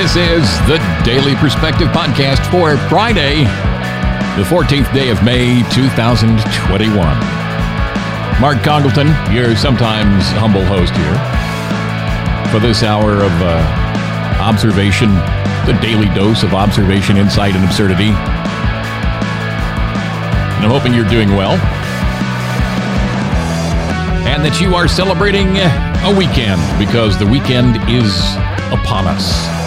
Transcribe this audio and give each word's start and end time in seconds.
This 0.00 0.16
is 0.16 0.48
the 0.60 0.78
Daily 1.04 1.34
Perspective 1.34 1.88
Podcast 1.88 2.50
for 2.50 2.78
Friday, 2.88 3.44
the 4.40 4.48
14th 4.48 4.90
day 4.94 5.10
of 5.10 5.22
May, 5.22 5.62
2021. 5.74 6.96
Mark 8.40 8.62
Congleton, 8.64 9.08
your 9.30 9.54
sometimes 9.54 10.24
humble 10.40 10.64
host 10.64 10.96
here, 10.96 11.12
for 12.50 12.66
this 12.66 12.82
hour 12.82 13.16
of 13.16 13.30
uh, 13.42 13.60
observation, 14.40 15.12
the 15.66 15.78
daily 15.82 16.08
dose 16.14 16.44
of 16.44 16.54
observation, 16.54 17.18
insight, 17.18 17.54
and 17.54 17.62
absurdity. 17.66 18.08
And 20.56 20.64
I'm 20.64 20.70
hoping 20.70 20.94
you're 20.94 21.04
doing 21.04 21.36
well. 21.36 21.60
And 24.26 24.42
that 24.46 24.62
you 24.62 24.74
are 24.74 24.88
celebrating 24.88 25.58
a 25.58 26.16
weekend 26.16 26.62
because 26.78 27.18
the 27.18 27.26
weekend 27.26 27.76
is 27.90 28.16
upon 28.72 29.06
us. 29.06 29.59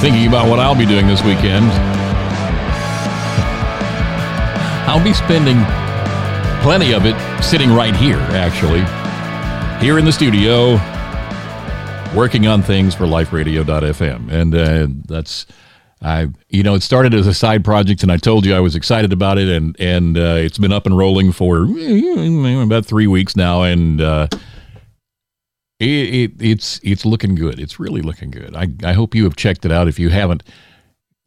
Thinking 0.00 0.26
about 0.26 0.48
what 0.48 0.58
I'll 0.58 0.74
be 0.76 0.86
doing 0.86 1.06
this 1.06 1.22
weekend. 1.22 1.66
I'll 4.88 5.02
be 5.02 5.12
spending 5.12 5.56
plenty 6.62 6.92
of 6.92 7.06
it 7.06 7.16
sitting 7.42 7.72
right 7.72 7.94
here, 7.94 8.18
actually, 8.30 8.80
here 9.84 9.98
in 9.98 10.04
the 10.04 10.12
studio, 10.12 10.74
working 12.14 12.46
on 12.46 12.62
things 12.62 12.94
for 12.94 13.04
liferadio.fm. 13.04 14.30
And 14.30 14.54
uh, 14.54 14.86
that's, 15.06 15.46
I, 16.02 16.28
you 16.48 16.62
know, 16.62 16.74
it 16.74 16.82
started 16.82 17.14
as 17.14 17.26
a 17.26 17.34
side 17.34 17.64
project, 17.64 18.02
and 18.02 18.12
I 18.12 18.16
told 18.16 18.46
you 18.46 18.54
I 18.54 18.60
was 18.60 18.76
excited 18.76 19.12
about 19.12 19.38
it, 19.38 19.48
and 19.48 19.74
and 19.80 20.16
uh, 20.16 20.36
it's 20.38 20.58
been 20.58 20.72
up 20.72 20.86
and 20.86 20.96
rolling 20.96 21.32
for 21.32 21.64
about 21.64 22.86
three 22.86 23.06
weeks 23.06 23.34
now, 23.34 23.62
and 23.62 24.00
uh, 24.00 24.28
it, 25.78 25.86
it, 25.86 26.32
it's 26.40 26.80
it's 26.82 27.04
looking 27.04 27.34
good. 27.34 27.60
It's 27.60 27.78
really 27.78 28.00
looking 28.00 28.30
good. 28.30 28.56
I, 28.56 28.68
I 28.84 28.94
hope 28.94 29.14
you 29.14 29.24
have 29.24 29.36
checked 29.36 29.64
it 29.64 29.72
out. 29.72 29.88
If 29.88 29.98
you 29.98 30.10
haven't, 30.10 30.42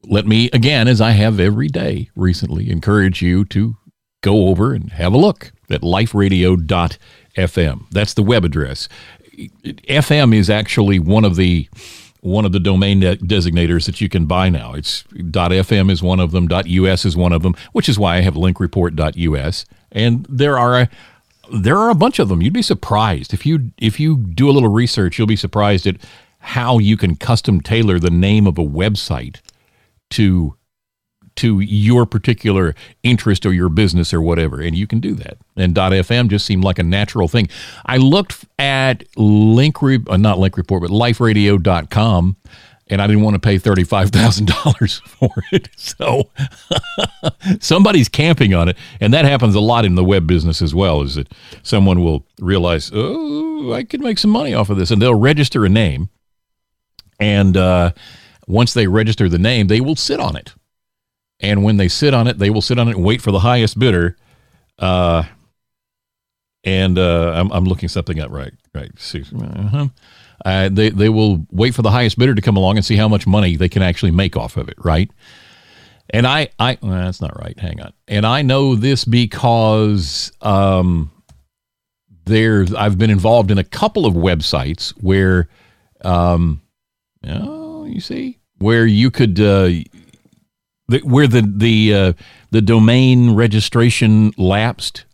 let 0.03 0.25
me 0.25 0.49
again, 0.51 0.87
as 0.87 1.01
I 1.01 1.11
have 1.11 1.39
every 1.39 1.67
day 1.67 2.09
recently, 2.15 2.69
encourage 2.69 3.21
you 3.21 3.45
to 3.45 3.77
go 4.21 4.47
over 4.47 4.73
and 4.73 4.91
have 4.91 5.13
a 5.13 5.17
look 5.17 5.51
at 5.69 5.81
liferadio.fm. 5.81 7.81
That's 7.91 8.13
the 8.13 8.23
web 8.23 8.43
address. 8.43 8.89
FM 9.37 10.35
is 10.35 10.49
actually 10.49 10.99
one 10.99 11.23
of 11.23 11.35
the 11.35 11.69
one 12.21 12.45
of 12.45 12.51
the 12.51 12.59
domain 12.59 13.01
designators 13.01 13.85
that 13.85 14.01
you 14.01 14.09
can 14.09 14.25
buy 14.25 14.49
now. 14.49 14.73
It's 14.73 15.03
.fm 15.13 15.89
is 15.89 16.03
one 16.03 16.19
of 16.19 16.31
them, 16.31 16.49
.us 16.51 17.05
is 17.05 17.15
one 17.15 17.31
of 17.31 17.43
them, 17.43 17.55
which 17.71 17.87
is 17.87 17.97
why 17.97 18.17
I 18.17 18.21
have 18.21 18.33
linkreport.us. 18.33 19.65
And 19.91 20.25
there 20.29 20.57
are 20.57 20.81
a, 20.81 20.89
there 21.51 21.77
are 21.77 21.89
a 21.89 21.95
bunch 21.95 22.19
of 22.19 22.29
them. 22.29 22.41
You'd 22.41 22.53
be 22.53 22.61
surprised 22.61 23.33
if 23.33 23.45
you 23.45 23.71
if 23.77 23.99
you 23.99 24.17
do 24.17 24.49
a 24.49 24.51
little 24.51 24.69
research. 24.69 25.17
You'll 25.17 25.27
be 25.27 25.35
surprised 25.35 25.87
at 25.87 25.97
how 26.39 26.77
you 26.77 26.97
can 26.97 27.15
custom 27.15 27.61
tailor 27.61 27.99
the 27.99 28.09
name 28.09 28.47
of 28.47 28.57
a 28.57 28.63
website 28.63 29.37
to 30.11 30.55
to 31.35 31.61
your 31.61 32.05
particular 32.05 32.75
interest 33.01 33.45
or 33.45 33.53
your 33.53 33.69
business 33.69 34.13
or 34.13 34.21
whatever, 34.21 34.59
and 34.59 34.75
you 34.75 34.85
can 34.85 34.99
do 34.99 35.13
that. 35.15 35.37
And 35.55 35.73
.fm 35.73 36.29
just 36.29 36.45
seemed 36.45 36.65
like 36.65 36.79
a 36.79 36.83
natural 36.83 37.29
thing. 37.29 37.47
I 37.85 37.95
looked 37.95 38.45
at 38.57 39.03
link, 39.15 39.81
re, 39.81 39.99
uh, 40.07 40.17
not 40.17 40.37
link 40.37 40.57
report, 40.57 40.81
but 40.81 40.91
liferadio.com 40.91 42.35
and 42.89 43.01
I 43.01 43.07
didn't 43.07 43.21
want 43.21 43.35
to 43.35 43.39
pay 43.39 43.57
$35,000 43.57 45.01
for 45.07 45.29
it. 45.51 45.69
So 45.75 46.29
somebody's 47.59 48.09
camping 48.09 48.53
on 48.53 48.69
it. 48.69 48.77
And 48.99 49.13
that 49.13 49.25
happens 49.25 49.55
a 49.55 49.59
lot 49.59 49.85
in 49.85 49.95
the 49.95 50.03
web 50.03 50.25
business 50.25 50.61
as 50.61 50.73
well, 50.73 51.01
is 51.01 51.15
that 51.15 51.31
someone 51.61 52.03
will 52.03 52.25
realize, 52.39 52.91
oh, 52.93 53.73
I 53.73 53.83
could 53.83 54.01
make 54.01 54.17
some 54.17 54.31
money 54.31 54.53
off 54.53 54.69
of 54.69 54.77
this. 54.77 54.89
And 54.89 55.01
they'll 55.01 55.15
register 55.15 55.65
a 55.65 55.69
name. 55.69 56.09
And 57.19 57.55
uh, 57.55 57.91
once 58.47 58.73
they 58.73 58.87
register 58.87 59.29
the 59.29 59.39
name, 59.39 59.67
they 59.67 59.81
will 59.81 59.95
sit 59.95 60.19
on 60.19 60.35
it. 60.35 60.53
And 61.39 61.63
when 61.63 61.77
they 61.77 61.87
sit 61.87 62.13
on 62.13 62.27
it, 62.27 62.39
they 62.39 62.49
will 62.49 62.61
sit 62.61 62.79
on 62.79 62.87
it 62.87 62.95
and 62.95 63.05
wait 63.05 63.21
for 63.21 63.31
the 63.31 63.39
highest 63.39 63.77
bidder. 63.77 64.17
Uh, 64.79 65.23
and 66.63 66.97
uh, 66.97 67.33
I'm, 67.35 67.51
I'm 67.51 67.65
looking 67.65 67.87
something 67.87 68.19
up 68.19 68.31
right. 68.31 68.53
Right. 68.73 68.91
Uh-huh 69.31 69.87
uh, 70.45 70.69
they 70.69 70.89
they 70.89 71.09
will 71.09 71.45
wait 71.51 71.75
for 71.75 71.81
the 71.81 71.91
highest 71.91 72.17
bidder 72.17 72.35
to 72.35 72.41
come 72.41 72.57
along 72.57 72.77
and 72.77 72.85
see 72.85 72.95
how 72.95 73.07
much 73.07 73.27
money 73.27 73.55
they 73.55 73.69
can 73.69 73.81
actually 73.81 74.11
make 74.11 74.37
off 74.37 74.57
of 74.57 74.69
it, 74.69 74.77
right? 74.83 75.09
And 76.11 76.25
I 76.25 76.49
I 76.59 76.77
well, 76.81 76.91
that's 76.91 77.21
not 77.21 77.39
right. 77.39 77.57
Hang 77.59 77.81
on. 77.81 77.93
And 78.07 78.25
I 78.25 78.41
know 78.41 78.75
this 78.75 79.05
because 79.05 80.31
um, 80.41 81.11
there's 82.25 82.73
I've 82.73 82.97
been 82.97 83.11
involved 83.11 83.51
in 83.51 83.57
a 83.57 83.63
couple 83.63 84.05
of 84.05 84.13
websites 84.13 84.91
where 85.01 85.49
um, 86.03 86.61
oh, 87.27 87.85
you 87.85 87.99
see 87.99 88.39
where 88.57 88.85
you 88.85 89.11
could 89.11 89.39
uh, 89.39 89.69
the, 90.87 90.99
where 91.03 91.27
the 91.27 91.41
the 91.41 91.93
uh, 91.93 92.13
the 92.51 92.61
domain 92.61 93.35
registration 93.35 94.31
lapsed 94.37 95.05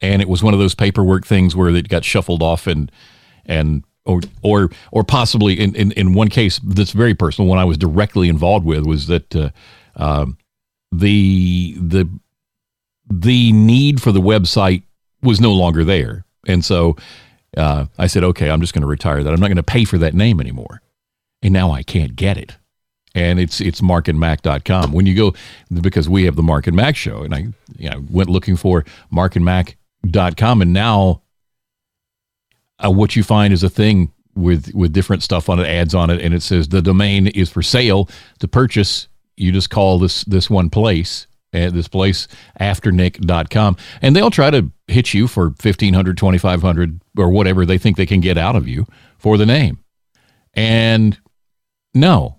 and 0.00 0.20
it 0.20 0.28
was 0.28 0.42
one 0.42 0.54
of 0.54 0.60
those 0.60 0.74
paperwork 0.74 1.26
things 1.26 1.56
where 1.56 1.68
it 1.68 1.88
got 1.88 2.04
shuffled 2.04 2.42
off 2.42 2.66
and 2.66 2.92
and 3.44 3.84
or 4.06 4.20
or 4.42 4.70
or 4.92 5.04
possibly 5.04 5.60
in, 5.60 5.74
in, 5.74 5.92
in 5.92 6.14
one 6.14 6.28
case 6.28 6.58
that's 6.64 6.92
very 6.92 7.14
personal 7.14 7.48
one 7.48 7.58
I 7.58 7.64
was 7.64 7.76
directly 7.76 8.28
involved 8.28 8.64
with 8.64 8.86
was 8.86 9.06
that 9.08 9.34
uh, 9.34 9.50
uh, 9.96 10.26
the 10.92 11.76
the 11.78 12.08
the 13.08 13.52
need 13.52 14.00
for 14.00 14.12
the 14.12 14.20
website 14.20 14.82
was 15.22 15.40
no 15.40 15.52
longer 15.52 15.84
there. 15.84 16.24
And 16.46 16.64
so 16.64 16.96
uh, 17.56 17.86
I 17.98 18.06
said 18.06 18.24
okay 18.24 18.50
I'm 18.50 18.60
just 18.60 18.72
going 18.72 18.82
to 18.82 18.88
retire 18.88 19.22
that. 19.22 19.32
I'm 19.32 19.40
not 19.40 19.48
going 19.48 19.56
to 19.56 19.62
pay 19.62 19.84
for 19.84 19.98
that 19.98 20.14
name 20.14 20.40
anymore. 20.40 20.80
And 21.42 21.52
now 21.52 21.70
I 21.70 21.82
can't 21.82 22.16
get 22.16 22.36
it. 22.36 22.56
And 23.14 23.40
it's 23.40 23.60
it's 23.60 23.80
markandmac.com 23.80 24.92
when 24.92 25.06
you 25.06 25.14
go 25.14 25.34
because 25.80 26.08
we 26.08 26.24
have 26.24 26.36
the 26.36 26.42
Mark 26.42 26.66
and 26.66 26.76
Mac 26.76 26.96
show 26.96 27.22
and 27.22 27.34
I 27.34 27.46
you 27.76 27.90
know 27.90 28.04
went 28.10 28.30
looking 28.30 28.56
for 28.56 28.84
markandmac.com 29.12 30.62
and 30.62 30.72
now 30.72 31.22
uh, 32.84 32.90
what 32.90 33.16
you 33.16 33.22
find 33.22 33.52
is 33.52 33.62
a 33.62 33.70
thing 33.70 34.12
with 34.34 34.74
with 34.74 34.92
different 34.92 35.22
stuff 35.22 35.48
on 35.48 35.58
it, 35.58 35.66
ads 35.66 35.94
on 35.94 36.10
it, 36.10 36.20
and 36.20 36.34
it 36.34 36.42
says 36.42 36.68
the 36.68 36.82
domain 36.82 37.26
is 37.28 37.50
for 37.50 37.62
sale 37.62 38.08
to 38.38 38.48
purchase. 38.48 39.08
You 39.36 39.52
just 39.52 39.70
call 39.70 39.98
this 39.98 40.24
this 40.24 40.48
one 40.48 40.70
place 40.70 41.26
at 41.52 41.72
this 41.72 41.88
place 41.88 42.28
afternic.com 42.60 43.76
and 44.02 44.14
they'll 44.14 44.30
try 44.30 44.50
to 44.50 44.70
hit 44.88 45.14
you 45.14 45.26
for 45.26 45.46
1500 45.46 46.16
2500 46.16 47.00
or 47.16 47.30
whatever 47.30 47.64
they 47.64 47.78
think 47.78 47.96
they 47.96 48.06
can 48.06 48.20
get 48.20 48.36
out 48.36 48.56
of 48.56 48.68
you 48.68 48.86
for 49.18 49.38
the 49.38 49.46
name 49.46 49.78
and 50.54 51.18
no 51.94 52.38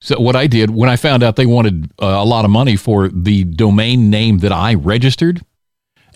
so 0.00 0.18
what 0.20 0.36
i 0.36 0.46
did 0.46 0.70
when 0.70 0.90
i 0.90 0.96
found 0.96 1.22
out 1.22 1.36
they 1.36 1.46
wanted 1.46 1.90
uh, 2.02 2.06
a 2.06 2.24
lot 2.24 2.44
of 2.44 2.50
money 2.50 2.76
for 2.76 3.08
the 3.08 3.44
domain 3.44 4.10
name 4.10 4.38
that 4.38 4.52
i 4.52 4.74
registered 4.74 5.44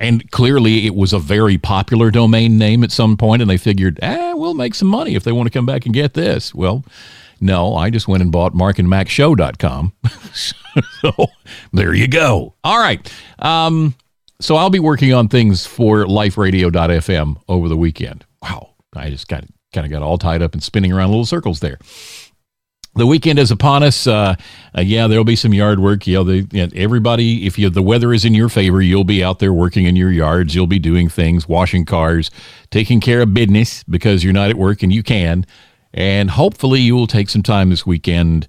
and 0.01 0.31
clearly, 0.31 0.87
it 0.87 0.95
was 0.95 1.13
a 1.13 1.19
very 1.19 1.59
popular 1.59 2.11
domain 2.11 2.59
name 2.59 2.85
at 2.85 2.93
some 2.93 3.17
point, 3.17 3.43
and 3.43 3.51
they 3.51 3.57
figured, 3.57 3.99
ah, 4.03 4.35
we'll 4.35 4.55
make 4.55 4.75
some 4.75 4.89
money 4.89 5.15
if 5.15 5.25
they 5.25 5.33
want 5.33 5.47
to 5.47 5.57
come 5.57 5.67
back 5.67 5.85
and 5.85 5.95
get 5.95 6.15
this. 6.15 6.55
Well, 6.55 6.85
no, 7.41 7.75
I 7.75 7.91
just 7.91 8.09
went 8.09 8.23
and 8.23 8.33
bought 8.33 8.55
markandmacshow.com. 8.55 9.93
so 10.33 11.27
there 11.73 11.95
you 11.95 12.09
go. 12.09 12.55
All 12.65 12.79
right. 12.79 13.13
Um, 13.39 13.95
so 14.41 14.57
I'll 14.57 14.71
be 14.71 14.79
working 14.79 15.13
on 15.13 15.29
things 15.29 15.67
for 15.67 16.05
liferadio.fm 16.05 17.41
over 17.49 17.69
the 17.69 17.77
weekend. 17.77 18.25
Wow. 18.43 18.71
I 18.95 19.11
just 19.11 19.29
kind 19.29 19.49
of 19.75 19.91
got 19.91 20.03
all 20.03 20.19
tied 20.19 20.43
up 20.43 20.55
and 20.55 20.63
spinning 20.63 20.93
around 20.93 21.11
little 21.11 21.27
circles 21.27 21.61
there 21.61 21.79
the 22.99 23.07
weekend 23.07 23.39
is 23.39 23.51
upon 23.51 23.83
us. 23.83 24.07
Uh, 24.07 24.35
uh, 24.77 24.81
yeah, 24.81 25.07
there'll 25.07 25.25
be 25.25 25.37
some 25.37 25.55
yard 25.55 25.81
work. 25.81 26.07
Know, 26.07 26.25
the, 26.25 26.71
everybody, 26.75 27.47
if 27.47 27.59
you, 27.59 27.71
the 27.71 27.83
weather 27.83 28.13
is 28.13 28.25
in 28.25 28.35
your 28.35 28.49
favor, 28.49 28.83
you'll 28.83 29.05
be 29.05 29.25
out 29.25 29.39
there 29.39 29.53
working 29.53 29.87
in 29.87 29.97
your 29.97 30.11
yards. 30.11 30.55
You'll 30.55 30.67
be 30.67 30.79
doing 30.79 31.09
things, 31.09 31.49
washing 31.49 31.85
cars, 31.85 32.31
taking 32.71 33.01
care 33.01 33.23
of 33.23 33.33
business 33.33 33.83
because 33.85 34.23
you're 34.23 34.33
not 34.33 34.51
at 34.51 34.57
work 34.57 34.83
and 34.83 34.93
you 34.93 35.03
can. 35.03 35.47
And 35.95 36.31
hopefully, 36.31 36.81
you 36.81 36.95
will 36.95 37.07
take 37.07 37.31
some 37.31 37.43
time 37.43 37.71
this 37.71 37.87
weekend 37.87 38.47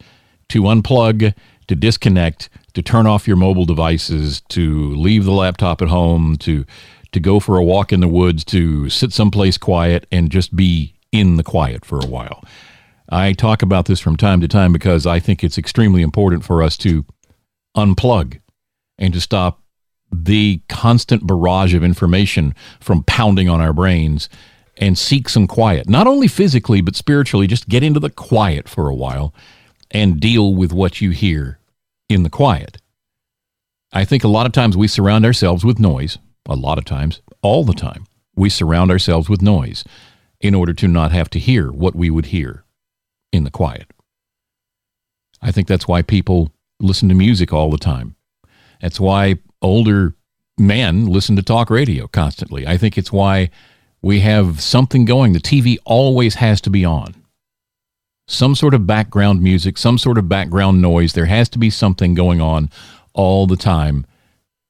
to 0.50 0.64
unplug, 0.64 1.34
to 1.68 1.76
disconnect, 1.76 2.50
to 2.74 2.82
turn 2.82 3.08
off 3.08 3.28
your 3.28 3.38
mobile 3.38 3.66
devices, 3.66 4.42
to 4.50 4.94
leave 4.96 5.24
the 5.24 5.32
laptop 5.32 5.82
at 5.82 5.88
home, 5.88 6.36
to 6.38 6.66
to 7.12 7.20
go 7.20 7.40
for 7.40 7.58
a 7.58 7.64
walk 7.64 7.92
in 7.92 8.02
the 8.02 8.08
woods, 8.08 8.44
to 8.46 8.90
sit 8.90 9.12
someplace 9.12 9.58
quiet 9.58 10.06
and 10.12 10.30
just 10.30 10.56
be 10.56 10.94
in 11.12 11.38
the 11.38 11.44
quiet 11.44 11.84
for 11.84 12.00
a 12.00 12.06
while. 12.06 12.44
I 13.12 13.34
talk 13.34 13.62
about 13.62 13.86
this 13.86 14.00
from 14.00 14.18
time 14.18 14.40
to 14.42 14.48
time 14.48 14.72
because 14.72 15.08
I 15.08 15.20
think 15.20 15.44
it's 15.44 15.58
extremely 15.58 16.02
important 16.02 16.44
for 16.44 16.62
us 16.62 16.78
to 16.78 17.06
unplug 17.76 18.40
and 18.98 19.14
to 19.14 19.22
stop 19.22 19.64
the 20.12 20.62
constant 20.70 21.26
barrage 21.26 21.74
of 21.74 21.84
information 21.84 22.54
from 22.80 23.04
pounding 23.04 23.50
on 23.50 23.62
our 23.62 23.74
brains 23.74 24.30
and 24.78 24.98
seek 24.98 25.28
some 25.28 25.48
quiet. 25.48 25.90
Not 25.90 26.08
only 26.08 26.28
physically, 26.28 26.82
but 26.82 26.96
spiritually, 26.96 27.48
just 27.48 27.68
get 27.68 27.84
into 27.84 28.00
the 28.00 28.10
quiet 28.10 28.70
for 28.70 28.90
a 28.90 28.96
while 28.96 29.34
and 29.92 30.20
deal 30.20 30.54
with 30.56 30.72
what 30.72 31.02
you 31.02 31.12
hear 31.12 31.60
in 32.10 32.24
the 32.24 32.30
quiet. 32.30 32.78
I 33.92 34.06
think 34.06 34.24
a 34.24 34.30
lot 34.30 34.46
of 34.46 34.52
times 34.52 34.78
we 34.78 34.88
surround 34.88 35.26
ourselves 35.26 35.66
with 35.66 35.80
noise, 35.80 36.20
a 36.48 36.56
lot 36.56 36.78
of 36.78 36.86
times, 36.86 37.22
all 37.42 37.64
the 37.64 37.74
time. 37.74 38.06
We 38.36 38.50
surround 38.50 38.92
ourselves 38.92 39.30
with 39.30 39.42
noise. 39.42 39.84
in 40.42 40.56
order 40.56 40.74
to 40.74 40.88
not 40.88 41.12
have 41.12 41.30
to 41.30 41.40
hear 41.40 41.72
what 41.72 41.96
we 41.96 42.10
would 42.10 42.28
hear 42.28 42.64
in 43.32 43.44
the 43.44 43.52
quiet. 43.52 43.92
I 45.42 45.52
think 45.52 45.68
that's 45.68 45.88
why 45.88 46.02
people 46.02 46.52
listen 46.80 47.10
to 47.10 47.16
music 47.16 47.54
all 47.54 47.70
the 47.70 47.78
time. 47.78 48.16
That's 48.82 49.00
why 49.00 49.36
older 49.62 50.16
men 50.58 51.06
listen 51.06 51.36
to 51.36 51.44
talk 51.44 51.70
radio 51.70 52.08
constantly. 52.08 52.68
I 52.68 52.78
think 52.78 52.98
it's 52.98 53.12
why 53.12 53.50
we 54.02 54.22
have 54.22 54.62
something 54.62 55.06
going. 55.06 55.34
The 55.34 55.40
TV 55.40 55.78
always 55.86 56.36
has 56.36 56.62
to 56.62 56.70
be 56.70 56.86
on. 56.86 57.16
Some 58.28 58.56
sort 58.56 58.74
of 58.74 58.86
background 58.86 59.42
music, 59.42 59.78
some 59.78 59.98
sort 59.98 60.18
of 60.18 60.30
background 60.30 60.82
noise. 60.82 61.14
There 61.14 61.26
has 61.26 61.50
to 61.50 61.60
be 61.60 61.70
something 61.70 62.14
going 62.14 62.40
on 62.40 62.70
all 63.14 63.48
the 63.48 63.58
time 63.58 64.06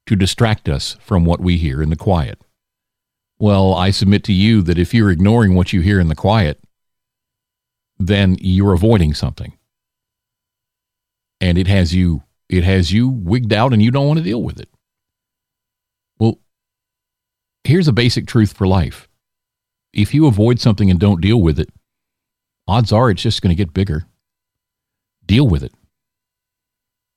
to 0.06 0.15
distract 0.15 0.69
us 0.69 0.95
from 1.01 1.25
what 1.25 1.39
we 1.39 1.57
hear 1.57 1.81
in 1.81 1.89
the 1.89 1.95
quiet. 1.95 2.39
Well, 3.38 3.73
I 3.73 3.91
submit 3.91 4.23
to 4.25 4.33
you 4.33 4.61
that 4.63 4.77
if 4.77 4.94
you're 4.94 5.11
ignoring 5.11 5.56
what 5.56 5.71
you 5.71 5.81
hear 5.81 6.00
in 6.00 6.07
the 6.07 6.15
quiet, 6.15 6.59
then 8.00 8.38
you're 8.40 8.74
avoiding 8.74 9.13
something. 9.13 9.57
And 11.42 11.57
it 11.57 11.68
has 11.68 11.94
you 11.94 12.24
it 12.50 12.63
has 12.63 12.92
you 12.92 13.10
wigged 13.10 13.54
out 13.54 13.74
and 13.74 13.81
you 13.81 13.92
don't 13.92 14.07
want 14.07 14.18
to 14.18 14.24
deal 14.24 14.42
with 14.42 14.60
it. 14.60 14.69
Well, 16.18 16.40
here's 17.63 17.88
a 17.88 17.94
basic 17.94 18.25
truth 18.25 18.54
for 18.54 18.68
life. 18.68 19.07
If 19.94 20.13
you 20.13 20.25
avoid 20.25 20.60
something 20.60 20.90
and 20.90 21.00
don't 21.00 21.22
deal 21.22 21.42
with 21.42 21.60
it, 21.60 21.69
odds 22.68 22.92
are 22.92 23.12
it's 23.12 23.22
just 23.22 23.42
going 23.42 23.56
to 23.56 23.56
get 23.56 23.74
bigger. 23.74 24.06
Deal 25.25 25.48
with 25.48 25.63
it. 25.63 25.74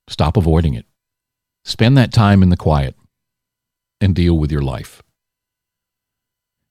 Stop 0.07 0.37
avoiding 0.37 0.75
it. 0.75 0.85
Spend 1.65 1.97
that 1.97 2.13
time 2.13 2.43
in 2.43 2.49
the 2.49 2.57
quiet 2.57 2.95
and 4.01 4.13
deal 4.13 4.37
with 4.37 4.51
your 4.51 4.61
life. 4.61 5.01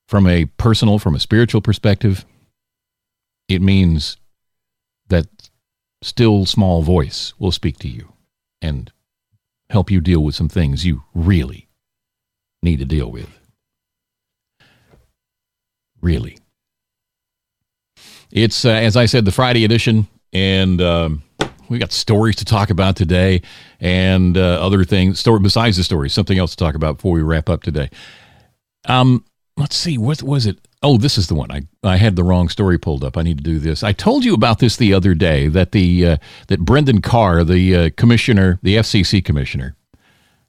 From 0.07 0.27
a 0.27 0.45
personal, 0.45 0.99
from 0.99 1.15
a 1.15 1.21
spiritual 1.21 1.63
perspective, 1.63 2.27
it 3.55 3.63
means 3.63 4.17
that 5.09 5.27
still 6.03 6.47
small 6.47 6.83
voice 6.83 7.33
will 7.39 7.53
speak 7.53 7.79
to 7.79 7.89
you 7.89 8.13
and 8.61 8.93
help 9.71 9.91
you 9.91 10.01
deal 10.01 10.23
with 10.23 10.35
some 10.35 10.49
things 10.49 10.85
you 10.85 11.03
really 11.15 11.69
need 12.63 12.79
to 12.79 12.85
deal 12.85 13.11
with. 13.11 13.29
Really. 16.01 16.39
It's, 18.31 18.65
uh, 18.65 18.71
as 18.71 18.97
I 18.97 19.07
said, 19.07 19.25
the 19.25 19.33
Friday 19.33 19.65
edition, 19.65 20.09
and 20.33 20.81
um, 20.81 21.23
we 21.69 21.79
got 21.79 21.93
stories 21.93 22.37
to 22.37 22.45
talk 22.45 22.71
about 22.71 22.97
today 22.97 23.43
and 23.81 24.37
uh, 24.37 24.65
other 24.65 24.85
things. 24.85 25.21
Story 25.21 25.41
besides 25.41 25.77
the 25.77 25.85
stories, 25.85 26.13
something 26.13 26.39
else 26.39 26.53
to 26.53 26.57
talk 26.57 26.75
about 26.75 26.97
before 26.97 27.13
we 27.13 27.23
wrap 27.23 27.49
up 27.49 27.63
today. 27.63 27.91
Um, 28.87 29.25
let's 29.57 29.77
see, 29.77 29.99
what 29.99 30.23
was 30.23 30.47
it? 30.47 30.67
Oh, 30.83 30.99
this 30.99 31.17
is 31.17 31.29
the 31.29 31.35
one. 31.35 31.51
I, 31.51 31.63
I 31.85 31.97
had 31.97 32.17
the 32.17 32.25
wrong 32.25 32.49
story 32.49 32.77
pulled 32.79 33.05
up. 33.05 33.17
I 33.17 33.23
need 33.23 33.39
to 33.39 33.45
do 33.45 33.59
this. 33.59 33.85
I 33.85 33.93
told 33.93 34.25
you 34.25 34.35
about 34.35 34.59
this 34.59 34.77
the 34.77 34.93
other 34.93 35.15
day 35.15 35.49
that 35.49 35.73
the 35.73 36.07
uh, 36.07 36.17
that 36.49 36.61
Brendan 36.61 37.01
Carr, 37.01 37.45
the 37.45 37.77
uh, 37.77 37.91
commissioner, 37.97 38.59
the 38.63 38.77
FCC 38.77 39.25
commissioner, 39.25 39.77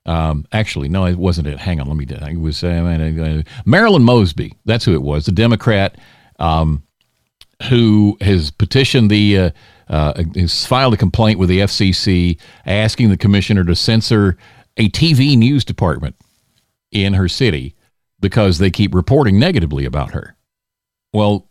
um, 0.06 0.45
actually, 0.51 0.89
no, 0.89 1.06
it 1.06 1.18
wasn't 1.18 1.47
it. 1.47 1.59
Hang 1.59 1.80
on, 1.80 1.88
let 1.88 1.95
me. 1.95 2.06
It 2.09 2.39
was 2.39 2.63
uh, 2.63 2.68
uh, 2.68 3.44
Marilyn 3.65 4.03
Mosby. 4.03 4.53
That's 4.65 4.85
who 4.85 4.94
it 4.94 5.03
was. 5.03 5.25
The 5.25 5.31
Democrat 5.31 5.97
um, 6.39 6.83
who 7.69 8.18
has 8.21 8.51
petitioned 8.51 9.09
the 9.09 9.38
uh, 9.38 9.50
uh, 9.88 10.24
has 10.35 10.65
filed 10.65 10.94
a 10.94 10.97
complaint 10.97 11.39
with 11.39 11.50
the 11.50 11.59
FCC 11.59 12.39
asking 12.65 13.09
the 13.09 13.18
commissioner 13.18 13.63
to 13.63 13.75
censor 13.75 14.38
a 14.77 14.89
TV 14.89 15.38
news 15.38 15.63
department 15.63 16.15
in 16.91 17.13
her 17.13 17.30
city 17.30 17.75
because 18.23 18.57
they 18.57 18.71
keep 18.71 18.95
reporting 18.95 19.37
negatively 19.37 19.83
about 19.85 20.13
her. 20.13 20.35
Well, 21.11 21.49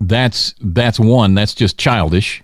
that's 0.00 0.54
that's 0.60 0.98
one, 0.98 1.34
that's 1.34 1.54
just 1.54 1.78
childish. 1.78 2.42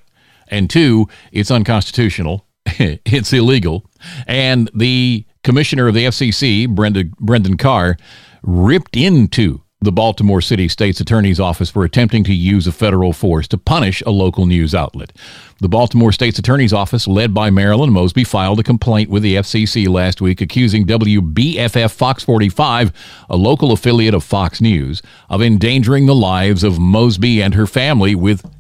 And 0.48 0.70
two, 0.70 1.08
it's 1.32 1.50
unconstitutional. 1.50 2.46
it's 2.66 3.32
illegal. 3.32 3.90
And 4.28 4.70
the 4.74 5.24
commissioner 5.42 5.88
of 5.88 5.94
the 5.94 6.04
FCC, 6.04 6.68
Brenda, 6.68 7.04
Brendan 7.18 7.56
Carr, 7.56 7.96
ripped 8.42 8.94
into 8.94 9.62
the 9.81 9.93
Baltimore 9.93 10.40
City 10.40 10.69
State's 10.69 11.00
Attorney's 11.00 11.38
Office 11.38 11.69
for 11.69 11.84
attempting 11.84 12.25
to 12.25 12.34
use 12.34 12.67
a 12.67 12.73
federal 12.73 13.12
force 13.12 13.46
to 13.49 13.58
punish 13.58 14.02
a 14.06 14.11
local 14.11 14.46
news 14.46 14.75
outlet. 14.75 15.12
The 15.61 15.69
Baltimore 15.69 16.12
State's 16.12 16.38
Attorney's 16.38 16.73
Office, 16.73 17.06
led 17.06 17.34
by 17.34 17.50
Marilyn 17.50 17.93
Mosby, 17.93 18.25
filed 18.25 18.58
a 18.58 18.62
complaint 18.62 19.11
with 19.11 19.23
the 19.23 19.37
FCC 19.37 19.87
last 19.87 20.20
week 20.20 20.40
accusing 20.40 20.87
WBFF 20.87 21.93
Fox 21.93 22.25
45, 22.25 22.93
a 23.28 23.37
local 23.37 23.70
affiliate 23.70 24.14
of 24.14 24.25
Fox 24.25 24.61
News, 24.61 25.02
of 25.28 25.43
endangering 25.43 26.06
the 26.06 26.14
lives 26.14 26.64
of 26.64 26.78
Mosby 26.78 27.43
and 27.43 27.55
her 27.55 27.67
family 27.67 28.14
with, 28.14 28.50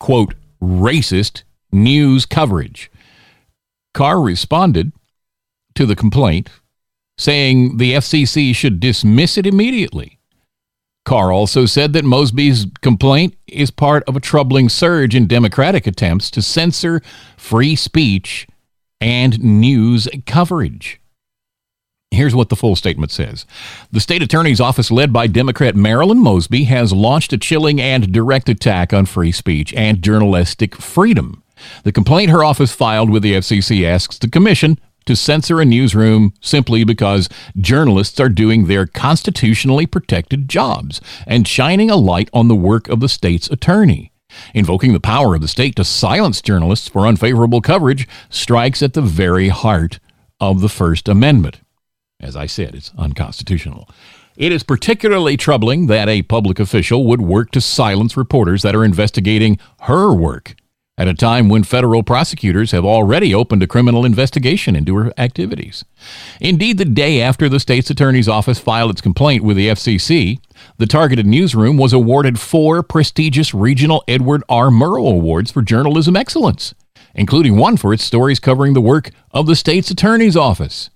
quote, 0.00 0.34
racist 0.60 1.44
news 1.70 2.26
coverage. 2.26 2.90
Carr 3.94 4.20
responded 4.20 4.92
to 5.74 5.86
the 5.86 5.96
complaint, 5.96 6.50
saying 7.16 7.76
the 7.76 7.92
FCC 7.92 8.54
should 8.54 8.80
dismiss 8.80 9.38
it 9.38 9.46
immediately. 9.46 10.15
Carr 11.06 11.32
also 11.32 11.66
said 11.66 11.92
that 11.92 12.04
Mosby's 12.04 12.66
complaint 12.82 13.36
is 13.46 13.70
part 13.70 14.02
of 14.08 14.16
a 14.16 14.20
troubling 14.20 14.68
surge 14.68 15.14
in 15.14 15.28
Democratic 15.28 15.86
attempts 15.86 16.30
to 16.32 16.42
censor 16.42 17.00
free 17.36 17.76
speech 17.76 18.46
and 19.00 19.42
news 19.42 20.08
coverage. 20.26 21.00
Here's 22.10 22.34
what 22.34 22.48
the 22.48 22.56
full 22.56 22.74
statement 22.74 23.12
says. 23.12 23.46
The 23.92 24.00
state 24.00 24.22
attorney's 24.22 24.60
office, 24.60 24.90
led 24.90 25.12
by 25.12 25.28
Democrat 25.28 25.76
Marilyn 25.76 26.18
Mosby, 26.18 26.64
has 26.64 26.92
launched 26.92 27.32
a 27.32 27.38
chilling 27.38 27.80
and 27.80 28.12
direct 28.12 28.48
attack 28.48 28.92
on 28.92 29.06
free 29.06 29.32
speech 29.32 29.72
and 29.74 30.02
journalistic 30.02 30.74
freedom. 30.74 31.42
The 31.84 31.92
complaint 31.92 32.30
her 32.30 32.42
office 32.42 32.72
filed 32.72 33.10
with 33.10 33.22
the 33.22 33.34
FCC 33.34 33.84
asks 33.84 34.18
the 34.18 34.28
commission 34.28 34.78
to 35.06 35.16
censor 35.16 35.60
a 35.60 35.64
newsroom 35.64 36.32
simply 36.40 36.84
because 36.84 37.28
journalists 37.56 38.20
are 38.20 38.28
doing 38.28 38.66
their 38.66 38.86
constitutionally 38.86 39.86
protected 39.86 40.48
jobs 40.48 41.00
and 41.26 41.48
shining 41.48 41.90
a 41.90 41.96
light 41.96 42.28
on 42.32 42.48
the 42.48 42.54
work 42.54 42.88
of 42.88 43.00
the 43.00 43.08
state's 43.08 43.48
attorney. 43.48 44.12
Invoking 44.52 44.92
the 44.92 45.00
power 45.00 45.34
of 45.34 45.40
the 45.40 45.48
state 45.48 45.76
to 45.76 45.84
silence 45.84 46.42
journalists 46.42 46.88
for 46.88 47.06
unfavorable 47.06 47.60
coverage 47.60 48.06
strikes 48.28 48.82
at 48.82 48.92
the 48.92 49.02
very 49.02 49.48
heart 49.48 49.98
of 50.40 50.60
the 50.60 50.68
First 50.68 51.08
Amendment. 51.08 51.60
As 52.20 52.36
I 52.36 52.46
said, 52.46 52.74
it's 52.74 52.92
unconstitutional. 52.98 53.88
It 54.36 54.52
is 54.52 54.62
particularly 54.62 55.38
troubling 55.38 55.86
that 55.86 56.08
a 56.08 56.22
public 56.22 56.60
official 56.60 57.06
would 57.06 57.22
work 57.22 57.50
to 57.52 57.60
silence 57.60 58.16
reporters 58.16 58.62
that 58.62 58.74
are 58.74 58.84
investigating 58.84 59.58
her 59.82 60.12
work 60.12 60.56
at 60.98 61.08
a 61.08 61.14
time 61.14 61.48
when 61.48 61.62
federal 61.62 62.02
prosecutors 62.02 62.70
have 62.70 62.84
already 62.84 63.34
opened 63.34 63.62
a 63.62 63.66
criminal 63.66 64.04
investigation 64.04 64.74
into 64.74 64.96
her 64.96 65.12
activities. 65.18 65.84
Indeed, 66.40 66.78
the 66.78 66.86
day 66.86 67.20
after 67.20 67.48
the 67.48 67.60
state's 67.60 67.90
attorney's 67.90 68.28
office 68.28 68.58
filed 68.58 68.90
its 68.90 69.02
complaint 69.02 69.44
with 69.44 69.58
the 69.58 69.68
FCC, 69.68 70.38
the 70.78 70.86
targeted 70.86 71.26
newsroom 71.26 71.76
was 71.76 71.92
awarded 71.92 72.40
four 72.40 72.82
prestigious 72.82 73.52
regional 73.52 74.02
Edward 74.08 74.42
R. 74.48 74.68
Murrow 74.68 75.10
Awards 75.10 75.50
for 75.50 75.60
journalism 75.60 76.16
excellence, 76.16 76.74
including 77.14 77.56
one 77.58 77.76
for 77.76 77.92
its 77.92 78.04
stories 78.04 78.40
covering 78.40 78.72
the 78.72 78.80
work 78.80 79.10
of 79.32 79.46
the 79.46 79.56
state's 79.56 79.90
attorney's 79.90 80.36
office. 80.36 80.88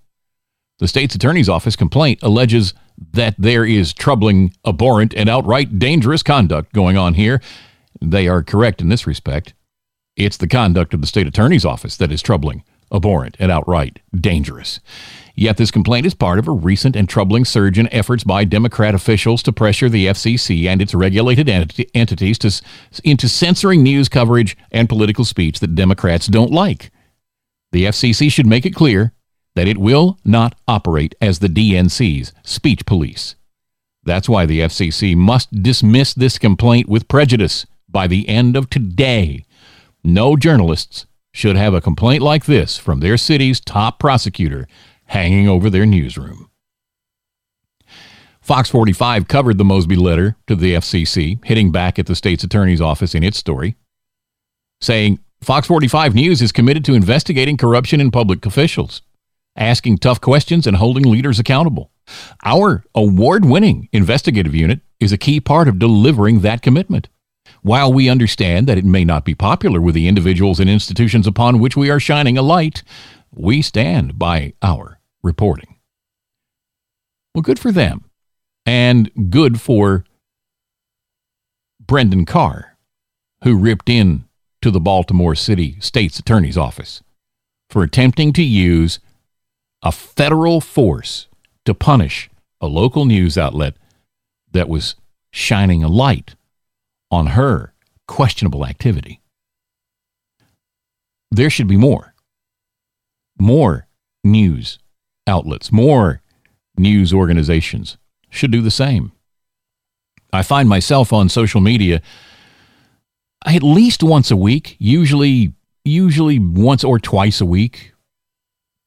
The 0.79 0.89
state's 0.89 1.15
attorney's 1.15 1.49
office 1.51 1.77
complaint 1.77 2.21
alleges 2.23 2.73
that 3.13 3.35
there 3.37 3.67
is 3.67 3.93
troubling, 3.93 4.55
abhorrent, 4.65 5.13
and 5.15 5.29
outright 5.29 5.79
dangerous 5.79 6.23
conduct 6.23 6.73
going 6.73 6.97
on 6.97 7.15
here. 7.15 7.43
They 8.01 8.29
are 8.29 8.43
correct 8.43 8.81
in 8.81 8.89
this 8.89 9.07
respect. 9.07 9.53
It's 10.17 10.37
the 10.37 10.49
conduct 10.49 10.95
of 10.95 11.01
the 11.01 11.07
state 11.07 11.27
attorney's 11.27 11.65
office 11.65 11.97
that 11.97 12.13
is 12.13 12.23
troubling, 12.23 12.65
abhorrent, 12.93 13.37
and 13.39 13.51
outright 13.51 14.01
dangerous. 14.15 14.81
Yet 15.35 15.57
this 15.57 15.71
complaint 15.71 16.05
is 16.05 16.15
part 16.15 16.39
of 16.39 16.49
a 16.49 16.53
recent 16.53 16.97
and 16.97 17.09
troubling 17.09 17.45
surge 17.45 17.79
in 17.79 17.93
efforts 17.93 18.25
by 18.25 18.45
Democrat 18.45 18.95
officials 18.95 19.43
to 19.45 19.53
pressure 19.53 19.89
the 19.89 20.07
FCC 20.07 20.67
and 20.67 20.83
its 20.83 20.95
regulated 20.95 21.49
entities 21.49 22.39
to, 22.41 22.53
into 23.05 23.29
censoring 23.29 23.83
news 23.83 24.09
coverage 24.09 24.57
and 24.71 24.89
political 24.89 25.25
speech 25.25 25.61
that 25.61 25.75
Democrats 25.75 26.27
don't 26.27 26.53
like. 26.53 26.91
The 27.73 27.85
FCC 27.85 28.31
should 28.31 28.47
make 28.47 28.67
it 28.67 28.75
clear 28.75 29.15
that 29.55 29.69
it 29.69 29.79
will 29.79 30.19
not 30.25 30.55
operate 30.69 31.15
as 31.21 31.39
the 31.39 31.49
DNC's 31.49 32.33
speech 32.43 32.85
police. 32.85 33.37
That's 34.05 34.29
why 34.29 34.47
the 34.47 34.61
FCC 34.61 35.17
must 35.17 35.63
dismiss 35.63 36.15
this 36.15 36.39
complaint 36.39 36.89
with 36.89 37.09
prejudice 37.09 37.67
by 37.89 38.07
the 38.07 38.29
end 38.29 38.57
of 38.57 38.71
today. 38.71 39.45
No 40.03 40.37
journalists 40.37 41.07
should 41.33 41.57
have 41.57 41.75
a 41.75 41.81
complaint 41.81 42.23
like 42.23 42.47
this 42.47 42.79
from 42.79 43.01
their 43.01 43.17
city's 43.17 43.61
top 43.61 43.99
prosecutor 43.99 44.67
hanging 45.07 45.49
over 45.49 45.71
their 45.71 45.87
newsroom. 45.87 46.51
Fox 48.41 48.69
45 48.71 49.29
covered 49.29 49.59
the 49.59 49.65
Mosby 49.65 49.97
letter 49.97 50.37
to 50.47 50.57
the 50.57 50.75
FCC, 50.75 51.45
hitting 51.45 51.71
back 51.71 51.99
at 51.99 52.07
the 52.07 52.17
state's 52.17 52.43
attorney's 52.43 52.81
office 52.81 53.15
in 53.15 53.23
its 53.23 53.39
story, 53.39 53.77
saying 54.81 55.21
Fox 55.41 55.67
45 55.67 56.15
News 56.15 56.43
is 56.43 56.51
committed 56.51 56.85
to 56.87 56.95
investigating 56.95 57.57
corruption 57.57 58.01
in 58.01 58.11
public 58.11 58.45
officials, 58.47 59.03
asking 59.57 59.99
tough 59.99 60.21
questions, 60.21 60.67
and 60.67 60.77
holding 60.77 61.05
leaders 61.05 61.39
accountable. 61.39 61.93
Our 62.45 62.85
award 62.95 63.45
winning 63.45 63.89
investigative 63.93 64.55
unit 64.55 64.81
is 64.99 65.13
a 65.13 65.19
key 65.19 65.41
part 65.41 65.69
of 65.69 65.79
delivering 65.79 66.41
that 66.41 66.63
commitment. 66.63 67.09
While 67.63 67.93
we 67.93 68.09
understand 68.09 68.67
that 68.67 68.79
it 68.79 68.85
may 68.85 69.05
not 69.05 69.25
be 69.25 69.35
popular 69.35 69.81
with 69.81 69.95
the 69.95 70.09
individuals 70.09 70.61
and 70.61 70.71
institutions 70.71 71.27
upon 71.27 71.59
which 71.59 71.77
we 71.77 71.91
are 71.91 72.01
shining 72.01 72.39
a 72.39 72.43
light, 72.43 72.83
we 73.33 73.61
stand 73.63 74.19
by 74.19 74.55
our 74.63 74.99
reporting. 75.23 75.77
Well, 77.35 77.43
good 77.43 77.59
for 77.59 77.71
them. 77.71 78.05
And 78.67 79.31
good 79.31 79.61
for 79.61 80.05
Brendan 81.79 82.25
Carr, 82.25 82.77
who 83.45 83.57
ripped 83.57 83.89
in 83.89 84.25
to 84.63 84.71
the 84.71 84.81
Baltimore 84.81 85.35
City 85.35 85.77
State's 85.81 86.19
Attorney's 86.19 86.59
Office 86.59 87.03
for 87.69 87.83
attempting 87.83 88.33
to 88.35 88.43
use 88.43 89.01
a 89.83 89.93
federal 89.93 90.61
force 90.61 91.29
to 91.65 91.75
punish 91.75 92.29
a 92.61 92.67
local 92.67 93.05
news 93.05 93.39
outlet 93.39 93.75
that 94.53 94.69
was 94.69 94.97
shining 95.31 95.83
a 95.83 95.89
light 95.89 96.35
on 97.11 97.29
her 97.29 97.75
questionable 98.07 98.67
activity. 98.67 99.21
There 101.31 101.51
should 101.51 101.69
be 101.69 101.77
more. 101.77 102.15
More 103.39 103.87
news 104.25 104.79
outlets, 105.27 105.73
more 105.73 106.21
news 106.77 107.13
organizations 107.13 107.97
should 108.29 108.51
do 108.51 108.61
the 108.61 108.71
same. 108.71 109.13
I 110.33 110.43
find 110.43 110.69
myself 110.69 111.13
on 111.13 111.29
social 111.29 111.61
media 111.61 112.03
at 113.47 113.63
least 113.63 114.03
once 114.03 114.31
a 114.31 114.37
week, 114.37 114.77
usually 114.79 115.55
usually 115.85 116.39
once 116.39 116.85
or 116.85 116.99
twice 116.99 117.41
a 117.41 117.47
week, 117.47 117.93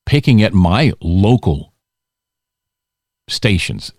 picking 0.06 0.44
at 0.44 0.54
my 0.54 0.94
local 1.02 1.74
stations 3.28 3.92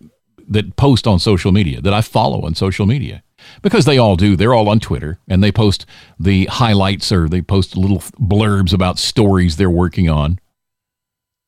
that 0.46 0.76
post 0.76 1.06
on 1.06 1.18
social 1.18 1.50
media, 1.50 1.80
that 1.80 1.92
I 1.92 2.02
follow 2.02 2.42
on 2.42 2.54
social 2.54 2.86
media. 2.86 3.23
Because 3.62 3.84
they 3.84 3.98
all 3.98 4.16
do. 4.16 4.36
They're 4.36 4.54
all 4.54 4.68
on 4.68 4.80
Twitter 4.80 5.18
and 5.28 5.42
they 5.42 5.52
post 5.52 5.86
the 6.18 6.46
highlights 6.46 7.10
or 7.12 7.28
they 7.28 7.42
post 7.42 7.76
little 7.76 7.98
blurbs 7.98 8.72
about 8.72 8.98
stories 8.98 9.56
they're 9.56 9.70
working 9.70 10.08
on. 10.08 10.38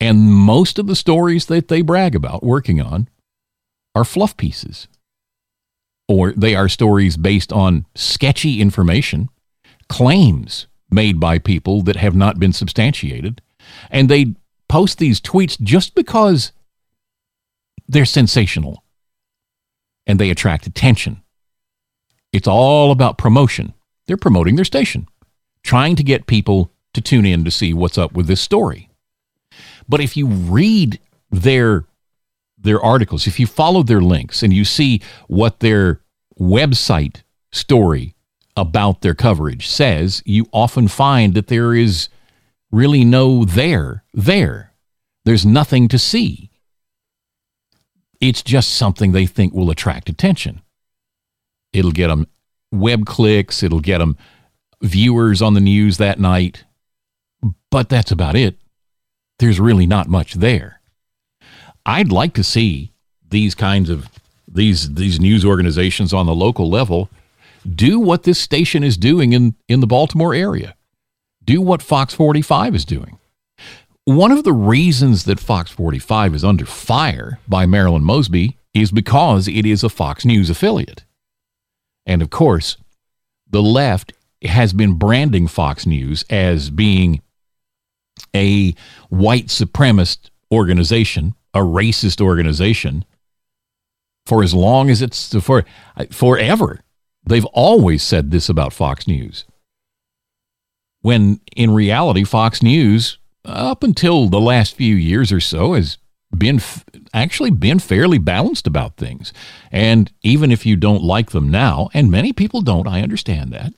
And 0.00 0.32
most 0.32 0.78
of 0.78 0.86
the 0.86 0.96
stories 0.96 1.46
that 1.46 1.68
they 1.68 1.82
brag 1.82 2.14
about 2.14 2.42
working 2.42 2.80
on 2.80 3.08
are 3.94 4.04
fluff 4.04 4.36
pieces. 4.36 4.88
Or 6.08 6.32
they 6.32 6.54
are 6.54 6.68
stories 6.68 7.16
based 7.16 7.52
on 7.52 7.86
sketchy 7.94 8.60
information, 8.60 9.28
claims 9.88 10.66
made 10.90 11.18
by 11.18 11.38
people 11.38 11.82
that 11.82 11.96
have 11.96 12.14
not 12.14 12.38
been 12.38 12.52
substantiated. 12.52 13.42
And 13.90 14.08
they 14.08 14.34
post 14.68 14.98
these 14.98 15.20
tweets 15.20 15.60
just 15.60 15.94
because 15.94 16.52
they're 17.88 18.04
sensational 18.04 18.84
and 20.06 20.18
they 20.18 20.30
attract 20.30 20.66
attention. 20.66 21.22
It's 22.32 22.48
all 22.48 22.90
about 22.90 23.18
promotion. 23.18 23.74
They're 24.06 24.16
promoting 24.16 24.56
their 24.56 24.64
station, 24.64 25.08
trying 25.62 25.96
to 25.96 26.04
get 26.04 26.26
people 26.26 26.70
to 26.94 27.00
tune 27.00 27.26
in 27.26 27.44
to 27.44 27.50
see 27.50 27.74
what's 27.74 27.98
up 27.98 28.12
with 28.12 28.26
this 28.26 28.40
story. 28.40 28.88
But 29.88 30.00
if 30.00 30.16
you 30.16 30.26
read 30.26 30.98
their 31.30 31.84
their 32.58 32.80
articles, 32.80 33.26
if 33.26 33.38
you 33.38 33.46
follow 33.46 33.82
their 33.82 34.00
links 34.00 34.42
and 34.42 34.52
you 34.52 34.64
see 34.64 35.00
what 35.28 35.60
their 35.60 36.00
website 36.40 37.22
story 37.52 38.14
about 38.56 39.02
their 39.02 39.14
coverage 39.14 39.68
says, 39.68 40.22
you 40.24 40.46
often 40.52 40.88
find 40.88 41.34
that 41.34 41.48
there 41.48 41.74
is 41.74 42.08
really 42.72 43.04
no 43.04 43.44
there 43.44 44.04
there. 44.12 44.72
There's 45.24 45.44
nothing 45.44 45.88
to 45.88 45.98
see. 45.98 46.50
It's 48.20 48.42
just 48.42 48.74
something 48.74 49.12
they 49.12 49.26
think 49.26 49.52
will 49.52 49.70
attract 49.70 50.08
attention. 50.08 50.62
It'll 51.76 51.92
get 51.92 52.08
them 52.08 52.26
web 52.72 53.06
clicks, 53.06 53.62
it'll 53.62 53.80
get 53.80 53.98
them 53.98 54.16
viewers 54.82 55.42
on 55.42 55.54
the 55.54 55.60
news 55.60 55.98
that 55.98 56.18
night, 56.18 56.64
but 57.70 57.88
that's 57.88 58.10
about 58.10 58.36
it. 58.36 58.56
There's 59.38 59.60
really 59.60 59.86
not 59.86 60.08
much 60.08 60.34
there. 60.34 60.80
I'd 61.84 62.10
like 62.10 62.34
to 62.34 62.44
see 62.44 62.92
these 63.28 63.54
kinds 63.54 63.90
of 63.90 64.08
these 64.48 64.94
these 64.94 65.20
news 65.20 65.44
organizations 65.44 66.12
on 66.12 66.26
the 66.26 66.34
local 66.34 66.70
level 66.70 67.10
do 67.74 67.98
what 67.98 68.22
this 68.22 68.38
station 68.38 68.84
is 68.84 68.96
doing 68.96 69.32
in, 69.32 69.54
in 69.68 69.80
the 69.80 69.86
Baltimore 69.86 70.34
area. 70.34 70.74
Do 71.44 71.60
what 71.60 71.82
Fox 71.82 72.14
45 72.14 72.74
is 72.74 72.84
doing. 72.84 73.18
One 74.04 74.30
of 74.30 74.44
the 74.44 74.52
reasons 74.52 75.24
that 75.24 75.40
Fox 75.40 75.70
45 75.70 76.36
is 76.36 76.44
under 76.44 76.64
fire 76.64 77.40
by 77.48 77.66
Marilyn 77.66 78.04
Mosby 78.04 78.56
is 78.72 78.92
because 78.92 79.48
it 79.48 79.66
is 79.66 79.82
a 79.82 79.88
Fox 79.88 80.24
News 80.24 80.48
affiliate. 80.48 81.04
And 82.06 82.22
of 82.22 82.30
course, 82.30 82.76
the 83.50 83.62
left 83.62 84.12
has 84.44 84.72
been 84.72 84.94
branding 84.94 85.48
Fox 85.48 85.86
News 85.86 86.24
as 86.30 86.70
being 86.70 87.20
a 88.34 88.74
white 89.08 89.46
supremacist 89.46 90.30
organization, 90.52 91.34
a 91.52 91.58
racist 91.60 92.20
organization, 92.20 93.04
for 94.24 94.42
as 94.42 94.54
long 94.54 94.90
as 94.90 95.02
it's 95.02 95.34
for 95.42 95.64
forever. 96.10 96.80
They've 97.24 97.44
always 97.46 98.02
said 98.02 98.30
this 98.30 98.48
about 98.48 98.72
Fox 98.72 99.08
News. 99.08 99.44
When 101.00 101.40
in 101.56 101.72
reality, 101.72 102.24
Fox 102.24 102.62
News, 102.62 103.18
up 103.44 103.82
until 103.82 104.28
the 104.28 104.40
last 104.40 104.76
few 104.76 104.94
years 104.94 105.32
or 105.32 105.40
so, 105.40 105.74
has 105.74 105.98
been 106.36 106.60
actually 107.14 107.50
been 107.50 107.78
fairly 107.78 108.18
balanced 108.18 108.66
about 108.66 108.96
things. 108.96 109.32
And 109.70 110.12
even 110.22 110.50
if 110.50 110.66
you 110.66 110.76
don't 110.76 111.02
like 111.02 111.30
them 111.30 111.50
now, 111.50 111.88
and 111.94 112.10
many 112.10 112.32
people 112.32 112.62
don't, 112.62 112.88
I 112.88 113.02
understand 113.02 113.52
that. 113.52 113.72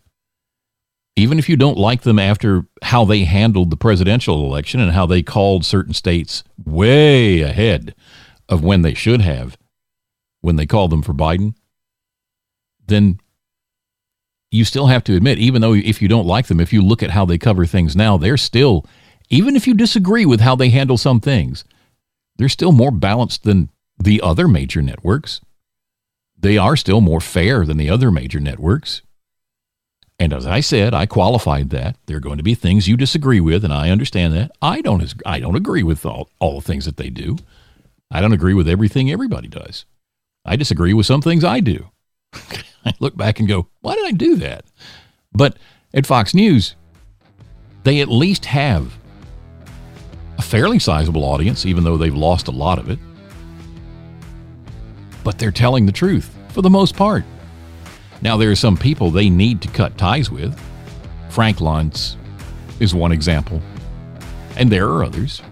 Even 1.17 1.39
if 1.39 1.49
you 1.49 1.57
don't 1.57 1.79
like 1.79 2.03
them 2.03 2.19
after 2.19 2.67
how 2.83 3.05
they 3.05 3.25
handled 3.25 3.71
the 3.71 3.77
presidential 3.77 4.45
election 4.45 4.81
and 4.81 4.93
how 4.93 5.05
they 5.05 5.23
called 5.23 5.65
certain 5.65 5.93
states 5.93 6.45
way 6.65 7.41
ahead 7.41 7.95
of 8.49 8.63
when 8.63 8.83
they 8.83 8.95
should 8.95 9.21
have, 9.21 9.59
when 10.41 10.57
they 10.57 10.67
called 10.67 10.91
them 10.91 11.03
for 11.03 11.13
Biden, 11.13 11.55
then 12.87 13.19
you 14.51 14.65
still 14.65 14.87
have 14.87 15.05
to 15.05 15.17
admit, 15.17 15.39
even 15.39 15.61
though 15.61 15.75
if 15.75 16.01
you 16.01 16.09
don't 16.09 16.27
like 16.27 16.47
them, 16.47 16.61
if 16.61 16.73
you 16.73 16.81
look 16.83 17.03
at 17.03 17.11
how 17.11 17.25
they 17.25 17.37
cover 17.37 17.67
things 17.67 17.95
now, 17.95 18.17
they're 18.17 18.37
still, 18.37 18.87
even 19.29 19.57
if 19.57 19.67
you 19.67 19.75
disagree 19.75 20.25
with 20.25 20.41
how 20.41 20.55
they 20.57 20.71
handle 20.71 20.97
some 20.97 21.21
things, 21.21 21.65
they're 22.39 22.49
still 22.49 22.73
more 22.73 22.91
balanced 22.91 23.43
than 23.43 23.69
the 23.99 24.21
other 24.23 24.49
major 24.49 24.81
networks. 24.81 25.41
They 26.39 26.57
are 26.57 26.77
still 26.77 27.01
more 27.01 27.21
fair 27.21 27.67
than 27.67 27.77
the 27.77 27.91
other 27.91 28.11
major 28.11 28.41
networks. 28.41 29.03
And 30.21 30.33
as 30.33 30.47
I 30.47 30.61
said, 30.61 30.95
I 30.95 31.07
qualified 31.07 31.71
that. 31.71 31.97
There 32.07 32.17
are 32.17 32.21
going 32.21 32.39
to 32.39 32.45
be 32.45 32.55
things 32.55 32.89
you 32.89 32.97
disagree 32.97 33.41
with, 33.41 33.65
and 33.65 33.73
I 33.73 33.91
understand 33.91 34.35
that. 34.35 34.51
I 34.63 34.81
don't, 34.81 35.15
I 35.27 35.39
don't 35.39 35.57
agree 35.57 35.83
with 35.83 36.05
all, 36.07 36.31
all 36.41 36.61
the 36.61 36.67
things 36.67 36.87
that 36.87 36.97
they 36.97 37.11
do. 37.11 37.39
I 38.11 38.21
don't 38.21 38.33
agree 38.33 38.55
with 38.55 38.69
everything 38.69 39.11
everybody 39.11 39.49
does. 39.49 39.85
I 40.45 40.57
disagree 40.57 40.95
with 40.95 41.07
some 41.07 41.23
things 41.23 41.45
I 41.45 41.61
do. 41.61 41.91
I 42.85 42.95
look 43.01 43.17
back 43.17 43.39
and 43.39 43.49
go, 43.49 43.69
why 43.81 43.95
did 43.95 44.07
I 44.07 44.13
do 44.13 44.37
that? 44.37 44.65
But 45.33 45.57
at 45.93 46.07
Fox 46.07 46.35
News, 46.35 46.75
they 47.85 48.01
at 48.01 48.09
least 48.09 48.47
have 48.47 48.99
a 50.39 50.43
fairly 50.43 50.79
sizable 50.79 51.25
audience, 51.25 51.67
even 51.67 51.85
though 51.85 51.97
they've 51.97 52.15
lost 52.15 52.49
a 52.49 52.53
lot 52.53 52.79
of 52.79 52.89
it. 52.89 52.99
But 55.25 55.39
they're 55.39 55.51
telling 55.51 55.85
the 55.85 55.93
truth 55.93 56.35
for 56.49 56.63
the 56.63 56.71
most 56.71 56.97
part. 56.97 57.25
Now, 58.23 58.37
there 58.37 58.51
are 58.51 58.57
some 58.57 58.77
people 58.77 59.11
they 59.11 59.29
need 59.29 59.61
to 59.63 59.69
cut 59.69 59.99
ties 59.99 60.31
with. 60.31 60.59
Frank 61.29 61.59
Luntz 61.59 62.17
is 62.81 62.95
one 62.95 63.13
example, 63.13 63.61
and 64.57 64.71
there 64.71 64.89
are 64.89 65.05
others. 65.05 65.43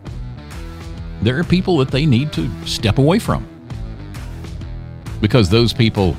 There 1.22 1.38
are 1.38 1.44
people 1.44 1.76
that 1.78 1.90
they 1.90 2.06
need 2.06 2.32
to 2.34 2.48
step 2.66 2.98
away 2.98 3.18
from 3.18 3.46
because 5.20 5.48
those 5.48 5.72
people 5.72 6.16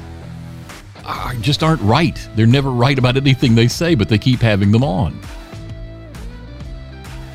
uh, 1.06 1.34
just 1.36 1.64
aren't 1.64 1.82
right. 1.82 2.18
They're 2.36 2.46
never 2.46 2.70
right 2.70 2.98
about 2.98 3.18
anything 3.18 3.56
they 3.56 3.68
say, 3.68 3.96
but 3.96 4.10
they 4.10 4.18
keep 4.18 4.40
having 4.40 4.72
them 4.72 4.84
on. 4.84 5.20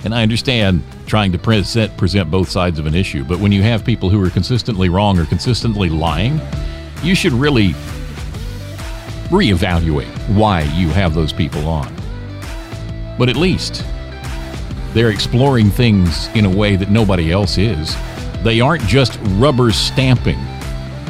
And 0.05 0.15
I 0.15 0.23
understand 0.23 0.83
trying 1.07 1.33
to 1.33 1.39
present, 1.39 1.97
present 1.97 2.31
both 2.31 2.49
sides 2.49 2.79
of 2.79 2.87
an 2.87 2.95
issue, 2.95 3.25
but 3.25 3.39
when 3.39 3.53
you 3.53 3.63
have 3.63 3.85
people 3.85 4.11
who 4.11 4.25
are 4.25 4.31
consistently 4.31 4.89
wrong 4.89 5.19
or 5.19 5.27
consistently 5.27 5.89
lying, 5.89 6.41
you 7.03 7.15
should 7.15 7.33
really 7.33 7.71
reevaluate 9.29 10.11
why 10.35 10.63
you 10.75 10.89
have 10.89 11.15
those 11.15 11.33
people 11.33 11.67
on. 11.69 11.95
But 13.19 13.29
at 13.29 13.37
least 13.37 13.85
they're 14.93 15.11
exploring 15.11 15.71
things 15.71 16.29
in 16.35 16.45
a 16.45 16.51
way 16.51 16.77
that 16.77 16.91
nobody 16.91 17.33
else 17.33 17.57
is. 17.57 17.97
They 18.43 18.61
aren't 18.61 18.83
just 18.83 19.19
rubber 19.37 19.71
stamping 19.71 20.39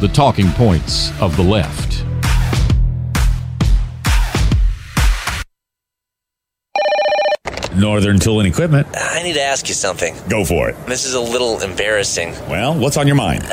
the 0.01 0.11
talking 0.13 0.51
points 0.53 1.11
of 1.21 1.37
the 1.37 1.43
left. 1.43 2.05
Northern 7.77 8.19
Tool 8.19 8.41
and 8.41 8.49
Equipment. 8.49 8.87
I 8.95 9.23
need 9.23 9.35
to 9.35 9.43
ask 9.43 9.69
you 9.69 9.75
something. 9.75 10.15
Go 10.29 10.45
for 10.45 10.69
it. 10.69 10.87
This 10.87 11.05
is 11.05 11.15
a 11.15 11.21
little 11.21 11.61
embarrassing. 11.61 12.31
Well, 12.49 12.79
what's 12.79 12.97
on 12.97 13.07
your 13.07 13.17
mind? 13.17 13.45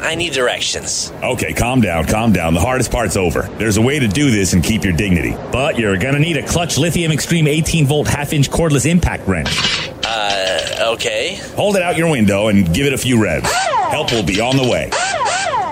I 0.00 0.14
need 0.14 0.32
directions. 0.32 1.12
Okay, 1.22 1.52
calm 1.52 1.80
down, 1.80 2.06
calm 2.06 2.32
down. 2.32 2.54
The 2.54 2.60
hardest 2.60 2.90
part's 2.90 3.16
over. 3.16 3.42
There's 3.58 3.76
a 3.76 3.82
way 3.82 3.98
to 3.98 4.06
do 4.06 4.30
this 4.30 4.52
and 4.52 4.62
keep 4.62 4.84
your 4.84 4.92
dignity. 4.92 5.32
But 5.50 5.78
you're 5.78 5.96
gonna 5.98 6.20
need 6.20 6.36
a 6.36 6.46
Klutch 6.46 6.78
Lithium 6.78 7.10
Extreme 7.10 7.46
18 7.48 7.86
volt 7.86 8.06
half 8.06 8.32
inch 8.32 8.48
cordless 8.50 8.86
impact 8.86 9.26
wrench. 9.26 9.50
Uh, 10.04 10.92
okay. 10.94 11.36
Hold 11.56 11.76
it 11.76 11.82
out 11.82 11.96
your 11.96 12.10
window 12.10 12.48
and 12.48 12.72
give 12.72 12.86
it 12.86 12.92
a 12.92 12.98
few 12.98 13.22
revs. 13.22 13.50
Help 13.90 14.12
will 14.12 14.22
be 14.22 14.40
on 14.40 14.56
the 14.56 14.62
way. 14.62 14.90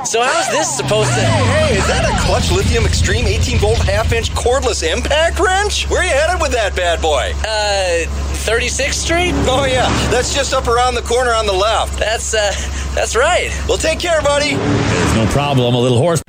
So 0.07 0.23
how's 0.23 0.49
this 0.53 0.73
supposed 0.77 1.11
to? 1.11 1.21
Hey, 1.21 1.77
is 1.77 1.85
that 1.89 2.05
a 2.05 2.25
Klutch 2.25 2.53
Lithium 2.53 2.85
Extreme 2.85 3.27
18 3.27 3.59
volt 3.59 3.79
half 3.79 4.13
inch 4.13 4.31
cordless 4.31 4.85
impact 4.85 5.41
wrench? 5.41 5.91
Where 5.91 6.05
you 6.05 6.11
headed 6.11 6.41
with 6.41 6.53
that 6.53 6.77
bad 6.77 7.03
boy? 7.03 7.33
Uh, 7.41 8.07
36th 8.47 8.95
Street? 8.95 9.33
Oh 9.49 9.65
yeah, 9.65 9.89
that's 10.13 10.33
just 10.33 10.55
up 10.55 10.69
around 10.69 10.95
the 10.95 11.03
corner 11.03 11.33
on 11.33 11.45
the 11.45 11.53
left. 11.53 11.99
That's 11.99 12.35
uh, 12.35 12.53
that's 12.95 13.17
right. 13.17 13.51
Well, 13.67 13.79
take 13.79 13.99
care, 13.99 14.23
buddy. 14.23 14.55
There's 14.55 15.17
no 15.17 15.27
problem. 15.27 15.75
A 15.75 15.81
little 15.81 15.99
horse. 15.99 16.23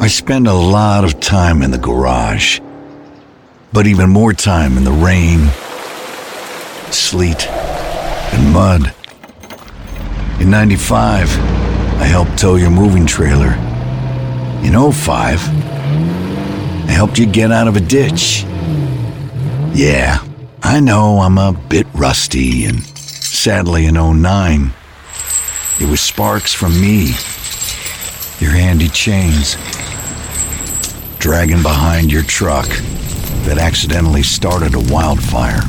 I 0.00 0.06
spend 0.06 0.46
a 0.46 0.54
lot 0.54 1.02
of 1.02 1.18
time 1.18 1.62
in 1.62 1.72
the 1.72 1.78
garage, 1.78 2.60
but 3.72 3.88
even 3.88 4.10
more 4.10 4.32
time 4.32 4.76
in 4.76 4.84
the 4.84 4.92
rain, 4.92 5.50
sleet, 6.94 7.48
and 7.48 8.52
mud. 8.52 8.94
In 10.40 10.50
95, 10.50 11.28
I 12.00 12.04
helped 12.04 12.38
tow 12.38 12.56
your 12.56 12.70
moving 12.70 13.06
trailer. 13.06 13.52
In 14.62 14.92
05, 14.92 15.38
I 16.88 16.90
helped 16.90 17.18
you 17.18 17.26
get 17.26 17.50
out 17.50 17.68
of 17.68 17.76
a 17.76 17.80
ditch. 17.80 18.44
Yeah, 19.74 20.24
I 20.62 20.80
know 20.80 21.20
I'm 21.20 21.38
a 21.38 21.52
bit 21.52 21.86
rusty, 21.94 22.64
and 22.66 22.80
sadly 22.84 23.86
in 23.86 23.94
09, 23.94 24.72
it 25.80 25.88
was 25.88 26.00
sparks 26.00 26.54
from 26.54 26.80
me, 26.80 27.06
your 28.38 28.52
handy 28.52 28.88
chains, 28.88 29.56
dragging 31.18 31.62
behind 31.62 32.12
your 32.12 32.22
truck 32.22 32.68
that 33.46 33.58
accidentally 33.58 34.22
started 34.22 34.74
a 34.74 34.92
wildfire. 34.92 35.60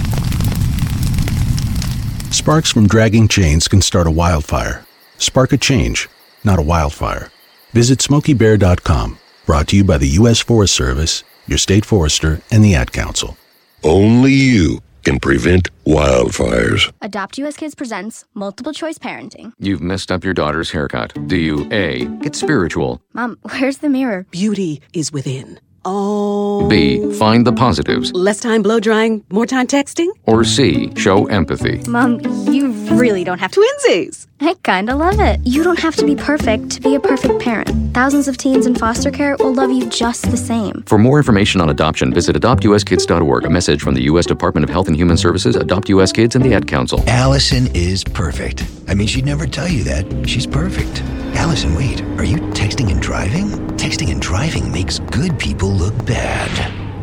Sparks 2.36 2.70
from 2.70 2.86
dragging 2.86 3.30
chains 3.30 3.70
can 3.70 3.82
start 3.82 4.08
a 4.08 4.12
wildfire. 4.12 4.86
Spark 5.18 5.54
a 5.54 5.58
change, 5.58 6.10
not 6.44 6.60
a 6.60 6.62
wildfire. 6.62 7.32
Visit 7.72 8.00
smokeybear.com, 8.00 9.18
Brought 9.46 9.70
to 9.70 9.78
you 9.78 9.86
by 9.86 9.98
the 9.98 10.10
U.S. 10.20 10.42
Forest 10.42 10.76
Service, 10.76 11.24
your 11.48 11.58
state 11.58 11.86
forester, 11.86 12.42
and 12.52 12.62
the 12.62 12.76
Ad 12.76 12.92
Council. 12.92 13.38
Only 13.86 14.34
you 14.34 14.82
can 15.06 15.18
prevent 15.18 15.70
wildfires. 15.86 16.92
Adopt 17.02 17.38
US 17.38 17.56
Kids 17.56 17.74
presents 17.74 18.26
multiple 18.34 18.74
choice 18.74 18.98
parenting. 18.98 19.54
You've 19.58 19.82
messed 19.82 20.12
up 20.12 20.26
your 20.26 20.34
daughter's 20.34 20.72
haircut. 20.72 21.14
Do 21.28 21.38
you 21.38 21.70
A. 21.72 22.04
Get 22.22 22.36
spiritual? 22.36 23.02
Mom, 23.14 23.38
where's 23.44 23.78
the 23.78 23.90
mirror? 23.90 24.26
Beauty 24.32 24.82
is 24.92 25.10
within. 25.10 25.58
Oh. 25.88 26.68
B. 26.68 27.14
Find 27.14 27.46
the 27.46 27.54
positives? 27.54 28.12
Less 28.14 28.40
time 28.40 28.64
blow 28.64 28.80
drying, 28.80 29.24
more 29.30 29.46
time 29.46 29.68
texting? 29.68 30.08
Or 30.24 30.44
C. 30.44 30.92
Show 30.96 31.28
empathy? 31.28 31.82
Mom, 31.88 32.20
you 32.52 32.74
really 32.92 33.24
don't 33.24 33.40
have. 33.40 33.52
Twinsies! 33.52 34.28
I 34.42 34.56
kinda 34.64 34.96
love 34.96 35.20
it. 35.20 35.40
You 35.46 35.64
don't 35.64 35.80
have 35.80 35.96
to 35.98 36.06
be 36.06 36.16
perfect 36.16 36.70
to 36.72 36.82
be 36.82 36.96
a 36.96 37.00
perfect 37.00 37.40
parent. 37.40 37.94
Thousands 37.94 38.28
of 38.28 38.38
teens 38.38 38.66
in 38.66 38.76
foster 38.76 39.12
care 39.12 39.36
will 39.40 39.54
love 39.54 39.72
you 39.72 39.86
just 39.88 40.30
the 40.30 40.38
same. 40.38 40.84
For 40.86 40.98
more 40.98 41.18
information 41.18 41.62
on 41.62 41.70
adoption, 41.70 42.14
visit 42.14 42.36
adoptuskids.org. 42.36 43.46
A 43.46 43.50
message 43.50 43.82
from 43.82 43.96
the 43.96 44.04
U.S. 44.04 44.26
Department 44.26 44.64
of 44.64 44.70
Health 44.70 44.88
and 44.88 44.96
Human 44.98 45.18
Services, 45.18 45.56
Adopt 45.56 45.90
U.S. 45.90 46.12
Kids, 46.12 46.36
and 46.36 46.44
the 46.44 46.54
Ad 46.54 46.68
Council. 46.68 47.04
Allison 47.08 47.68
is 47.74 48.04
perfect. 48.04 48.66
I 48.88 48.94
mean, 48.94 49.08
she'd 49.08 49.26
never 49.26 49.48
tell 49.48 49.68
you 49.68 49.84
that. 49.86 50.28
She's 50.28 50.46
perfect. 50.46 51.02
Allison, 51.36 51.76
wait, 51.76 52.02
are 52.20 52.24
you 52.24 52.38
texting 52.54 52.92
and 52.92 53.02
driving? 53.02 53.50
Texting 53.78 54.12
and 54.12 54.22
driving 54.22 54.72
makes 54.72 55.00
good 55.00 55.38
people 55.40 55.70
look 55.70 55.94
bad. 56.06 56.50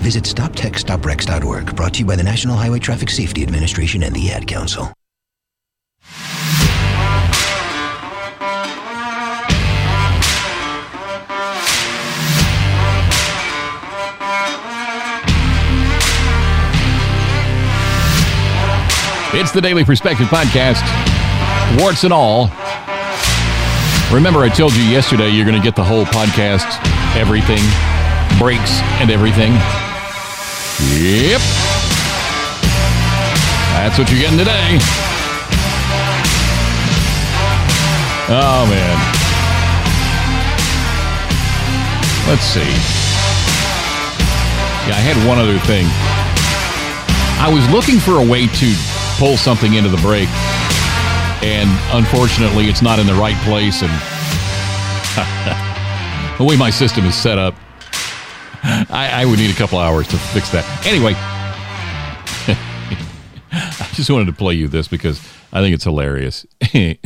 Visit 0.01 0.25
StopTextStopWrecks.org, 0.25 1.77
brought 1.77 1.95
to 1.95 2.01
you 2.01 2.07
by 2.07 2.17
the 2.17 2.23
National 2.23 2.57
Highway 2.57 2.81
Traffic 2.81 3.09
Safety 3.09 3.43
Administration 3.43 4.03
and 4.03 4.15
the 4.15 4.31
Ad 4.33 4.47
Council. 4.47 4.93
It's 19.35 19.51
the 19.51 19.63
Daily 19.63 19.83
Perspective 19.83 20.27
Podcast, 20.27 20.85
warts 21.81 22.05
and 22.05 22.13
all. 22.13 22.51
Remember, 24.13 24.41
I 24.41 24.53
told 24.55 24.77
you 24.77 24.83
yesterday 24.83 25.31
you're 25.31 25.47
going 25.47 25.57
to 25.57 25.65
get 25.65 25.75
the 25.75 25.83
whole 25.83 26.05
podcast, 26.05 26.69
everything, 27.17 27.65
breaks, 28.37 28.85
and 29.01 29.11
everything. 29.11 29.53
Yep. 31.01 31.41
That's 33.73 33.97
what 33.99 34.11
you're 34.13 34.21
getting 34.21 34.37
today. 34.37 34.77
Oh, 38.29 38.69
man. 38.69 38.97
Let's 42.29 42.45
see. 42.45 42.61
Yeah, 44.85 44.95
I 44.95 45.01
had 45.01 45.17
one 45.27 45.39
other 45.39 45.59
thing. 45.61 45.87
I 47.41 47.49
was 47.49 47.67
looking 47.71 47.99
for 47.99 48.21
a 48.21 48.25
way 48.25 48.47
to 48.47 48.92
pull 49.23 49.37
something 49.37 49.75
into 49.75 49.89
the 49.89 49.99
break, 49.99 50.29
and 51.45 51.71
unfortunately, 51.97 52.65
it's 52.65 52.83
not 52.83 52.99
in 52.99 53.07
the 53.07 53.15
right 53.15 53.37
place. 53.45 53.81
And 53.81 53.93
the 56.39 56.45
way 56.45 56.57
my 56.57 56.71
system 56.71 57.05
is 57.05 57.15
set 57.15 57.39
up, 57.39 57.55
I, 58.65 59.11
I 59.13 59.25
would 59.25 59.39
need 59.39 59.53
a 59.53 59.57
couple 59.57 59.79
hours 59.79 60.09
to 60.09 60.17
fix 60.17 60.51
that. 60.51 60.65
Anyway, 60.85 61.13
I 63.53 63.89
just 63.93 64.11
wanted 64.11 64.25
to 64.25 64.33
play 64.33 64.55
you 64.55 64.67
this 64.67 64.89
because 64.89 65.21
I 65.53 65.61
think 65.61 65.75
it's 65.75 65.85
hilarious. 65.85 66.47
you 66.73 66.97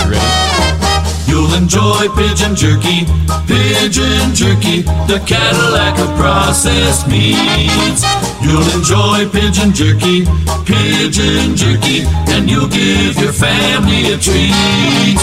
ready? 0.00 0.94
You'll 1.26 1.52
enjoy 1.54 2.08
pigeon 2.16 2.54
jerky, 2.54 3.04
pigeon 3.44 4.32
jerky, 4.32 4.82
the 5.10 5.22
Cadillac 5.26 5.98
of 5.98 6.16
processed 6.16 7.08
meats. 7.08 8.04
You'll 8.40 8.68
enjoy 8.72 9.28
pigeon 9.28 9.72
jerky, 9.72 10.24
pigeon 10.64 11.56
jerky, 11.56 12.04
and 12.32 12.48
you'll 12.48 12.68
give 12.68 13.18
your 13.18 13.32
family 13.32 14.12
a 14.12 14.16
treat. 14.16 15.18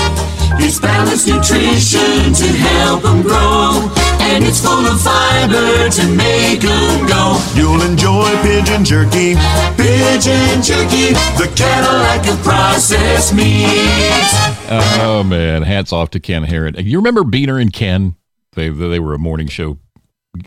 It's 0.60 0.80
balanced 0.80 1.28
nutrition 1.28 2.34
to 2.34 2.48
help 2.60 3.04
them 3.04 3.22
grow, 3.24 3.31
it's 4.52 4.60
full 4.60 4.86
of 4.86 5.00
fiber 5.00 5.90
to 5.90 6.08
make 6.14 6.60
them 6.60 7.08
go. 7.08 7.40
You'll 7.56 7.82
enjoy 7.84 8.30
pigeon 8.44 8.84
jerky, 8.84 9.36
pigeon 9.78 10.62
jerky, 10.62 11.14
the 11.40 11.50
Cadillac 11.56 12.28
of 12.28 12.38
processed 12.44 13.34
meats. 13.34 14.34
Oh 15.00 15.24
man, 15.26 15.62
hats 15.64 15.94
off 15.94 16.10
to 16.12 16.20
Ken 16.20 16.44
Heron. 16.44 16.76
You 16.78 16.98
remember 16.98 17.24
Beaner 17.24 17.62
and 17.62 17.72
Ken? 17.72 18.16
They 18.52 18.68
they 18.68 19.00
were 19.00 19.14
a 19.14 19.20
morning 19.20 19.48
show, 19.48 19.78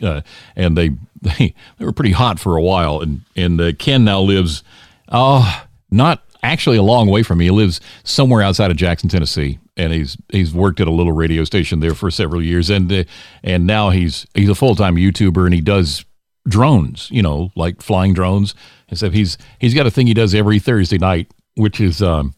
uh, 0.03 0.21
and 0.55 0.77
they, 0.77 0.90
they 1.23 1.55
they 1.79 1.85
were 1.85 1.93
pretty 1.93 2.12
hot 2.12 2.38
for 2.38 2.57
a 2.57 2.62
while. 2.62 3.01
And 3.01 3.23
and 3.35 3.59
uh, 3.59 3.73
Ken 3.73 4.05
now 4.05 4.21
lives, 4.21 4.62
oh, 5.09 5.64
not 5.90 6.23
actually 6.44 6.76
a 6.76 6.83
long 6.83 7.09
way 7.09 7.22
from 7.22 7.38
me. 7.38 7.46
He 7.46 7.50
lives 7.50 7.80
somewhere 8.04 8.42
outside 8.42 8.70
of 8.70 8.76
Jackson, 8.76 9.09
Tennessee, 9.09 9.59
and 9.76 9.92
he's 9.92 10.16
he's 10.30 10.52
worked 10.52 10.80
at 10.80 10.87
a 10.87 10.92
little 10.92 11.12
radio 11.12 11.44
station 11.44 11.80
there 11.80 11.94
for 11.94 12.11
several 12.11 12.42
years, 12.42 12.70
and 12.70 12.92
uh, 12.92 13.04
and 13.42 13.66
now 13.66 13.90
he's 13.90 14.26
he's 14.35 14.48
a 14.48 14.54
full 14.54 14.76
time 14.76 14.96
YouTuber, 14.96 15.44
and 15.44 15.54
he 15.54 15.61
does 15.61 16.04
drones, 16.46 17.09
you 17.11 17.22
know, 17.22 17.50
like 17.57 17.80
flying 17.80 18.12
drones 18.12 18.54
and 18.88 18.98
stuff. 18.98 19.12
He's 19.12 19.38
he's 19.59 19.74
got 19.74 19.87
a 19.87 19.90
thing 19.90 20.07
he 20.07 20.14
does 20.14 20.35
every 20.35 20.59
Thursday 20.59 20.98
night, 20.98 21.33
which 21.57 21.80
is 21.80 22.02
um, 22.02 22.35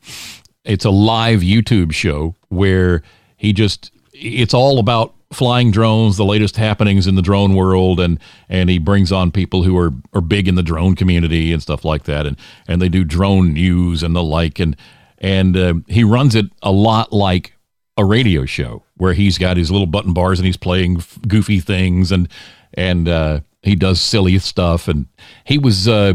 it's 0.65 0.85
a 0.85 0.91
live 0.91 1.41
YouTube 1.41 1.93
show 1.93 2.35
where 2.49 3.03
he 3.37 3.53
just 3.53 3.91
it's 4.13 4.55
all 4.55 4.79
about 4.79 5.16
flying 5.37 5.71
drones, 5.71 6.17
the 6.17 6.25
latest 6.25 6.57
happenings 6.57 7.07
in 7.07 7.15
the 7.15 7.23
drone 7.23 7.55
world, 7.55 8.01
and 8.01 8.19
and 8.49 8.71
he 8.71 8.79
brings 8.79 9.13
on 9.13 9.31
people 9.31 9.63
who 9.63 9.77
are 9.77 9.93
are 10.15 10.23
big 10.23 10.49
in 10.49 10.55
the 10.55 10.63
drone 10.63 10.97
community 10.97 11.53
and 11.53 11.63
stuff 11.63 11.85
like 11.85 12.05
that, 12.05 12.27
and 12.27 12.37
and 12.67 12.81
they 12.81 12.89
do 12.89 13.05
drone 13.05 13.53
news 13.53 14.03
and 14.03 14.17
the 14.17 14.23
like, 14.23 14.59
and 14.59 14.77
and 15.19 15.57
uh, 15.57 15.75
he 15.87 16.03
runs 16.03 16.35
it 16.35 16.47
a 16.63 16.73
lot 16.73 17.13
like 17.13 17.53
a 17.99 18.05
radio 18.05 18.47
show 18.47 18.83
where 18.97 19.13
he's 19.13 19.37
got 19.39 19.57
his 19.57 19.71
little 19.71 19.87
button 19.87 20.13
bars 20.13 20.39
and 20.39 20.47
he's 20.47 20.57
playing 20.57 21.03
goofy 21.29 21.61
things 21.61 22.11
and 22.11 22.29
and 22.75 23.09
uh, 23.09 23.41
he 23.63 23.75
does 23.75 24.01
silly 24.01 24.39
stuff, 24.39 24.89
and 24.89 25.07
he 25.45 25.59
was 25.59 25.87
uh, 25.87 26.15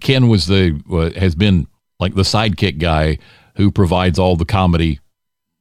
Ken 0.00 0.26
was 0.26 0.46
the 0.46 0.80
uh, 0.90 1.18
has 1.18 1.36
been 1.36 1.68
like 2.00 2.16
the 2.16 2.22
sidekick 2.22 2.78
guy 2.78 3.18
who 3.54 3.70
provides 3.70 4.18
all 4.18 4.34
the 4.34 4.44
comedy 4.44 4.98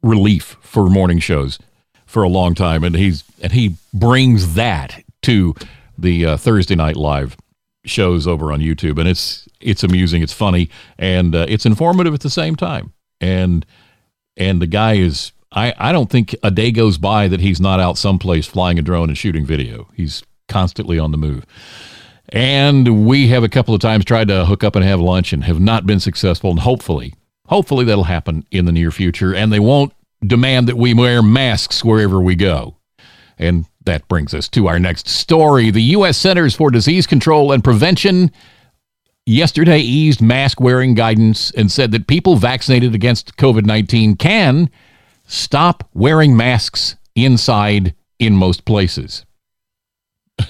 relief 0.02 0.58
for 0.62 0.90
morning 0.90 1.20
shows 1.20 1.60
for 2.16 2.24
a 2.24 2.30
long 2.30 2.56
time, 2.56 2.86
and 2.86 2.96
he's 2.96 3.26
and 3.42 3.52
he 3.52 3.76
brings 3.94 4.54
that 4.54 5.04
to 5.24 5.54
the 5.98 6.26
uh, 6.26 6.38
Thursday 6.38 6.74
night 6.74 6.96
live 6.96 7.36
shows 7.84 8.26
over 8.26 8.54
on 8.54 8.62
YouTube, 8.62 8.98
and 8.98 9.10
it's 9.10 9.50
it's 9.60 9.84
amusing, 9.84 10.22
it's 10.22 10.32
funny, 10.32 10.70
and 10.98 11.36
uh, 11.36 11.46
it's 11.50 11.66
informative 11.66 12.14
at 12.14 12.22
the 12.22 12.30
same 12.30 12.56
time. 12.56 12.94
And 13.20 13.66
and 14.38 14.62
the 14.62 14.66
guy 14.66 14.94
is 14.94 15.34
I 15.52 15.74
I 15.78 15.92
don't 15.92 16.10
think 16.10 16.34
a 16.42 16.52
day 16.52 16.72
goes 16.72 16.98
by 16.98 17.28
that 17.28 17.42
he's 17.42 17.60
not 17.60 17.82
out 17.82 17.98
someplace 17.98 18.48
flying 18.48 18.80
a 18.80 18.82
drone 18.82 19.10
and 19.10 19.18
shooting 19.18 19.46
video. 19.46 19.90
He's 19.94 20.24
constantly 20.48 20.98
on 20.98 21.12
the 21.12 21.18
move. 21.18 21.46
And 22.30 23.06
we 23.06 23.28
have 23.28 23.44
a 23.44 23.50
couple 23.50 23.76
of 23.76 23.82
times 23.82 24.06
tried 24.06 24.30
to 24.30 24.46
hook 24.46 24.64
up 24.64 24.78
and 24.78 24.86
have 24.86 25.02
lunch 25.02 25.34
and 25.34 25.44
have 25.44 25.60
not 25.60 25.86
been 25.86 26.00
successful. 26.00 26.50
And 26.50 26.60
hopefully, 26.62 27.14
hopefully 27.48 27.84
that'll 27.84 28.06
happen 28.06 28.46
in 28.52 28.64
the 28.64 28.72
near 28.72 28.90
future. 28.90 29.36
And 29.36 29.52
they 29.52 29.60
won't 29.60 29.92
demand 30.28 30.68
that 30.68 30.78
we 30.78 30.94
wear 30.94 31.22
masks 31.22 31.84
wherever 31.84 32.22
we 32.22 32.36
go. 32.36 32.78
And 33.38 33.66
that 33.86 34.08
brings 34.08 34.34
us 34.34 34.48
to 34.50 34.68
our 34.68 34.80
next 34.80 35.08
story. 35.08 35.72
The 35.72 35.82
U.S. 35.82 36.18
Centers 36.18 36.56
for 36.56 36.72
Disease 36.72 37.06
Control 37.08 37.52
and 37.52 37.64
Prevention 37.64 38.32
yesterday 39.26 39.80
eased 39.80 40.22
mask 40.22 40.60
wearing 40.60 40.94
guidance 40.94 41.52
and 41.52 41.72
said 41.72 41.92
that 41.92 42.08
people 42.08 42.36
vaccinated 42.36 42.94
against 42.96 43.38
COVID 43.38 43.66
19 43.66 44.16
can 44.16 44.70
stop 45.26 45.90
wearing 45.94 46.38
masks 46.38 46.96
inside 47.16 47.96
in 48.20 48.36
most 48.36 48.66
places. 48.66 49.26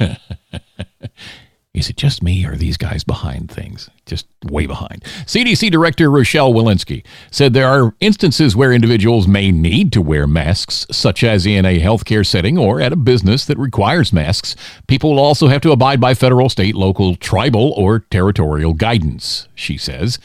Is 1.75 1.89
it 1.89 1.97
just 1.97 2.23
me 2.23 2.45
or 2.45 2.53
are 2.53 2.55
these 2.55 2.77
guys 2.77 3.03
behind 3.03 3.51
things? 3.51 3.89
Just 4.05 4.27
way 4.45 4.65
behind. 4.65 5.03
CDC 5.25 5.69
Director 5.69 6.09
Rochelle 6.09 6.53
Walensky 6.53 7.05
said 7.31 7.53
there 7.53 7.67
are 7.67 7.93
instances 7.99 8.55
where 8.55 8.71
individuals 8.71 9.27
may 9.27 9.51
need 9.51 9.91
to 9.91 10.01
wear 10.01 10.25
masks, 10.25 10.87
such 10.89 11.21
as 11.21 11.45
in 11.45 11.65
a 11.65 11.81
healthcare 11.81 12.25
setting 12.25 12.57
or 12.57 12.79
at 12.79 12.93
a 12.93 12.95
business 12.95 13.45
that 13.45 13.57
requires 13.57 14.13
masks. 14.13 14.55
People 14.87 15.11
will 15.11 15.19
also 15.19 15.47
have 15.47 15.61
to 15.61 15.71
abide 15.71 15.99
by 15.99 16.13
federal, 16.13 16.47
state, 16.49 16.75
local, 16.75 17.15
tribal, 17.17 17.73
or 17.73 17.99
territorial 17.99 18.73
guidance, 18.73 19.49
she 19.53 19.77
says. 19.77 20.17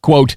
Quote, 0.00 0.34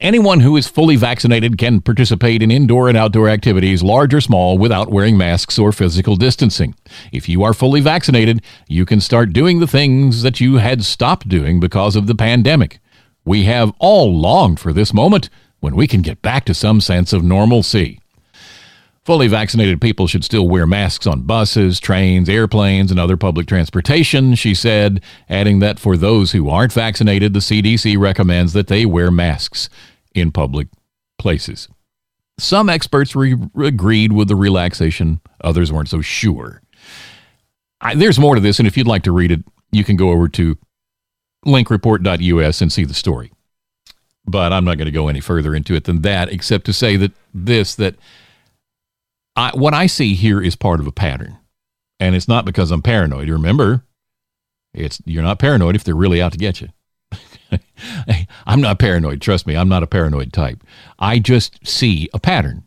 Anyone 0.00 0.40
who 0.40 0.56
is 0.56 0.66
fully 0.66 0.96
vaccinated 0.96 1.56
can 1.56 1.80
participate 1.80 2.42
in 2.42 2.50
indoor 2.50 2.88
and 2.88 2.98
outdoor 2.98 3.28
activities, 3.28 3.80
large 3.80 4.12
or 4.12 4.20
small, 4.20 4.58
without 4.58 4.90
wearing 4.90 5.16
masks 5.16 5.56
or 5.56 5.70
physical 5.70 6.16
distancing. 6.16 6.74
If 7.12 7.28
you 7.28 7.44
are 7.44 7.54
fully 7.54 7.80
vaccinated, 7.80 8.42
you 8.66 8.84
can 8.86 9.00
start 9.00 9.32
doing 9.32 9.60
the 9.60 9.68
things 9.68 10.22
that 10.22 10.40
you 10.40 10.56
had 10.56 10.84
stopped 10.84 11.28
doing 11.28 11.60
because 11.60 11.94
of 11.94 12.08
the 12.08 12.16
pandemic. 12.16 12.80
We 13.24 13.44
have 13.44 13.72
all 13.78 14.18
longed 14.18 14.58
for 14.58 14.72
this 14.72 14.92
moment 14.92 15.30
when 15.60 15.76
we 15.76 15.86
can 15.86 16.02
get 16.02 16.20
back 16.22 16.44
to 16.46 16.54
some 16.54 16.80
sense 16.80 17.12
of 17.12 17.22
normalcy. 17.22 18.00
Fully 19.04 19.28
vaccinated 19.28 19.82
people 19.82 20.06
should 20.06 20.24
still 20.24 20.48
wear 20.48 20.66
masks 20.66 21.06
on 21.06 21.22
buses, 21.22 21.78
trains, 21.78 22.26
airplanes, 22.26 22.90
and 22.90 22.98
other 22.98 23.18
public 23.18 23.46
transportation, 23.46 24.34
she 24.34 24.54
said, 24.54 25.02
adding 25.28 25.58
that 25.58 25.78
for 25.78 25.98
those 25.98 26.32
who 26.32 26.48
aren't 26.48 26.72
vaccinated, 26.72 27.34
the 27.34 27.40
CDC 27.40 27.98
recommends 27.98 28.54
that 28.54 28.68
they 28.68 28.86
wear 28.86 29.10
masks 29.10 29.68
in 30.14 30.32
public 30.32 30.68
places. 31.18 31.68
Some 32.38 32.70
experts 32.70 33.14
re- 33.14 33.36
agreed 33.62 34.12
with 34.12 34.28
the 34.28 34.36
relaxation, 34.36 35.20
others 35.42 35.70
weren't 35.70 35.90
so 35.90 36.00
sure. 36.00 36.62
I, 37.82 37.94
there's 37.94 38.18
more 38.18 38.34
to 38.34 38.40
this, 38.40 38.58
and 38.58 38.66
if 38.66 38.74
you'd 38.74 38.86
like 38.86 39.02
to 39.02 39.12
read 39.12 39.30
it, 39.30 39.44
you 39.70 39.84
can 39.84 39.96
go 39.96 40.12
over 40.12 40.28
to 40.30 40.56
linkreport.us 41.44 42.62
and 42.62 42.72
see 42.72 42.84
the 42.84 42.94
story. 42.94 43.32
But 44.24 44.54
I'm 44.54 44.64
not 44.64 44.78
going 44.78 44.86
to 44.86 44.92
go 44.92 45.08
any 45.08 45.20
further 45.20 45.54
into 45.54 45.74
it 45.74 45.84
than 45.84 46.00
that, 46.02 46.30
except 46.32 46.64
to 46.66 46.72
say 46.72 46.96
that 46.96 47.12
this, 47.34 47.74
that 47.74 47.96
I, 49.36 49.50
what 49.54 49.74
I 49.74 49.86
see 49.86 50.14
here 50.14 50.40
is 50.40 50.56
part 50.56 50.80
of 50.80 50.86
a 50.86 50.92
pattern. 50.92 51.38
And 52.00 52.14
it's 52.14 52.28
not 52.28 52.44
because 52.44 52.70
I'm 52.70 52.82
paranoid. 52.82 53.28
Remember, 53.28 53.84
it's 54.72 55.00
you're 55.04 55.22
not 55.22 55.38
paranoid 55.38 55.76
if 55.76 55.84
they're 55.84 55.94
really 55.94 56.20
out 56.20 56.32
to 56.32 56.38
get 56.38 56.60
you. 56.60 56.68
I'm 58.46 58.60
not 58.60 58.78
paranoid. 58.78 59.20
Trust 59.20 59.46
me, 59.46 59.56
I'm 59.56 59.68
not 59.68 59.82
a 59.82 59.88
paranoid 59.88 60.32
type. 60.32 60.62
I 60.98 61.18
just 61.18 61.66
see 61.66 62.08
a 62.12 62.18
pattern. 62.18 62.64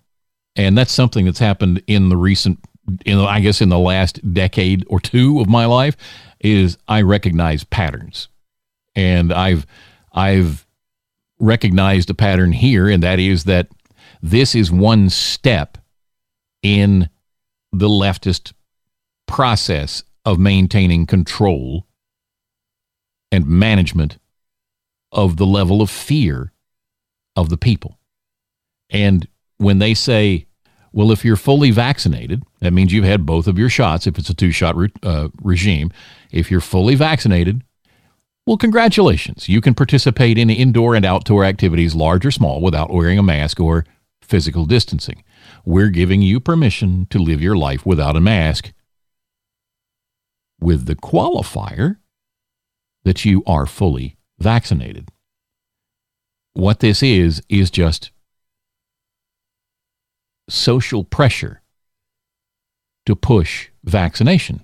And 0.55 0.77
that's 0.77 0.93
something 0.93 1.25
that's 1.25 1.39
happened 1.39 1.83
in 1.87 2.09
the 2.09 2.17
recent 2.17 2.59
in 3.05 3.19
I 3.19 3.41
guess 3.41 3.61
in 3.61 3.69
the 3.69 3.79
last 3.79 4.33
decade 4.33 4.85
or 4.89 4.99
two 4.99 5.41
of 5.41 5.49
my 5.49 5.65
life 5.65 5.97
is 6.39 6.77
I 6.87 7.01
recognize 7.01 7.63
patterns. 7.63 8.29
And 8.95 9.33
I've 9.33 9.67
I've 10.13 10.65
recognized 11.39 12.09
a 12.09 12.13
pattern 12.13 12.53
here 12.53 12.89
and 12.89 13.03
that 13.03 13.19
is 13.19 13.43
that 13.43 13.67
this 14.21 14.55
is 14.55 14.71
one 14.71 15.09
step 15.09 15.77
in 16.61 17.09
the 17.71 17.87
leftist 17.87 18.53
process 19.27 20.03
of 20.25 20.39
maintaining 20.39 21.05
control 21.05 21.85
and 23.31 23.45
management 23.45 24.17
of 25.11 25.37
the 25.37 25.45
level 25.45 25.81
of 25.81 25.89
fear 25.89 26.51
of 27.35 27.49
the 27.49 27.57
people. 27.57 27.99
And 28.89 29.27
when 29.57 29.79
they 29.79 29.93
say, 29.93 30.45
well, 30.91 31.11
if 31.11 31.23
you're 31.23 31.35
fully 31.35 31.71
vaccinated, 31.71 32.43
that 32.61 32.73
means 32.73 32.91
you've 32.91 33.05
had 33.05 33.25
both 33.25 33.47
of 33.47 33.57
your 33.57 33.69
shots, 33.69 34.07
if 34.07 34.17
it's 34.17 34.29
a 34.29 34.33
two 34.33 34.51
shot 34.51 34.75
re- 34.75 34.91
uh, 35.03 35.29
regime. 35.41 35.91
If 36.31 36.49
you're 36.49 36.61
fully 36.61 36.95
vaccinated, 36.95 37.63
well, 38.45 38.57
congratulations. 38.57 39.49
You 39.49 39.59
can 39.59 39.75
participate 39.75 40.37
in 40.37 40.49
indoor 40.49 40.95
and 40.95 41.05
outdoor 41.05 41.43
activities, 41.43 41.95
large 41.95 42.25
or 42.25 42.31
small, 42.31 42.61
without 42.61 42.91
wearing 42.91 43.19
a 43.19 43.23
mask 43.23 43.59
or 43.59 43.85
physical 44.21 44.65
distancing. 44.65 45.23
We're 45.67 45.89
giving 45.89 46.21
you 46.21 46.39
permission 46.39 47.07
to 47.09 47.19
live 47.19 47.41
your 47.41 47.57
life 47.57 47.85
without 47.85 48.15
a 48.15 48.21
mask 48.21 48.71
with 50.61 50.85
the 50.85 50.95
qualifier 50.95 51.97
that 53.03 53.25
you 53.25 53.43
are 53.45 53.65
fully 53.65 54.15
vaccinated. 54.39 55.09
What 56.53 56.79
this 56.79 57.03
is, 57.03 57.43
is 57.49 57.69
just 57.69 58.11
social 60.47 61.03
pressure 61.03 61.61
to 63.05 63.13
push 63.13 63.67
vaccination. 63.83 64.63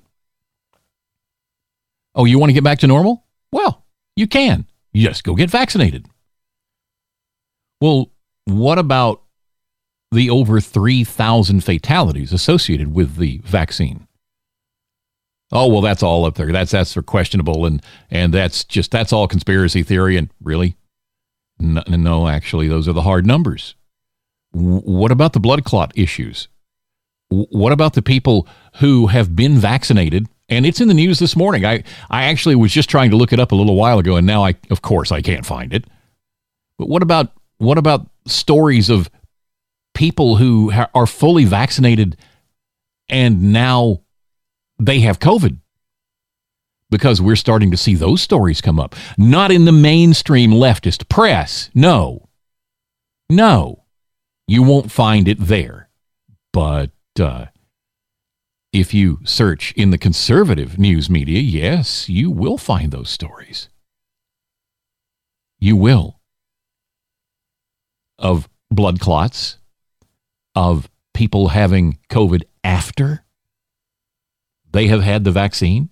Oh, 2.15 2.23
you 2.23 2.39
want 2.39 2.51
to 2.51 2.53
get 2.53 2.63
back 2.63 2.79
to 2.79 2.87
normal? 2.87 3.25
Well, 3.51 3.83
you 4.15 4.25
can. 4.25 4.67
You 4.93 5.09
just 5.09 5.25
go 5.25 5.35
get 5.35 5.49
vaccinated. 5.49 6.07
Well, 7.81 8.09
what 8.45 8.79
about 8.79 9.22
the 10.13 10.29
over 10.29 10.59
3,000 10.59 11.63
fatalities 11.63 12.31
associated 12.33 12.93
with 12.93 13.17
the 13.17 13.39
vaccine? 13.43 14.07
Oh 15.51 15.67
well, 15.67 15.81
that's 15.81 16.01
all 16.01 16.25
up 16.25 16.33
there. 16.33 16.51
That's 16.51 16.71
that's 16.71 16.97
questionable, 17.05 17.67
and 17.67 17.79
and 18.09 18.33
that's 18.33 18.63
just 18.63 18.89
that's 18.89 19.13
all 19.13 19.27
conspiracy 19.27 19.83
theory. 19.83 20.17
And 20.17 20.29
really, 20.41 20.75
no, 21.59 21.83
no 21.87 22.27
actually, 22.27 22.67
those 22.67 22.87
are 22.87 22.93
the 22.93 23.03
hard 23.03 23.27
numbers. 23.27 23.75
W- 24.53 24.79
what 24.79 25.11
about 25.11 25.33
the 25.33 25.39
blood 25.39 25.63
clot 25.63 25.91
issues? 25.95 26.47
W- 27.29 27.47
what 27.51 27.71
about 27.71 27.93
the 27.93 28.01
people 28.01 28.47
who 28.77 29.07
have 29.07 29.35
been 29.35 29.57
vaccinated? 29.59 30.27
And 30.49 30.65
it's 30.65 30.81
in 30.81 30.87
the 30.87 30.93
news 30.95 31.19
this 31.19 31.35
morning. 31.35 31.65
I 31.65 31.83
I 32.09 32.23
actually 32.23 32.55
was 32.55 32.71
just 32.71 32.89
trying 32.89 33.11
to 33.11 33.15
look 33.15 33.31
it 33.31 33.39
up 33.39 33.51
a 33.51 33.55
little 33.55 33.75
while 33.75 33.99
ago, 33.99 34.15
and 34.15 34.25
now 34.25 34.43
I 34.43 34.55
of 34.71 34.81
course 34.81 35.11
I 35.11 35.21
can't 35.21 35.45
find 35.45 35.71
it. 35.71 35.85
But 36.79 36.89
what 36.89 37.03
about 37.03 37.31
what 37.59 37.77
about 37.77 38.07
stories 38.25 38.89
of 38.89 39.07
people 39.93 40.37
who 40.37 40.71
ha- 40.71 40.89
are 40.93 41.07
fully 41.07 41.45
vaccinated 41.45 42.17
and 43.09 43.53
now 43.53 44.01
they 44.79 45.01
have 45.01 45.19
COVID 45.19 45.57
because 46.89 47.21
we're 47.21 47.35
starting 47.35 47.71
to 47.71 47.77
see 47.77 47.95
those 47.95 48.21
stories 48.21 48.61
come 48.61 48.79
up. 48.79 48.95
Not 49.17 49.51
in 49.51 49.65
the 49.65 49.71
mainstream 49.71 50.51
leftist 50.51 51.09
press. 51.09 51.69
No. 51.73 52.29
No. 53.29 53.83
You 54.47 54.63
won't 54.63 54.91
find 54.91 55.27
it 55.27 55.39
there. 55.39 55.89
But 56.51 56.91
uh, 57.19 57.47
if 58.71 58.93
you 58.93 59.19
search 59.23 59.71
in 59.73 59.89
the 59.89 59.97
conservative 59.97 60.77
news 60.77 61.09
media, 61.09 61.39
yes, 61.39 62.09
you 62.09 62.29
will 62.29 62.57
find 62.57 62.91
those 62.91 63.09
stories. 63.09 63.69
You 65.59 65.75
will. 65.75 66.19
Of 68.19 68.47
blood 68.69 68.99
clots, 68.99 69.57
of 70.55 70.89
people 71.13 71.49
having 71.49 71.99
COVID 72.09 72.43
after 72.63 73.23
they 74.71 74.87
have 74.87 75.01
had 75.03 75.23
the 75.23 75.31
vaccine, 75.31 75.89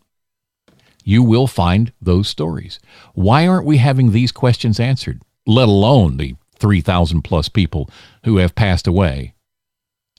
you 1.03 1.23
will 1.23 1.47
find 1.47 1.93
those 2.01 2.27
stories. 2.27 2.79
Why 3.13 3.47
aren't 3.47 3.65
we 3.65 3.77
having 3.77 4.11
these 4.11 4.31
questions 4.31 4.79
answered, 4.79 5.21
let 5.45 5.67
alone 5.67 6.17
the 6.17 6.35
3,000 6.55 7.21
plus 7.23 7.49
people 7.49 7.89
who 8.23 8.37
have 8.37 8.55
passed 8.55 8.87
away 8.87 9.33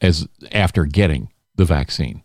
as 0.00 0.26
after 0.50 0.84
getting 0.84 1.28
the 1.56 1.64
vaccine? 1.64 2.22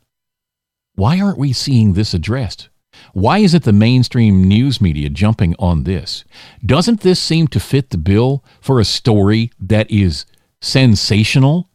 Why 0.95 1.19
aren't 1.19 1.37
we 1.37 1.53
seeing 1.53 1.93
this 1.93 2.13
addressed? 2.13 2.69
Why 3.13 3.39
isn't 3.39 3.63
the 3.63 3.73
mainstream 3.73 4.43
news 4.43 4.81
media 4.81 5.09
jumping 5.09 5.55
on 5.59 5.83
this? 5.83 6.25
Doesn't 6.65 7.01
this 7.01 7.19
seem 7.19 7.47
to 7.49 7.59
fit 7.59 7.91
the 7.91 7.97
bill 7.97 8.43
for 8.59 8.79
a 8.79 8.85
story 8.85 9.51
that 9.59 9.89
is 9.91 10.25
sensational, 10.61 11.69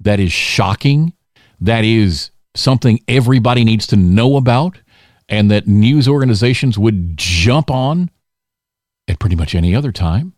that 0.00 0.20
is 0.20 0.32
shocking, 0.32 1.12
that 1.60 1.84
is 1.84 2.30
something 2.54 3.00
everybody 3.06 3.64
needs 3.64 3.86
to 3.88 3.96
know 3.96 4.36
about 4.36 4.80
and 5.28 5.50
that 5.50 5.68
news 5.68 6.08
organizations 6.08 6.78
would 6.78 7.16
jump 7.16 7.70
on 7.70 8.10
at 9.06 9.18
pretty 9.18 9.36
much 9.36 9.54
any 9.54 9.74
other 9.74 9.92
time? 9.92 10.34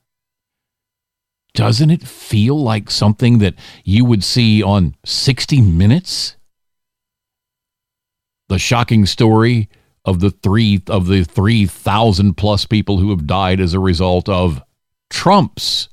Doesn't 1.55 1.90
it 1.90 2.07
feel 2.07 2.61
like 2.61 2.90
something 2.90 3.38
that 3.38 3.55
you 3.85 4.05
would 4.05 4.25
see 4.25 4.62
on 4.62 4.94
60 5.05 5.61
Minutes? 5.61 6.37
The 8.48 8.59
shocking 8.59 9.07
story 9.07 9.68
of 10.05 10.20
the 10.20 10.31
three 10.31 10.83
of 10.88 11.07
the 11.07 11.25
3,000 11.25 12.35
plus 12.37 12.66
people 12.66 12.98
who 12.98 13.11
have 13.11 13.27
died 13.27 13.61
as 13.61 13.72
a 13.72 13.79
result 13.79 14.29
of 14.29 14.62
Trump's 15.11 15.88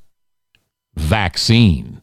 vaccine. 0.96 2.02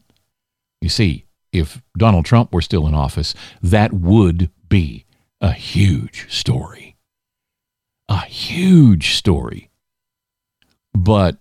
You 0.81 0.89
see, 0.89 1.26
if 1.51 1.81
Donald 1.97 2.25
Trump 2.25 2.53
were 2.53 2.61
still 2.61 2.87
in 2.87 2.93
office, 2.93 3.33
that 3.61 3.93
would 3.93 4.51
be 4.69 5.05
a 5.41 5.51
huge 5.51 6.31
story. 6.33 6.95
A 8.09 8.21
huge 8.25 9.15
story. 9.15 9.69
But 10.93 11.37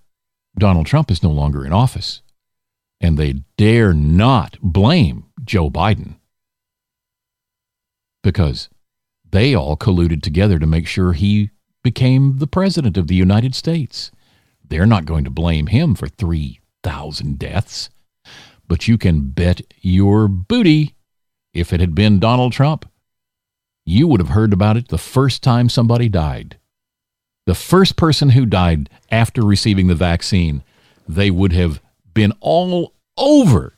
Donald 0.58 0.86
Trump 0.86 1.10
is 1.10 1.22
no 1.22 1.30
longer 1.30 1.64
in 1.64 1.72
office, 1.72 2.22
and 3.00 3.16
they 3.16 3.42
dare 3.56 3.92
not 3.92 4.58
blame 4.60 5.26
Joe 5.44 5.70
Biden 5.70 6.16
because 8.22 8.68
they 9.30 9.54
all 9.54 9.76
colluded 9.76 10.22
together 10.22 10.58
to 10.58 10.66
make 10.66 10.86
sure 10.86 11.12
he 11.12 11.50
became 11.82 12.38
the 12.38 12.46
president 12.46 12.96
of 12.96 13.06
the 13.06 13.14
United 13.14 13.54
States. 13.54 14.10
They're 14.68 14.86
not 14.86 15.04
going 15.04 15.24
to 15.24 15.30
blame 15.30 15.68
him 15.68 15.94
for 15.94 16.08
3,000 16.08 17.38
deaths. 17.38 17.90
But 18.68 18.88
you 18.88 18.98
can 18.98 19.30
bet 19.30 19.60
your 19.80 20.28
booty 20.28 20.94
if 21.54 21.72
it 21.72 21.80
had 21.80 21.94
been 21.94 22.18
Donald 22.18 22.52
Trump, 22.52 22.90
you 23.84 24.08
would 24.08 24.20
have 24.20 24.30
heard 24.30 24.52
about 24.52 24.76
it 24.76 24.88
the 24.88 24.98
first 24.98 25.42
time 25.42 25.68
somebody 25.68 26.08
died. 26.08 26.58
The 27.46 27.54
first 27.54 27.96
person 27.96 28.30
who 28.30 28.44
died 28.44 28.90
after 29.10 29.42
receiving 29.42 29.86
the 29.86 29.94
vaccine, 29.94 30.64
they 31.08 31.30
would 31.30 31.52
have 31.52 31.80
been 32.12 32.32
all 32.40 32.92
over 33.16 33.74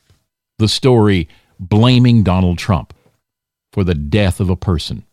the 0.57 0.67
story 0.67 1.29
blaming 1.59 2.23
Donald 2.23 2.57
Trump 2.57 2.93
for 3.71 3.83
the 3.83 3.95
death 3.95 4.39
of 4.39 4.49
a 4.49 4.55
person 4.55 5.05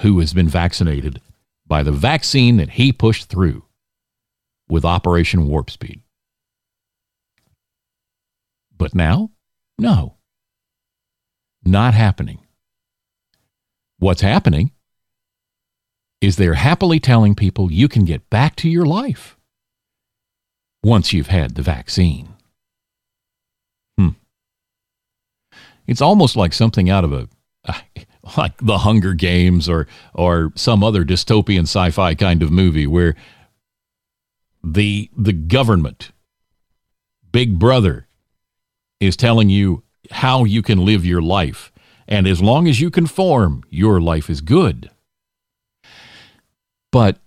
who 0.00 0.18
has 0.20 0.32
been 0.32 0.48
vaccinated 0.48 1.20
by 1.66 1.82
the 1.82 1.92
vaccine 1.92 2.56
that 2.56 2.70
he 2.70 2.92
pushed 2.92 3.28
through 3.28 3.64
with 4.68 4.84
Operation 4.84 5.46
Warp 5.46 5.70
Speed. 5.70 6.00
But 8.82 8.96
now, 8.96 9.30
no. 9.78 10.16
Not 11.64 11.94
happening. 11.94 12.40
What's 14.00 14.22
happening 14.22 14.72
is 16.20 16.34
they're 16.34 16.54
happily 16.54 16.98
telling 16.98 17.36
people 17.36 17.70
you 17.70 17.86
can 17.86 18.04
get 18.04 18.28
back 18.28 18.56
to 18.56 18.68
your 18.68 18.84
life 18.84 19.36
once 20.82 21.12
you've 21.12 21.28
had 21.28 21.54
the 21.54 21.62
vaccine. 21.62 22.30
Hmm. 23.96 24.08
It's 25.86 26.02
almost 26.02 26.34
like 26.34 26.52
something 26.52 26.90
out 26.90 27.04
of 27.04 27.12
a 27.12 27.28
like 28.36 28.56
the 28.60 28.78
Hunger 28.78 29.14
Games 29.14 29.68
or 29.68 29.86
or 30.12 30.50
some 30.56 30.82
other 30.82 31.04
dystopian 31.04 31.68
sci-fi 31.68 32.16
kind 32.16 32.42
of 32.42 32.50
movie 32.50 32.88
where 32.88 33.14
the 34.64 35.08
the 35.16 35.32
government 35.32 36.10
big 37.30 37.60
brother 37.60 38.08
is 39.02 39.16
telling 39.16 39.48
you 39.48 39.82
how 40.10 40.44
you 40.44 40.62
can 40.62 40.84
live 40.84 41.04
your 41.04 41.22
life 41.22 41.72
and 42.08 42.26
as 42.26 42.42
long 42.42 42.66
as 42.68 42.80
you 42.80 42.90
conform 42.90 43.62
your 43.68 44.00
life 44.00 44.28
is 44.28 44.40
good 44.40 44.90
but 46.90 47.18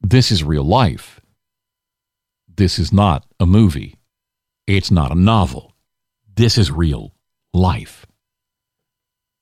this 0.00 0.30
is 0.30 0.42
real 0.42 0.64
life 0.64 1.20
this 2.56 2.78
is 2.78 2.92
not 2.92 3.26
a 3.40 3.46
movie 3.46 3.96
it's 4.66 4.90
not 4.90 5.12
a 5.12 5.14
novel 5.14 5.72
this 6.36 6.58
is 6.58 6.70
real 6.70 7.14
life 7.52 8.06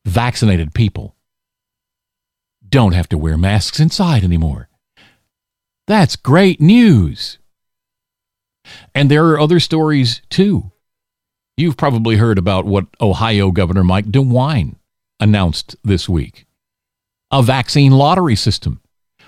vaccinated 0.04 0.74
people 0.74 1.16
don't 2.72 2.92
have 2.92 3.08
to 3.10 3.18
wear 3.18 3.38
masks 3.38 3.78
inside 3.78 4.24
anymore. 4.24 4.68
That's 5.86 6.16
great 6.16 6.60
news. 6.60 7.38
And 8.94 9.10
there 9.10 9.26
are 9.26 9.38
other 9.38 9.60
stories 9.60 10.22
too. 10.30 10.71
You've 11.56 11.76
probably 11.76 12.16
heard 12.16 12.38
about 12.38 12.64
what 12.64 12.86
Ohio 13.00 13.50
Governor 13.50 13.84
Mike 13.84 14.06
DeWine 14.06 14.76
announced 15.20 15.76
this 15.84 16.08
week 16.08 16.46
a 17.30 17.42
vaccine 17.42 17.92
lottery 17.92 18.36
system 18.36 18.80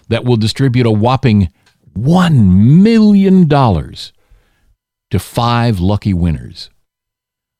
that 0.08 0.24
will 0.24 0.37
distribute 0.37 0.87
a 0.87 0.90
whopping 0.90 1.50
$1 1.96 2.82
million 2.82 3.48
to 3.48 5.18
five 5.18 5.80
lucky 5.80 6.12
winners. 6.12 6.70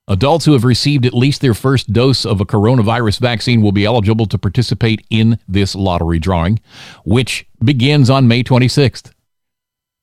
Adults 0.07 0.45
who 0.45 0.53
have 0.53 0.63
received 0.63 1.05
at 1.05 1.15
least 1.15 1.41
their 1.41 1.55
first 1.55 1.91
dose 1.91 2.25
of 2.25 2.39
a 2.39 2.45
coronavirus 2.45 3.19
vaccine 3.19 3.61
will 3.61 3.71
be 3.71 3.85
eligible 3.85 4.27
to 4.27 4.37
participate 4.37 5.03
in 5.09 5.39
this 5.47 5.73
lottery 5.73 6.19
drawing, 6.19 6.59
which 7.05 7.47
begins 7.63 8.07
on 8.07 8.27
May 8.27 8.43
26th. 8.43 9.11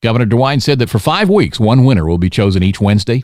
Governor 0.02 0.26
DeWine 0.26 0.60
said 0.60 0.80
that 0.80 0.90
for 0.90 0.98
five 0.98 1.28
weeks, 1.28 1.60
one 1.60 1.84
winner 1.84 2.04
will 2.04 2.18
be 2.18 2.30
chosen 2.30 2.64
each 2.64 2.80
Wednesday, 2.80 3.22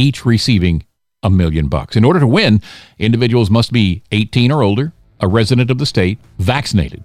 each 0.00 0.24
receiving 0.24 0.84
a 1.22 1.30
million 1.30 1.68
bucks. 1.68 1.96
In 1.96 2.04
order 2.04 2.20
to 2.20 2.26
win, 2.26 2.62
individuals 2.98 3.50
must 3.50 3.72
be 3.72 4.02
18 4.12 4.50
or 4.50 4.62
older, 4.62 4.92
a 5.20 5.28
resident 5.28 5.70
of 5.70 5.78
the 5.78 5.86
state, 5.86 6.18
vaccinated. 6.38 7.04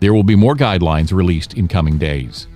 There 0.00 0.12
will 0.12 0.22
be 0.22 0.36
more 0.36 0.54
guidelines 0.54 1.12
released 1.12 1.54
in 1.54 1.66
coming 1.66 1.96
days. 1.96 2.46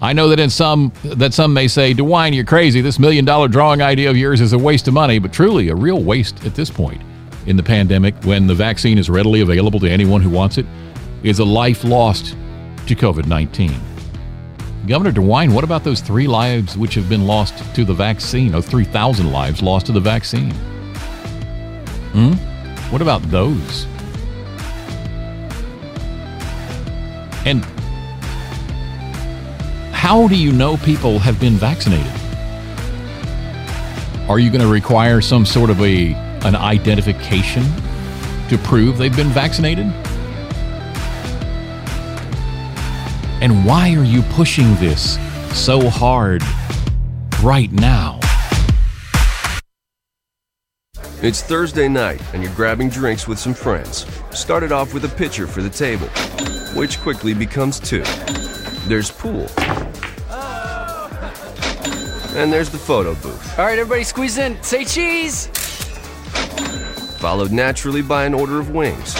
I 0.00 0.12
know 0.12 0.28
that 0.28 0.38
in 0.38 0.50
some 0.50 0.92
that 1.04 1.32
some 1.32 1.54
may 1.54 1.66
say, 1.66 1.94
DeWine, 1.94 2.34
you're 2.34 2.44
crazy. 2.44 2.80
This 2.80 2.98
million 2.98 3.24
dollar 3.24 3.48
drawing 3.48 3.80
idea 3.80 4.10
of 4.10 4.16
yours 4.16 4.40
is 4.40 4.52
a 4.52 4.58
waste 4.58 4.86
of 4.86 4.94
money, 4.94 5.18
but 5.18 5.32
truly 5.32 5.68
a 5.68 5.74
real 5.74 6.02
waste 6.02 6.44
at 6.44 6.54
this 6.54 6.70
point 6.70 7.00
in 7.46 7.56
the 7.56 7.62
pandemic 7.62 8.14
when 8.24 8.46
the 8.46 8.54
vaccine 8.54 8.98
is 8.98 9.08
readily 9.08 9.40
available 9.40 9.80
to 9.80 9.90
anyone 9.90 10.20
who 10.20 10.30
wants 10.30 10.58
it 10.58 10.66
is 11.22 11.38
a 11.38 11.44
life 11.44 11.84
lost 11.84 12.36
to 12.86 12.94
COVID-19. 12.94 13.93
Governor 14.86 15.12
DeWine, 15.12 15.54
what 15.54 15.64
about 15.64 15.82
those 15.82 16.02
three 16.02 16.26
lives 16.26 16.76
which 16.76 16.94
have 16.94 17.08
been 17.08 17.26
lost 17.26 17.74
to 17.74 17.86
the 17.86 17.94
vaccine? 17.94 18.54
or 18.54 18.60
3,000 18.60 19.32
lives 19.32 19.62
lost 19.62 19.86
to 19.86 19.92
the 19.92 20.00
vaccine. 20.00 20.50
Hmm? 22.12 22.32
What 22.92 23.00
about 23.00 23.22
those? 23.30 23.86
And 27.46 27.64
how 29.94 30.28
do 30.28 30.36
you 30.36 30.52
know 30.52 30.76
people 30.76 31.18
have 31.18 31.40
been 31.40 31.54
vaccinated? 31.54 32.12
Are 34.28 34.38
you 34.38 34.50
going 34.50 34.60
to 34.60 34.68
require 34.68 35.22
some 35.22 35.46
sort 35.46 35.70
of 35.70 35.80
a 35.80 36.12
an 36.44 36.56
identification 36.56 37.62
to 38.50 38.58
prove 38.58 38.98
they've 38.98 39.16
been 39.16 39.30
vaccinated? 39.30 39.90
And 43.44 43.62
why 43.66 43.94
are 43.94 44.04
you 44.04 44.22
pushing 44.22 44.74
this 44.76 45.18
so 45.52 45.90
hard 45.90 46.42
right 47.42 47.70
now? 47.70 48.18
It's 51.20 51.42
Thursday 51.42 51.86
night, 51.86 52.22
and 52.32 52.42
you're 52.42 52.54
grabbing 52.54 52.88
drinks 52.88 53.28
with 53.28 53.38
some 53.38 53.52
friends. 53.52 54.06
Started 54.30 54.72
off 54.72 54.94
with 54.94 55.04
a 55.04 55.10
pitcher 55.10 55.46
for 55.46 55.60
the 55.60 55.68
table, 55.68 56.06
which 56.74 56.98
quickly 57.00 57.34
becomes 57.34 57.78
two. 57.78 58.02
There's 58.88 59.10
pool. 59.10 59.46
And 62.34 62.50
there's 62.50 62.70
the 62.70 62.78
photo 62.78 63.12
booth. 63.16 63.58
All 63.58 63.66
right, 63.66 63.78
everybody 63.78 64.04
squeeze 64.04 64.38
in. 64.38 64.62
Say 64.62 64.86
cheese. 64.86 65.48
Followed 67.18 67.52
naturally 67.52 68.00
by 68.00 68.24
an 68.24 68.32
order 68.32 68.58
of 68.58 68.70
wings. 68.70 69.14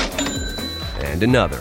And 1.01 1.23
another. 1.23 1.61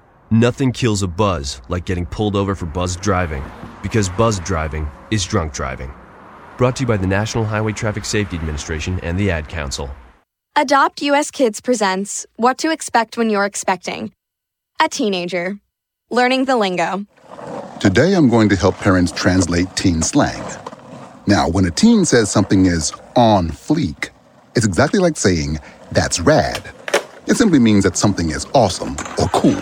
Nothing 0.33 0.71
kills 0.71 1.03
a 1.03 1.09
buzz 1.09 1.61
like 1.67 1.83
getting 1.83 2.05
pulled 2.05 2.37
over 2.37 2.55
for 2.55 2.65
buzz 2.65 2.95
driving, 2.95 3.43
because 3.83 4.07
buzz 4.07 4.39
driving 4.39 4.89
is 5.11 5.25
drunk 5.25 5.51
driving. 5.51 5.91
Brought 6.57 6.77
to 6.77 6.83
you 6.83 6.87
by 6.87 6.95
the 6.95 7.05
National 7.05 7.43
Highway 7.43 7.73
Traffic 7.73 8.05
Safety 8.05 8.37
Administration 8.37 8.97
and 9.01 9.19
the 9.19 9.29
Ad 9.29 9.49
Council. 9.49 9.89
Adopt 10.55 11.01
US 11.01 11.31
Kids 11.31 11.59
presents 11.59 12.25
What 12.37 12.57
to 12.59 12.71
Expect 12.71 13.17
When 13.17 13.29
You're 13.29 13.43
Expecting. 13.43 14.13
A 14.79 14.87
teenager. 14.87 15.59
Learning 16.09 16.45
the 16.45 16.55
lingo. 16.55 17.05
Today 17.81 18.13
I'm 18.13 18.29
going 18.29 18.47
to 18.47 18.55
help 18.55 18.77
parents 18.77 19.11
translate 19.11 19.75
teen 19.75 20.01
slang. 20.01 20.41
Now, 21.27 21.49
when 21.49 21.65
a 21.65 21.71
teen 21.71 22.05
says 22.05 22.31
something 22.31 22.67
is 22.67 22.93
on 23.17 23.49
fleek, 23.49 24.11
it's 24.55 24.65
exactly 24.65 25.01
like 25.01 25.17
saying, 25.17 25.59
that's 25.91 26.21
rad. 26.21 26.71
It 27.27 27.35
simply 27.35 27.59
means 27.59 27.83
that 27.83 27.97
something 27.97 28.29
is 28.29 28.47
awesome 28.53 28.95
or 29.19 29.27
cool. 29.33 29.61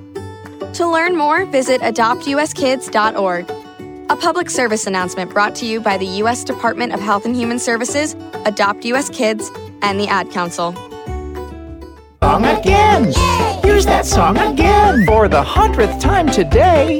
To 0.73 0.87
learn 0.87 1.17
more, 1.17 1.45
visit 1.45 1.81
adoptuskids.org. 1.81 3.49
A 4.09 4.15
public 4.15 4.49
service 4.49 4.87
announcement 4.87 5.31
brought 5.31 5.55
to 5.55 5.65
you 5.65 5.81
by 5.81 5.97
the 5.97 6.05
U.S. 6.05 6.43
Department 6.43 6.93
of 6.93 6.99
Health 6.99 7.25
and 7.25 7.35
Human 7.35 7.59
Services, 7.59 8.15
Adopt 8.45 8.85
U.S. 8.85 9.09
Kids, 9.09 9.51
and 9.81 9.99
the 9.99 10.07
Ad 10.07 10.31
Council. 10.31 10.73
Song 12.21 12.45
again! 12.45 13.13
Here's 13.63 13.85
that 13.85 14.05
song 14.05 14.37
again! 14.37 15.05
For 15.05 15.27
the 15.27 15.41
hundredth 15.41 15.99
time 15.99 16.27
today, 16.27 16.99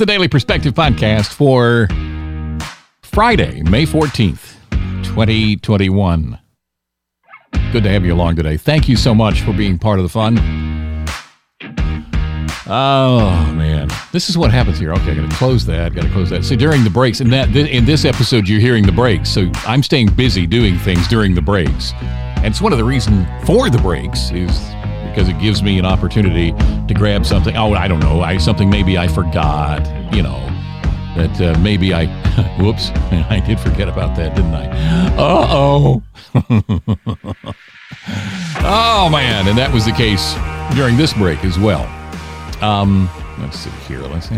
The 0.00 0.06
Daily 0.06 0.28
Perspective 0.28 0.72
Podcast 0.72 1.34
for 1.34 1.86
Friday, 3.02 3.60
May 3.64 3.84
14th, 3.84 4.54
2021. 5.04 6.38
Good 7.70 7.82
to 7.82 7.90
have 7.90 8.06
you 8.06 8.14
along 8.14 8.36
today. 8.36 8.56
Thank 8.56 8.88
you 8.88 8.96
so 8.96 9.14
much 9.14 9.42
for 9.42 9.52
being 9.52 9.78
part 9.78 9.98
of 9.98 10.02
the 10.02 10.08
fun. 10.08 10.38
Oh 12.66 13.52
man, 13.54 13.90
this 14.10 14.30
is 14.30 14.38
what 14.38 14.50
happens 14.50 14.78
here. 14.78 14.94
Okay, 14.94 15.10
I 15.10 15.14
got 15.16 15.30
to 15.30 15.36
close 15.36 15.66
that. 15.66 15.94
Got 15.94 16.04
to 16.04 16.10
close 16.12 16.30
that. 16.30 16.46
So 16.46 16.56
during 16.56 16.82
the 16.82 16.88
breaks, 16.88 17.20
and 17.20 17.30
that 17.34 17.54
in 17.54 17.84
this 17.84 18.06
episode, 18.06 18.48
you're 18.48 18.58
hearing 18.58 18.86
the 18.86 18.92
breaks. 18.92 19.28
So 19.28 19.50
I'm 19.66 19.82
staying 19.82 20.14
busy 20.14 20.46
doing 20.46 20.78
things 20.78 21.08
during 21.08 21.34
the 21.34 21.42
breaks, 21.42 21.92
and 22.00 22.46
it's 22.46 22.62
one 22.62 22.72
of 22.72 22.78
the 22.78 22.84
reasons 22.84 23.26
for 23.44 23.68
the 23.68 23.76
breaks 23.76 24.30
is 24.30 24.58
because 25.10 25.28
it 25.28 25.38
gives 25.38 25.62
me 25.62 25.78
an 25.78 25.84
opportunity 25.84 26.52
to 26.86 26.94
grab 26.94 27.26
something. 27.26 27.56
Oh, 27.56 27.74
I 27.74 27.88
don't 27.88 28.00
know, 28.00 28.20
I 28.22 28.38
something 28.38 28.70
maybe 28.70 28.96
I 28.96 29.08
forgot. 29.08 29.86
You 30.14 30.22
know, 30.22 30.38
that 31.16 31.40
uh, 31.40 31.58
maybe 31.60 31.92
I. 31.92 32.06
whoops, 32.60 32.90
I 33.30 33.42
did 33.44 33.58
forget 33.60 33.88
about 33.88 34.16
that, 34.16 34.34
didn't 34.34 34.54
I? 34.54 34.68
Uh 35.16 35.46
oh. 35.50 36.02
oh 38.64 39.08
man, 39.10 39.48
and 39.48 39.58
that 39.58 39.70
was 39.72 39.84
the 39.84 39.92
case 39.92 40.34
during 40.74 40.96
this 40.96 41.12
break 41.12 41.44
as 41.44 41.58
well. 41.58 41.84
Um, 42.62 43.08
let's 43.38 43.58
see 43.58 43.70
here. 43.88 44.00
Let's 44.00 44.28
see. 44.28 44.34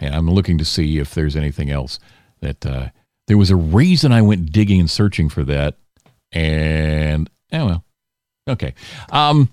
And 0.00 0.14
I'm 0.14 0.30
looking 0.30 0.58
to 0.58 0.64
see 0.64 0.98
if 0.98 1.14
there's 1.14 1.36
anything 1.36 1.70
else 1.70 1.98
that 2.40 2.64
uh, 2.64 2.88
there 3.26 3.38
was 3.38 3.50
a 3.50 3.56
reason 3.56 4.12
I 4.12 4.22
went 4.22 4.50
digging 4.50 4.80
and 4.80 4.90
searching 4.90 5.28
for 5.28 5.44
that, 5.44 5.76
and 6.32 7.30
oh 7.52 7.66
well. 7.66 7.84
Okay. 8.50 8.74
Um, 9.10 9.48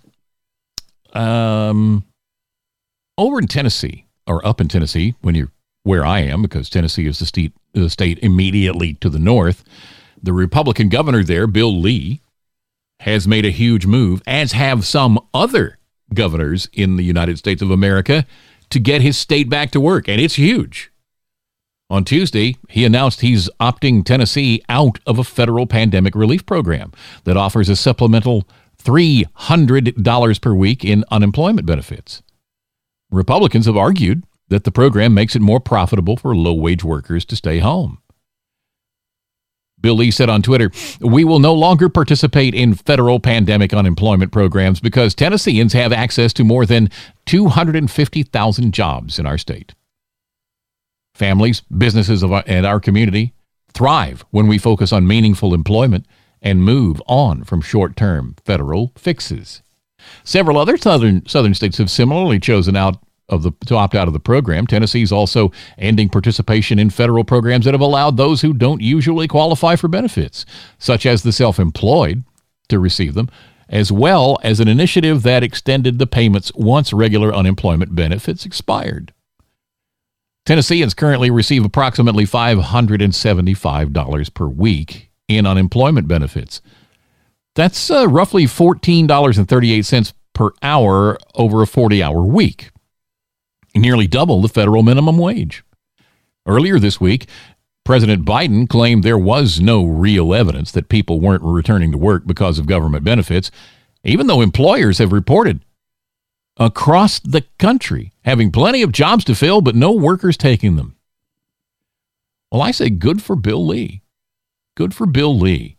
um, 1.13 2.03
over 3.17 3.39
in 3.39 3.47
Tennessee, 3.47 4.05
or 4.25 4.45
up 4.45 4.59
in 4.59 4.67
Tennessee, 4.67 5.15
when 5.21 5.35
you're 5.35 5.51
where 5.83 6.05
I 6.05 6.19
am, 6.19 6.41
because 6.41 6.69
Tennessee 6.69 7.07
is 7.07 7.19
the 7.19 7.25
state, 7.25 7.53
the 7.73 7.89
state 7.89 8.19
immediately 8.19 8.95
to 8.95 9.09
the 9.09 9.19
north, 9.19 9.63
the 10.21 10.33
Republican 10.33 10.89
governor 10.89 11.23
there, 11.23 11.47
Bill 11.47 11.79
Lee, 11.79 12.21
has 12.99 13.27
made 13.27 13.45
a 13.45 13.51
huge 13.51 13.85
move, 13.85 14.21
as 14.27 14.51
have 14.51 14.85
some 14.85 15.19
other 15.33 15.77
governors 16.13 16.67
in 16.73 16.97
the 16.97 17.03
United 17.03 17.37
States 17.37 17.61
of 17.61 17.71
America, 17.71 18.25
to 18.69 18.79
get 18.79 19.01
his 19.01 19.17
state 19.17 19.49
back 19.49 19.71
to 19.71 19.79
work. 19.79 20.09
And 20.09 20.19
it's 20.19 20.35
huge. 20.35 20.91
On 21.89 22.03
Tuesday, 22.03 22.57
he 22.67 22.83
announced 22.83 23.21
he's 23.21 23.49
opting 23.61 24.03
Tennessee 24.03 24.61
out 24.67 24.99
of 25.07 25.19
a 25.19 25.23
federal 25.23 25.65
pandemic 25.65 26.15
relief 26.15 26.45
program 26.45 26.91
that 27.23 27.37
offers 27.37 27.69
a 27.69 27.77
supplemental 27.77 28.45
$300 28.87 30.41
per 30.41 30.53
week 30.53 30.85
in 30.85 31.03
unemployment 31.11 31.67
benefits. 31.67 32.23
Republicans 33.11 33.65
have 33.65 33.75
argued 33.75 34.23
that 34.47 34.63
the 34.63 34.71
program 34.71 35.13
makes 35.13 35.35
it 35.35 35.41
more 35.41 35.59
profitable 35.59 36.15
for 36.15 36.33
low 36.33 36.53
wage 36.53 36.85
workers 36.85 37.25
to 37.25 37.35
stay 37.35 37.59
home. 37.59 38.01
Bill 39.79 39.95
Lee 39.95 40.09
said 40.09 40.29
on 40.29 40.41
Twitter, 40.41 40.71
We 41.01 41.25
will 41.25 41.39
no 41.39 41.53
longer 41.53 41.89
participate 41.89 42.55
in 42.55 42.73
federal 42.73 43.19
pandemic 43.19 43.73
unemployment 43.73 44.31
programs 44.31 44.79
because 44.79 45.13
Tennesseans 45.13 45.73
have 45.73 45.91
access 45.91 46.31
to 46.33 46.45
more 46.45 46.65
than 46.65 46.89
250,000 47.25 48.73
jobs 48.73 49.19
in 49.19 49.25
our 49.25 49.37
state. 49.37 49.75
Families, 51.13 51.61
businesses 51.61 52.23
and 52.23 52.65
our 52.65 52.79
community 52.79 53.33
thrive 53.73 54.23
when 54.31 54.47
we 54.47 54.57
focus 54.57 54.93
on 54.93 55.05
meaningful 55.05 55.53
employment 55.53 56.05
and 56.41 56.63
move 56.63 57.01
on 57.07 57.43
from 57.43 57.61
short 57.61 57.95
term 57.95 58.35
federal 58.45 58.91
fixes. 58.95 59.61
Several 60.23 60.57
other 60.57 60.77
southern, 60.77 61.25
southern 61.27 61.53
states 61.53 61.77
have 61.77 61.91
similarly 61.91 62.39
chosen 62.39 62.75
out 62.75 62.97
of 63.29 63.43
the, 63.43 63.51
to 63.65 63.75
opt 63.75 63.95
out 63.95 64.07
of 64.07 64.13
the 64.13 64.19
program. 64.19 64.67
Tennessee 64.67 65.01
is 65.01 65.11
also 65.11 65.51
ending 65.77 66.09
participation 66.09 66.79
in 66.79 66.89
federal 66.89 67.23
programs 67.23 67.65
that 67.65 67.73
have 67.73 67.81
allowed 67.81 68.17
those 68.17 68.41
who 68.41 68.53
don't 68.53 68.81
usually 68.81 69.27
qualify 69.27 69.75
for 69.75 69.87
benefits, 69.87 70.45
such 70.77 71.05
as 71.05 71.23
the 71.23 71.31
self 71.31 71.59
employed, 71.59 72.23
to 72.69 72.79
receive 72.79 73.13
them, 73.13 73.29
as 73.69 73.91
well 73.91 74.37
as 74.43 74.59
an 74.59 74.67
initiative 74.67 75.23
that 75.23 75.43
extended 75.43 75.99
the 75.99 76.07
payments 76.07 76.51
once 76.55 76.93
regular 76.93 77.33
unemployment 77.33 77.95
benefits 77.95 78.45
expired. 78.45 79.13
Tennesseans 80.45 80.93
currently 80.93 81.29
receive 81.29 81.65
approximately 81.65 82.23
$575 82.23 84.33
per 84.33 84.47
week 84.47 85.06
in 85.27 85.45
unemployment 85.45 86.07
benefits. 86.07 86.61
That's 87.55 87.89
uh, 87.89 88.07
roughly 88.07 88.45
$14.38 88.45 90.13
per 90.33 90.51
hour 90.61 91.17
over 91.35 91.61
a 91.61 91.67
40 91.67 92.03
hour 92.03 92.21
week, 92.21 92.69
nearly 93.75 94.07
double 94.07 94.41
the 94.41 94.47
federal 94.47 94.83
minimum 94.83 95.17
wage. 95.17 95.63
Earlier 96.45 96.79
this 96.79 97.01
week, 97.01 97.27
President 97.83 98.25
Biden 98.25 98.69
claimed 98.69 99.03
there 99.03 99.17
was 99.17 99.59
no 99.59 99.85
real 99.85 100.33
evidence 100.33 100.71
that 100.71 100.89
people 100.89 101.19
weren't 101.19 101.43
returning 101.43 101.91
to 101.91 101.97
work 101.97 102.27
because 102.27 102.59
of 102.59 102.67
government 102.67 103.03
benefits, 103.03 103.49
even 104.03 104.27
though 104.27 104.41
employers 104.41 104.97
have 104.99 105.11
reported 105.11 105.61
across 106.57 107.19
the 107.19 107.43
country 107.57 108.13
having 108.23 108.51
plenty 108.51 108.81
of 108.81 108.91
jobs 108.91 109.23
to 109.23 109.35
fill, 109.35 109.61
but 109.61 109.75
no 109.75 109.91
workers 109.91 110.37
taking 110.37 110.75
them. 110.75 110.95
Well, 112.51 112.61
I 112.61 112.71
say 112.71 112.89
good 112.89 113.21
for 113.21 113.35
Bill 113.35 113.65
Lee. 113.65 114.01
Good 114.77 114.93
for 114.93 115.07
Bill 115.07 115.35
Lee. 115.35 115.75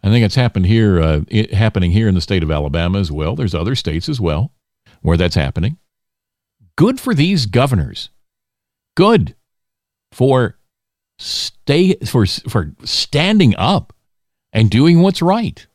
I 0.00 0.10
think 0.10 0.24
it's 0.24 0.36
happened 0.36 0.66
here, 0.66 1.00
uh, 1.00 1.22
it, 1.26 1.52
happening 1.52 1.90
here 1.90 2.06
in 2.06 2.14
the 2.14 2.20
state 2.20 2.44
of 2.44 2.52
Alabama 2.52 3.00
as 3.00 3.10
well. 3.10 3.34
There's 3.34 3.52
other 3.52 3.74
states 3.74 4.08
as 4.08 4.20
well 4.20 4.52
where 5.02 5.16
that's 5.16 5.34
happening. 5.34 5.76
Good 6.76 7.00
for 7.00 7.14
these 7.14 7.46
governors. 7.46 8.10
Good 8.96 9.34
for 10.12 10.56
stay 11.18 11.96
for 12.06 12.26
for 12.26 12.74
standing 12.84 13.56
up 13.56 13.92
and 14.52 14.70
doing 14.70 15.02
what's 15.02 15.20
right. 15.20 15.66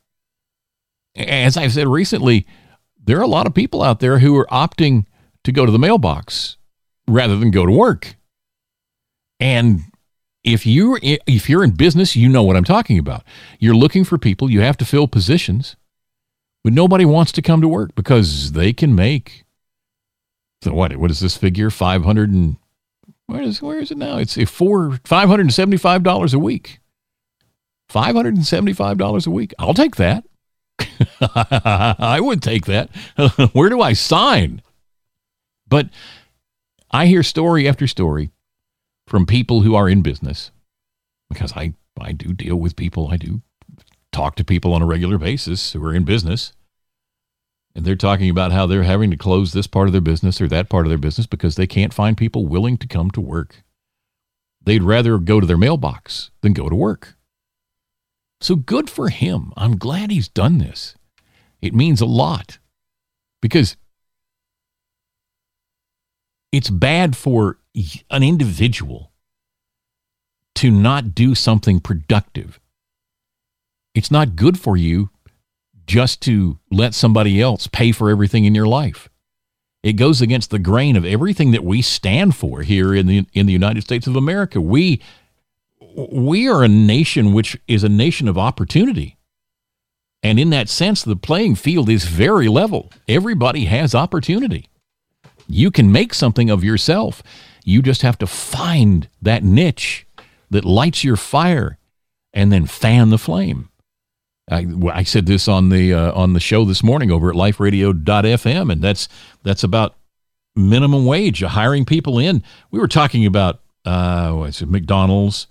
As 1.16 1.58
I've 1.58 1.74
said 1.74 1.86
recently, 1.86 2.46
there 2.98 3.18
are 3.18 3.22
a 3.22 3.26
lot 3.26 3.46
of 3.46 3.52
people 3.52 3.82
out 3.82 4.00
there 4.00 4.20
who 4.20 4.34
are 4.38 4.46
opting 4.46 5.04
to 5.44 5.52
go 5.52 5.66
to 5.66 5.72
the 5.72 5.78
mailbox 5.78 6.56
rather 7.06 7.36
than 7.36 7.50
go 7.50 7.66
to 7.66 7.72
work. 7.72 8.16
And 9.38 9.82
if 10.44 10.66
you're 10.66 11.00
if 11.02 11.48
you're 11.48 11.64
in 11.64 11.72
business, 11.72 12.14
you 12.14 12.28
know 12.28 12.42
what 12.42 12.56
I'm 12.56 12.64
talking 12.64 12.98
about. 12.98 13.24
You're 13.58 13.74
looking 13.74 14.04
for 14.04 14.18
people, 14.18 14.50
you 14.50 14.60
have 14.60 14.76
to 14.78 14.84
fill 14.84 15.08
positions, 15.08 15.76
but 16.62 16.72
nobody 16.72 17.04
wants 17.04 17.32
to 17.32 17.42
come 17.42 17.60
to 17.60 17.68
work 17.68 17.94
because 17.94 18.52
they 18.52 18.72
can 18.72 18.94
make 18.94 19.44
so 20.64 20.72
what 20.72 20.96
what 20.96 21.10
is 21.10 21.20
this 21.20 21.36
figure? 21.36 21.68
500 21.68 22.30
and 22.30 22.56
where 23.26 23.42
is 23.42 23.60
where 23.60 23.78
is 23.78 23.90
it 23.90 23.98
now? 23.98 24.16
It's 24.16 24.38
a 24.38 24.46
four 24.46 24.98
five 25.04 25.28
hundred 25.28 25.42
and 25.42 25.54
seventy 25.54 25.76
five 25.76 26.02
dollars 26.02 26.32
a 26.32 26.38
week. 26.38 26.80
Five 27.88 28.14
hundred 28.14 28.36
and 28.36 28.46
seventy 28.46 28.72
five 28.72 28.96
dollars 28.96 29.26
a 29.26 29.30
week. 29.30 29.52
I'll 29.58 29.74
take 29.74 29.96
that. 29.96 30.24
I 31.20 32.18
would 32.20 32.42
take 32.42 32.64
that. 32.64 32.88
where 33.52 33.68
do 33.68 33.80
I 33.82 33.92
sign? 33.92 34.62
But 35.68 35.90
I 36.90 37.06
hear 37.06 37.22
story 37.22 37.68
after 37.68 37.86
story 37.86 38.30
from 39.06 39.26
people 39.26 39.62
who 39.62 39.74
are 39.74 39.88
in 39.88 40.02
business 40.02 40.50
because 41.28 41.52
I, 41.52 41.74
I 42.00 42.12
do 42.12 42.32
deal 42.32 42.56
with 42.56 42.76
people. 42.76 43.08
I 43.10 43.16
do 43.16 43.42
talk 44.12 44.36
to 44.36 44.44
people 44.44 44.72
on 44.72 44.82
a 44.82 44.86
regular 44.86 45.18
basis 45.18 45.72
who 45.72 45.84
are 45.84 45.94
in 45.94 46.04
business. 46.04 46.52
And 47.74 47.84
they're 47.84 47.96
talking 47.96 48.30
about 48.30 48.52
how 48.52 48.66
they're 48.66 48.84
having 48.84 49.10
to 49.10 49.16
close 49.16 49.52
this 49.52 49.66
part 49.66 49.88
of 49.88 49.92
their 49.92 50.00
business 50.00 50.40
or 50.40 50.46
that 50.48 50.68
part 50.68 50.86
of 50.86 50.90
their 50.90 50.98
business 50.98 51.26
because 51.26 51.56
they 51.56 51.66
can't 51.66 51.92
find 51.92 52.16
people 52.16 52.46
willing 52.46 52.78
to 52.78 52.86
come 52.86 53.10
to 53.10 53.20
work. 53.20 53.64
They'd 54.62 54.82
rather 54.82 55.18
go 55.18 55.40
to 55.40 55.46
their 55.46 55.58
mailbox 55.58 56.30
than 56.40 56.52
go 56.52 56.68
to 56.68 56.76
work. 56.76 57.16
So 58.40 58.54
good 58.54 58.88
for 58.88 59.08
him. 59.08 59.52
I'm 59.56 59.76
glad 59.76 60.10
he's 60.10 60.28
done 60.28 60.58
this. 60.58 60.94
It 61.60 61.74
means 61.74 62.00
a 62.00 62.06
lot 62.06 62.58
because 63.42 63.76
it's 66.52 66.70
bad 66.70 67.16
for 67.16 67.58
an 68.10 68.22
individual 68.22 69.12
to 70.56 70.70
not 70.70 71.14
do 71.14 71.34
something 71.34 71.80
productive. 71.80 72.60
It's 73.94 74.10
not 74.10 74.36
good 74.36 74.58
for 74.58 74.76
you 74.76 75.10
just 75.86 76.20
to 76.22 76.58
let 76.70 76.94
somebody 76.94 77.40
else 77.40 77.66
pay 77.66 77.92
for 77.92 78.10
everything 78.10 78.44
in 78.44 78.54
your 78.54 78.66
life. 78.66 79.08
It 79.82 79.94
goes 79.94 80.22
against 80.22 80.50
the 80.50 80.58
grain 80.58 80.96
of 80.96 81.04
everything 81.04 81.50
that 81.50 81.64
we 81.64 81.82
stand 81.82 82.34
for 82.34 82.62
here 82.62 82.94
in 82.94 83.06
the 83.06 83.26
in 83.34 83.46
the 83.46 83.52
United 83.52 83.82
States 83.82 84.06
of 84.06 84.16
America. 84.16 84.60
We 84.60 85.02
we 85.94 86.48
are 86.48 86.64
a 86.64 86.68
nation 86.68 87.32
which 87.32 87.58
is 87.68 87.84
a 87.84 87.88
nation 87.88 88.26
of 88.26 88.38
opportunity. 88.38 89.18
And 90.22 90.40
in 90.40 90.48
that 90.50 90.70
sense, 90.70 91.02
the 91.02 91.16
playing 91.16 91.56
field 91.56 91.90
is 91.90 92.04
very 92.06 92.48
level. 92.48 92.90
Everybody 93.06 93.66
has 93.66 93.94
opportunity. 93.94 94.70
You 95.46 95.70
can 95.70 95.92
make 95.92 96.14
something 96.14 96.48
of 96.48 96.64
yourself. 96.64 97.22
You 97.64 97.82
just 97.82 98.02
have 98.02 98.18
to 98.18 98.26
find 98.26 99.08
that 99.22 99.42
niche 99.42 100.06
that 100.50 100.64
lights 100.64 101.02
your 101.02 101.16
fire 101.16 101.78
and 102.32 102.52
then 102.52 102.66
fan 102.66 103.10
the 103.10 103.18
flame. 103.18 103.70
I, 104.50 104.66
I 104.92 105.02
said 105.04 105.26
this 105.26 105.48
on 105.48 105.70
the 105.70 105.94
uh, 105.94 106.12
on 106.12 106.34
the 106.34 106.40
show 106.40 106.64
this 106.64 106.82
morning 106.82 107.10
over 107.10 107.30
at 107.30 107.34
liferadio.fm 107.34 108.70
and 108.70 108.82
that's 108.82 109.08
that's 109.42 109.64
about 109.64 109.96
minimum 110.54 111.06
wage 111.06 111.40
hiring 111.40 111.84
people 111.84 112.18
in. 112.18 112.42
We 112.70 112.78
were 112.78 112.88
talking 112.88 113.24
about 113.24 113.60
uh 113.84 114.50
McDonald's. 114.66 115.46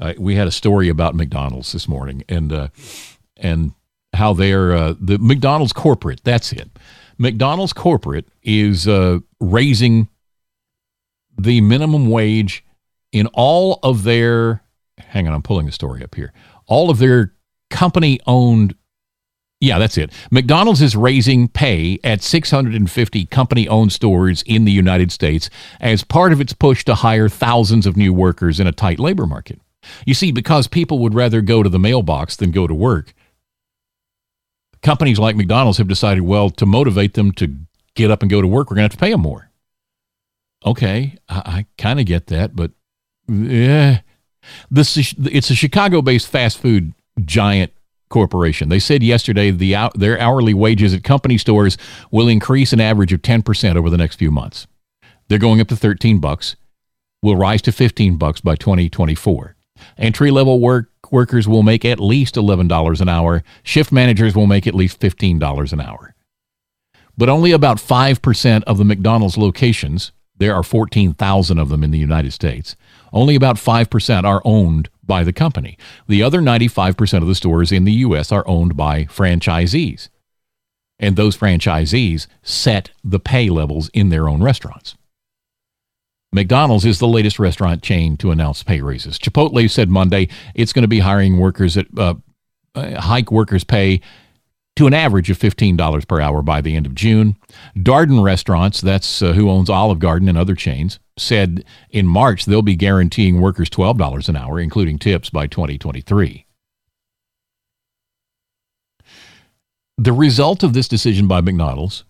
Uh, 0.00 0.14
we 0.18 0.34
had 0.34 0.48
a 0.48 0.52
story 0.52 0.88
about 0.88 1.14
McDonald's 1.14 1.72
this 1.72 1.86
morning 1.86 2.24
and 2.28 2.52
uh, 2.52 2.68
and 3.36 3.72
how 4.14 4.32
they're 4.32 4.72
uh, 4.72 4.94
the 5.00 5.18
McDonald's 5.18 5.72
corporate 5.72 6.22
that's 6.24 6.52
it. 6.52 6.68
McDonald's 7.16 7.74
corporate 7.74 8.26
is 8.42 8.88
uh, 8.88 9.18
raising 9.40 10.08
the 11.42 11.60
minimum 11.60 12.10
wage 12.10 12.64
in 13.12 13.26
all 13.28 13.78
of 13.82 14.04
their 14.04 14.62
hang 14.98 15.26
on 15.26 15.34
I'm 15.34 15.42
pulling 15.42 15.66
the 15.66 15.72
story 15.72 16.02
up 16.02 16.14
here 16.14 16.32
all 16.66 16.90
of 16.90 16.98
their 16.98 17.34
company 17.70 18.20
owned 18.26 18.74
yeah, 19.62 19.78
that's 19.78 19.98
it. 19.98 20.10
McDonald's 20.30 20.80
is 20.80 20.96
raising 20.96 21.46
pay 21.46 21.98
at 22.02 22.22
650 22.22 23.26
company 23.26 23.68
owned 23.68 23.92
stores 23.92 24.42
in 24.46 24.64
the 24.64 24.72
United 24.72 25.12
States 25.12 25.50
as 25.82 26.02
part 26.02 26.32
of 26.32 26.40
its 26.40 26.54
push 26.54 26.82
to 26.86 26.94
hire 26.94 27.28
thousands 27.28 27.86
of 27.86 27.94
new 27.94 28.14
workers 28.14 28.58
in 28.58 28.66
a 28.66 28.72
tight 28.72 28.98
labor 28.98 29.26
market. 29.26 29.60
You 30.06 30.14
see, 30.14 30.32
because 30.32 30.66
people 30.66 30.98
would 31.00 31.14
rather 31.14 31.42
go 31.42 31.62
to 31.62 31.68
the 31.68 31.78
mailbox 31.78 32.36
than 32.36 32.52
go 32.52 32.66
to 32.66 32.74
work, 32.74 33.12
companies 34.82 35.18
like 35.18 35.36
McDonald's 35.36 35.78
have 35.78 35.88
decided, 35.88 36.22
well, 36.22 36.48
to 36.50 36.64
motivate 36.64 37.12
them 37.12 37.30
to 37.32 37.54
get 37.94 38.10
up 38.10 38.22
and 38.22 38.30
go 38.30 38.40
to 38.40 38.48
work, 38.48 38.70
we're 38.70 38.76
going 38.76 38.88
to 38.88 38.92
have 38.94 38.98
to 38.98 39.04
pay 39.04 39.10
them 39.10 39.20
more. 39.20 39.49
Okay, 40.64 41.16
I, 41.28 41.36
I 41.36 41.66
kind 41.78 42.00
of 42.00 42.06
get 42.06 42.26
that, 42.26 42.54
but 42.54 42.72
yeah, 43.28 44.00
this 44.70 44.96
is, 44.96 45.14
it's 45.30 45.50
a 45.50 45.54
Chicago 45.54 46.02
based 46.02 46.28
fast 46.28 46.58
food 46.58 46.92
giant 47.24 47.72
corporation. 48.10 48.68
They 48.68 48.78
said 48.78 49.02
yesterday 49.02 49.50
the 49.50 49.90
their 49.94 50.20
hourly 50.20 50.52
wages 50.52 50.92
at 50.92 51.04
company 51.04 51.38
stores 51.38 51.78
will 52.10 52.28
increase 52.28 52.72
an 52.72 52.80
average 52.80 53.12
of 53.12 53.22
10% 53.22 53.76
over 53.76 53.88
the 53.88 53.96
next 53.96 54.16
few 54.16 54.30
months. 54.30 54.66
They're 55.28 55.38
going 55.38 55.60
up 55.60 55.68
to 55.68 55.76
13 55.76 56.18
bucks, 56.18 56.56
will 57.22 57.36
rise 57.36 57.62
to 57.62 57.72
15 57.72 58.16
bucks 58.16 58.40
by 58.40 58.56
2024. 58.56 59.54
Entry 59.96 60.30
level 60.30 60.60
work 60.60 60.90
workers 61.10 61.48
will 61.48 61.62
make 61.62 61.84
at 61.84 62.00
least 62.00 62.34
$11 62.34 63.00
an 63.00 63.08
hour. 63.08 63.42
Shift 63.62 63.92
managers 63.92 64.34
will 64.34 64.46
make 64.46 64.66
at 64.66 64.74
least 64.74 65.00
$15 65.00 65.72
an 65.72 65.80
hour. 65.80 66.14
But 67.16 67.28
only 67.28 67.52
about 67.52 67.78
5% 67.78 68.62
of 68.64 68.78
the 68.78 68.84
McDonald's 68.84 69.36
locations, 69.36 70.12
there 70.40 70.54
are 70.54 70.62
14,000 70.62 71.58
of 71.58 71.68
them 71.68 71.84
in 71.84 71.90
the 71.90 71.98
United 71.98 72.32
States, 72.32 72.74
only 73.12 73.36
about 73.36 73.56
5% 73.56 74.24
are 74.24 74.42
owned 74.44 74.88
by 75.04 75.22
the 75.22 75.34
company. 75.34 75.76
The 76.08 76.22
other 76.22 76.40
95% 76.40 77.20
of 77.20 77.28
the 77.28 77.34
stores 77.34 77.70
in 77.70 77.84
the 77.84 77.92
U.S. 77.92 78.32
are 78.32 78.48
owned 78.48 78.74
by 78.74 79.04
franchisees. 79.04 80.08
And 80.98 81.16
those 81.16 81.36
franchisees 81.36 82.26
set 82.42 82.90
the 83.04 83.20
pay 83.20 83.50
levels 83.50 83.90
in 83.92 84.08
their 84.08 84.28
own 84.28 84.42
restaurants. 84.42 84.96
McDonald's 86.32 86.86
is 86.86 87.00
the 87.00 87.08
latest 87.08 87.38
restaurant 87.38 87.82
chain 87.82 88.16
to 88.16 88.30
announce 88.30 88.62
pay 88.62 88.80
raises. 88.80 89.18
Chipotle 89.18 89.68
said 89.68 89.90
Monday 89.90 90.28
it's 90.54 90.72
going 90.72 90.84
to 90.84 90.88
be 90.88 91.00
hiring 91.00 91.38
workers 91.38 91.76
at 91.76 91.86
uh, 91.98 92.14
uh 92.74 93.00
hike 93.00 93.32
workers' 93.32 93.64
pay 93.64 94.00
to 94.80 94.86
an 94.86 94.94
average 94.94 95.28
of 95.28 95.38
$15 95.38 96.08
per 96.08 96.22
hour 96.22 96.40
by 96.40 96.62
the 96.62 96.74
end 96.74 96.86
of 96.86 96.94
June. 96.94 97.36
Darden 97.76 98.24
Restaurants, 98.24 98.80
that's 98.80 99.20
uh, 99.20 99.34
who 99.34 99.50
owns 99.50 99.68
Olive 99.68 99.98
Garden 99.98 100.26
and 100.26 100.38
other 100.38 100.54
chains, 100.54 100.98
said 101.18 101.66
in 101.90 102.06
March 102.06 102.46
they'll 102.46 102.62
be 102.62 102.76
guaranteeing 102.76 103.42
workers 103.42 103.68
$12 103.68 104.30
an 104.30 104.36
hour, 104.36 104.58
including 104.58 104.98
tips, 104.98 105.28
by 105.28 105.46
2023. 105.46 106.46
The 109.98 110.12
result 110.14 110.62
of 110.62 110.72
this 110.72 110.88
decision 110.88 111.28
by 111.28 111.42
McDonald's 111.42 112.04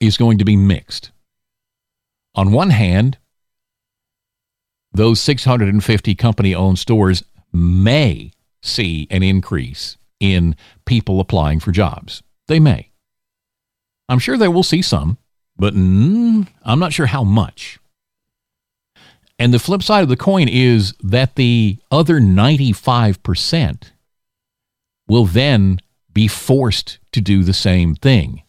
is 0.00 0.16
going 0.16 0.38
to 0.38 0.46
be 0.46 0.56
mixed. 0.56 1.10
On 2.34 2.52
one 2.52 2.70
hand, 2.70 3.18
those 4.94 5.20
650 5.20 6.14
company 6.14 6.54
owned 6.54 6.78
stores 6.78 7.22
may 7.52 8.32
see 8.62 9.06
an 9.10 9.22
increase 9.22 9.98
in 10.32 10.56
people 10.84 11.20
applying 11.20 11.60
for 11.60 11.72
jobs. 11.72 12.22
They 12.48 12.58
may. 12.58 12.90
I'm 14.08 14.18
sure 14.18 14.36
they 14.36 14.48
will 14.48 14.62
see 14.62 14.82
some, 14.82 15.18
but 15.56 15.74
mm, 15.74 16.46
I'm 16.62 16.78
not 16.78 16.92
sure 16.92 17.06
how 17.06 17.24
much. 17.24 17.78
And 19.38 19.52
the 19.52 19.58
flip 19.58 19.82
side 19.82 20.02
of 20.02 20.08
the 20.08 20.16
coin 20.16 20.48
is 20.48 20.94
that 21.00 21.36
the 21.36 21.78
other 21.90 22.20
95% 22.20 23.90
will 25.08 25.26
then 25.26 25.80
be 26.12 26.28
forced 26.28 26.98
to 27.12 27.20
do 27.20 27.42
the 27.42 27.52
same 27.52 27.94
thing 27.94 28.42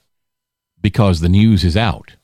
because 0.81 1.19
the 1.19 1.29
news 1.29 1.63
is 1.63 1.75
out. 1.75 2.15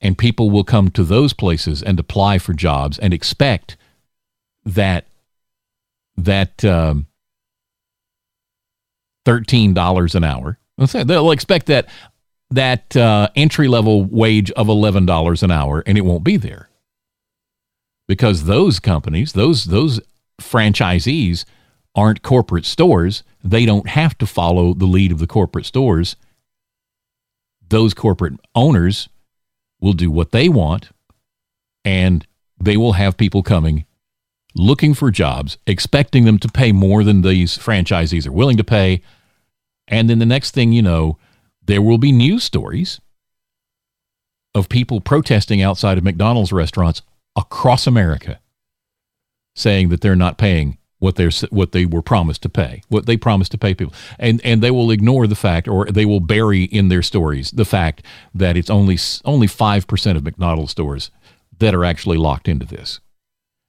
And 0.00 0.18
people 0.18 0.50
will 0.50 0.64
come 0.64 0.90
to 0.90 1.04
those 1.04 1.32
places 1.32 1.82
and 1.82 1.98
apply 1.98 2.38
for 2.38 2.52
jobs 2.52 2.98
and 2.98 3.14
expect 3.14 3.76
that 4.64 5.06
that 6.16 6.64
um, 6.64 7.06
$13 9.24 10.14
an 10.14 10.24
hour. 10.24 10.58
They'll 10.78 11.30
expect 11.30 11.66
that 11.66 11.88
that 12.50 12.96
uh, 12.96 13.28
entry 13.34 13.68
level 13.68 14.04
wage 14.04 14.50
of 14.52 14.66
$11 14.68 15.42
an 15.42 15.50
hour 15.50 15.82
and 15.86 15.96
it 15.98 16.02
won't 16.02 16.24
be 16.24 16.36
there. 16.36 16.68
because 18.06 18.44
those 18.44 18.78
companies, 18.80 19.32
those 19.32 19.64
those 19.64 20.00
franchisees 20.40 21.44
aren't 21.94 22.22
corporate 22.22 22.66
stores. 22.66 23.22
They 23.42 23.64
don't 23.64 23.88
have 23.88 24.16
to 24.18 24.26
follow 24.26 24.74
the 24.74 24.86
lead 24.86 25.10
of 25.12 25.18
the 25.20 25.26
corporate 25.26 25.66
stores. 25.66 26.16
Those 27.68 27.94
corporate 27.94 28.34
owners 28.54 29.08
will 29.80 29.94
do 29.94 30.10
what 30.10 30.32
they 30.32 30.48
want 30.48 30.90
and 31.84 32.26
they 32.60 32.76
will 32.76 32.92
have 32.92 33.16
people 33.16 33.42
coming 33.42 33.84
looking 34.54 34.94
for 34.94 35.10
jobs, 35.10 35.58
expecting 35.66 36.24
them 36.24 36.38
to 36.38 36.48
pay 36.48 36.72
more 36.72 37.04
than 37.04 37.22
these 37.22 37.58
franchisees 37.58 38.26
are 38.26 38.32
willing 38.32 38.56
to 38.56 38.64
pay. 38.64 39.02
And 39.88 40.08
then 40.08 40.18
the 40.18 40.26
next 40.26 40.52
thing 40.52 40.72
you 40.72 40.82
know, 40.82 41.18
there 41.64 41.82
will 41.82 41.98
be 41.98 42.12
news 42.12 42.44
stories 42.44 43.00
of 44.54 44.68
people 44.68 45.00
protesting 45.00 45.60
outside 45.60 45.98
of 45.98 46.04
McDonald's 46.04 46.52
restaurants 46.52 47.02
across 47.36 47.86
America 47.86 48.40
saying 49.56 49.88
that 49.88 50.00
they're 50.00 50.16
not 50.16 50.38
paying 50.38 50.78
what 50.98 51.16
they're 51.16 51.30
what 51.50 51.72
they 51.72 51.84
were 51.84 52.02
promised 52.02 52.42
to 52.42 52.48
pay, 52.48 52.82
what 52.88 53.06
they 53.06 53.16
promised 53.16 53.52
to 53.52 53.58
pay 53.58 53.74
people, 53.74 53.92
and 54.18 54.40
and 54.44 54.62
they 54.62 54.70
will 54.70 54.90
ignore 54.90 55.26
the 55.26 55.34
fact, 55.34 55.68
or 55.68 55.86
they 55.86 56.06
will 56.06 56.20
bury 56.20 56.64
in 56.64 56.88
their 56.88 57.02
stories 57.02 57.50
the 57.50 57.64
fact 57.64 58.04
that 58.34 58.56
it's 58.56 58.70
only 58.70 58.98
only 59.24 59.46
five 59.46 59.86
percent 59.86 60.16
of 60.16 60.24
McDonald's 60.24 60.72
stores 60.72 61.10
that 61.58 61.74
are 61.74 61.84
actually 61.84 62.16
locked 62.16 62.48
into 62.48 62.64
this, 62.64 63.00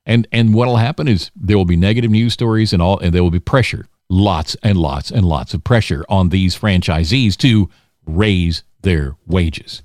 and 0.06 0.28
and 0.32 0.54
what 0.54 0.68
will 0.68 0.78
happen 0.78 1.08
is 1.08 1.32
there 1.36 1.58
will 1.58 1.66
be 1.66 1.76
negative 1.76 2.12
news 2.12 2.34
stories 2.34 2.74
and 2.74 2.82
all, 2.82 3.00
and 3.00 3.14
there 3.14 3.24
will 3.24 3.32
be 3.32 3.40
pressure, 3.40 3.88
lots 4.10 4.56
and 4.64 4.78
lots 4.78 5.12
and 5.12 5.26
lots 5.26 5.54
of 5.54 5.64
pressure 5.64 6.06
on 6.10 6.30
these 6.30 6.58
franchisees 6.58 7.36
to 7.38 7.70
raise 8.06 8.64
their 8.82 9.16
wages 9.26 9.82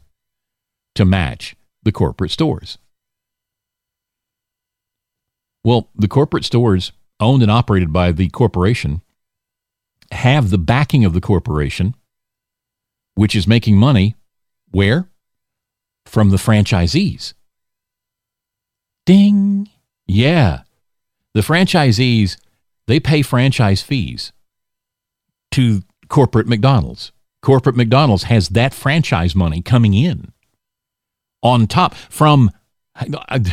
to 0.95 1.05
match 1.05 1.57
the 1.83 1.93
corporate 1.93 2.31
stores. 2.31 2.79
Well, 5.65 5.89
the 5.95 6.09
corporate 6.09 6.45
stores 6.45 6.93
owned 7.19 7.43
and 7.43 7.51
operated 7.51 7.93
by 7.93 8.13
the 8.13 8.29
corporation 8.29 9.03
have 10.13 10.51
the 10.51 10.59
backing 10.59 11.05
of 11.05 11.13
the 11.13 11.21
corporation, 11.21 11.95
which 13.15 13.37
is 13.37 13.47
making 13.47 13.77
money 13.77 14.17
where? 14.71 15.09
From 16.07 16.31
the 16.31 16.37
franchisees. 16.37 17.35
Ding. 19.07 19.50
Yeah. 20.11 20.63
The 21.35 21.41
franchisees, 21.41 22.37
they 22.87 23.01
pay 23.01 23.23
franchise 23.23 23.83
fees 23.83 24.33
to 25.53 25.83
corporate 26.09 26.47
McDonald's. 26.47 27.13
Corporate 27.43 27.77
McDonald's 27.77 28.25
has 28.25 28.51
that 28.51 28.75
franchise 28.75 29.35
money 29.35 29.63
coming 29.63 29.95
in 29.95 30.33
on 31.43 31.67
top 31.67 31.95
from 31.95 32.51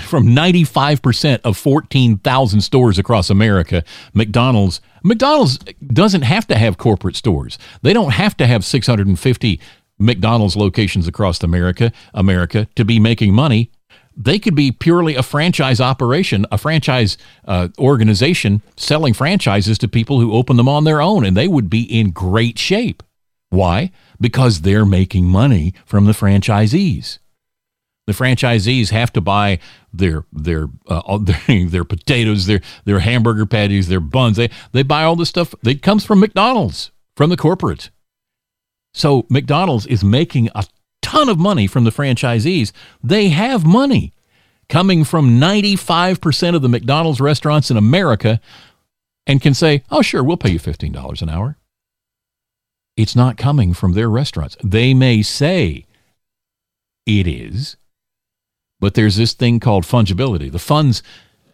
from 0.01 0.25
95% 0.27 1.39
of 1.45 1.55
14,000 1.55 2.61
stores 2.61 2.99
across 2.99 3.29
America, 3.29 3.83
McDonald's 4.13 4.81
McDonald's 5.03 5.59
doesn't 5.85 6.23
have 6.23 6.47
to 6.47 6.57
have 6.57 6.77
corporate 6.77 7.15
stores. 7.15 7.57
They 7.81 7.93
don't 7.93 8.11
have 8.11 8.35
to 8.37 8.47
have 8.47 8.65
650 8.65 9.61
McDonald's 9.99 10.57
locations 10.57 11.07
across 11.07 11.41
America, 11.43 11.93
America 12.13 12.67
to 12.75 12.83
be 12.83 12.99
making 12.99 13.33
money. 13.33 13.71
They 14.19 14.39
could 14.39 14.55
be 14.55 14.71
purely 14.71 15.13
a 15.13 15.21
franchise 15.21 15.79
operation, 15.79 16.47
a 16.51 16.57
franchise 16.57 17.17
uh, 17.45 17.67
organization 17.77 18.63
selling 18.75 19.13
franchises 19.13 19.77
to 19.77 19.87
people 19.87 20.19
who 20.19 20.33
open 20.33 20.57
them 20.57 20.67
on 20.67 20.85
their 20.85 20.99
own, 20.99 21.23
and 21.23 21.37
they 21.37 21.47
would 21.47 21.69
be 21.69 21.83
in 21.83 22.09
great 22.09 22.57
shape. 22.57 23.03
Why? 23.49 23.91
Because 24.19 24.61
they're 24.61 24.85
making 24.85 25.25
money 25.25 25.75
from 25.85 26.05
the 26.05 26.13
franchisees. 26.13 27.19
The 28.07 28.13
franchisees 28.13 28.89
have 28.89 29.13
to 29.13 29.21
buy 29.21 29.59
their 29.93 30.25
their 30.33 30.69
uh, 30.87 31.17
their, 31.21 31.65
their 31.67 31.83
potatoes, 31.83 32.47
their 32.47 32.61
their 32.85 32.99
hamburger 32.99 33.45
patties, 33.45 33.87
their 33.87 33.99
buns. 33.99 34.37
They 34.37 34.49
they 34.71 34.81
buy 34.81 35.03
all 35.03 35.15
this 35.15 35.29
stuff. 35.29 35.53
It 35.63 35.83
comes 35.83 36.03
from 36.03 36.21
McDonald's, 36.21 36.91
from 37.15 37.29
the 37.29 37.37
corporate. 37.37 37.91
So 38.93 39.27
McDonald's 39.29 39.85
is 39.85 40.03
making 40.03 40.49
a 40.55 40.65
ton 41.07 41.29
of 41.29 41.39
money 41.39 41.67
from 41.67 41.85
the 41.85 41.91
franchisees. 41.91 42.73
They 43.01 43.29
have 43.29 43.65
money 43.65 44.13
coming 44.67 45.05
from 45.05 45.39
95% 45.39 46.53
of 46.53 46.61
the 46.61 46.67
McDonald's 46.67 47.21
restaurants 47.21 47.71
in 47.71 47.77
America 47.77 48.41
and 49.25 49.41
can 49.41 49.53
say, 49.53 49.83
"Oh, 49.89 50.01
sure, 50.01 50.21
we'll 50.21 50.35
pay 50.35 50.51
you 50.51 50.59
$15 50.59 51.21
an 51.21 51.29
hour." 51.29 51.57
It's 52.97 53.15
not 53.15 53.37
coming 53.37 53.73
from 53.73 53.93
their 53.93 54.09
restaurants. 54.09 54.57
They 54.61 54.93
may 54.93 55.21
say 55.21 55.85
it 57.05 57.25
is, 57.25 57.77
but 58.81 58.95
there's 58.95 59.15
this 59.15 59.33
thing 59.33 59.61
called 59.61 59.85
fungibility. 59.85 60.51
The 60.51 60.59
funds 60.59 61.01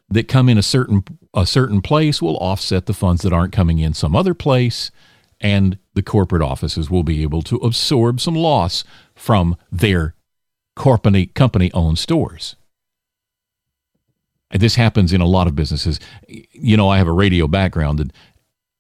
that 0.10 0.28
come 0.28 0.50
in 0.50 0.58
a 0.58 0.64
certain 0.64 1.04
a 1.36 1.46
certain 1.46 1.82
place 1.82 2.22
will 2.22 2.38
offset 2.38 2.88
the 2.88 2.94
funds 2.94 3.22
that 3.22 3.34
aren't 3.34 3.54
coming 3.54 3.78
in 3.78 3.94
some 3.94 4.16
other 4.16 4.34
place, 4.34 4.90
and 5.40 5.78
the 5.94 6.04
corporate 6.04 6.42
offices 6.42 6.90
will 6.90 7.04
be 7.04 7.22
able 7.22 7.44
to 7.44 7.58
absorb 7.58 8.20
some 8.20 8.36
loss 8.36 8.84
from 9.24 9.56
their 9.72 10.16
company 10.76 11.26
company 11.28 11.72
owned 11.74 12.00
stores. 12.00 12.56
And 14.52 14.62
this 14.62 14.76
happens 14.76 15.14
in 15.14 15.22
a 15.22 15.26
lot 15.26 15.48
of 15.48 15.56
businesses. 15.56 16.00
You 16.28 16.78
know, 16.78 16.90
I 16.90 16.98
have 16.98 17.08
a 17.08 17.12
radio 17.12 17.48
background 17.48 18.00
and 18.00 18.14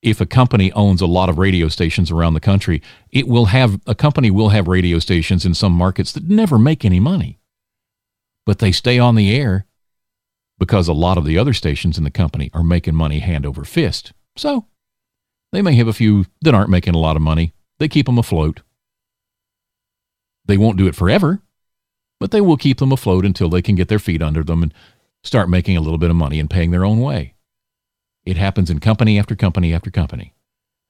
if 0.01 0.19
a 0.19 0.25
company 0.25 0.69
owns 0.73 1.01
a 1.01 1.07
lot 1.07 1.29
of 1.29 1.37
radio 1.37 1.69
stations 1.69 2.11
around 2.11 2.33
the 2.33 2.41
country, 2.41 2.81
it 3.09 3.25
will 3.25 3.45
have 3.45 3.79
a 3.87 3.95
company 3.95 4.29
will 4.29 4.49
have 4.49 4.67
radio 4.67 4.99
stations 4.99 5.45
in 5.45 5.53
some 5.53 5.71
markets 5.71 6.11
that 6.11 6.29
never 6.29 6.59
make 6.59 6.83
any 6.83 6.99
money 6.99 7.39
but 8.45 8.59
they 8.59 8.71
stay 8.71 8.99
on 8.99 9.15
the 9.15 9.35
air 9.35 9.65
because 10.59 10.87
a 10.87 10.93
lot 10.93 11.17
of 11.17 11.25
the 11.25 11.37
other 11.37 11.53
stations 11.53 11.97
in 11.97 12.03
the 12.03 12.11
company 12.11 12.49
are 12.53 12.63
making 12.63 12.95
money 12.95 13.19
hand 13.19 13.45
over 13.45 13.63
fist. 13.63 14.13
So 14.35 14.67
they 15.51 15.61
may 15.61 15.75
have 15.75 15.87
a 15.87 15.93
few 15.93 16.25
that 16.41 16.53
aren't 16.53 16.69
making 16.69 16.95
a 16.95 16.99
lot 16.99 17.15
of 17.15 17.21
money. 17.21 17.53
They 17.79 17.87
keep 17.87 18.05
them 18.05 18.17
afloat. 18.17 18.61
They 20.45 20.57
won't 20.57 20.77
do 20.77 20.87
it 20.87 20.95
forever, 20.95 21.41
but 22.19 22.31
they 22.31 22.41
will 22.41 22.57
keep 22.57 22.79
them 22.79 22.91
afloat 22.91 23.25
until 23.25 23.49
they 23.49 23.61
can 23.61 23.75
get 23.75 23.87
their 23.87 23.99
feet 23.99 24.21
under 24.21 24.43
them 24.43 24.63
and 24.63 24.73
start 25.23 25.49
making 25.49 25.77
a 25.77 25.81
little 25.81 25.97
bit 25.97 26.09
of 26.09 26.15
money 26.15 26.39
and 26.39 26.49
paying 26.49 26.71
their 26.71 26.85
own 26.85 26.99
way. 26.99 27.33
It 28.25 28.37
happens 28.37 28.69
in 28.69 28.79
company 28.79 29.19
after 29.19 29.35
company 29.35 29.73
after 29.73 29.89
company. 29.89 30.33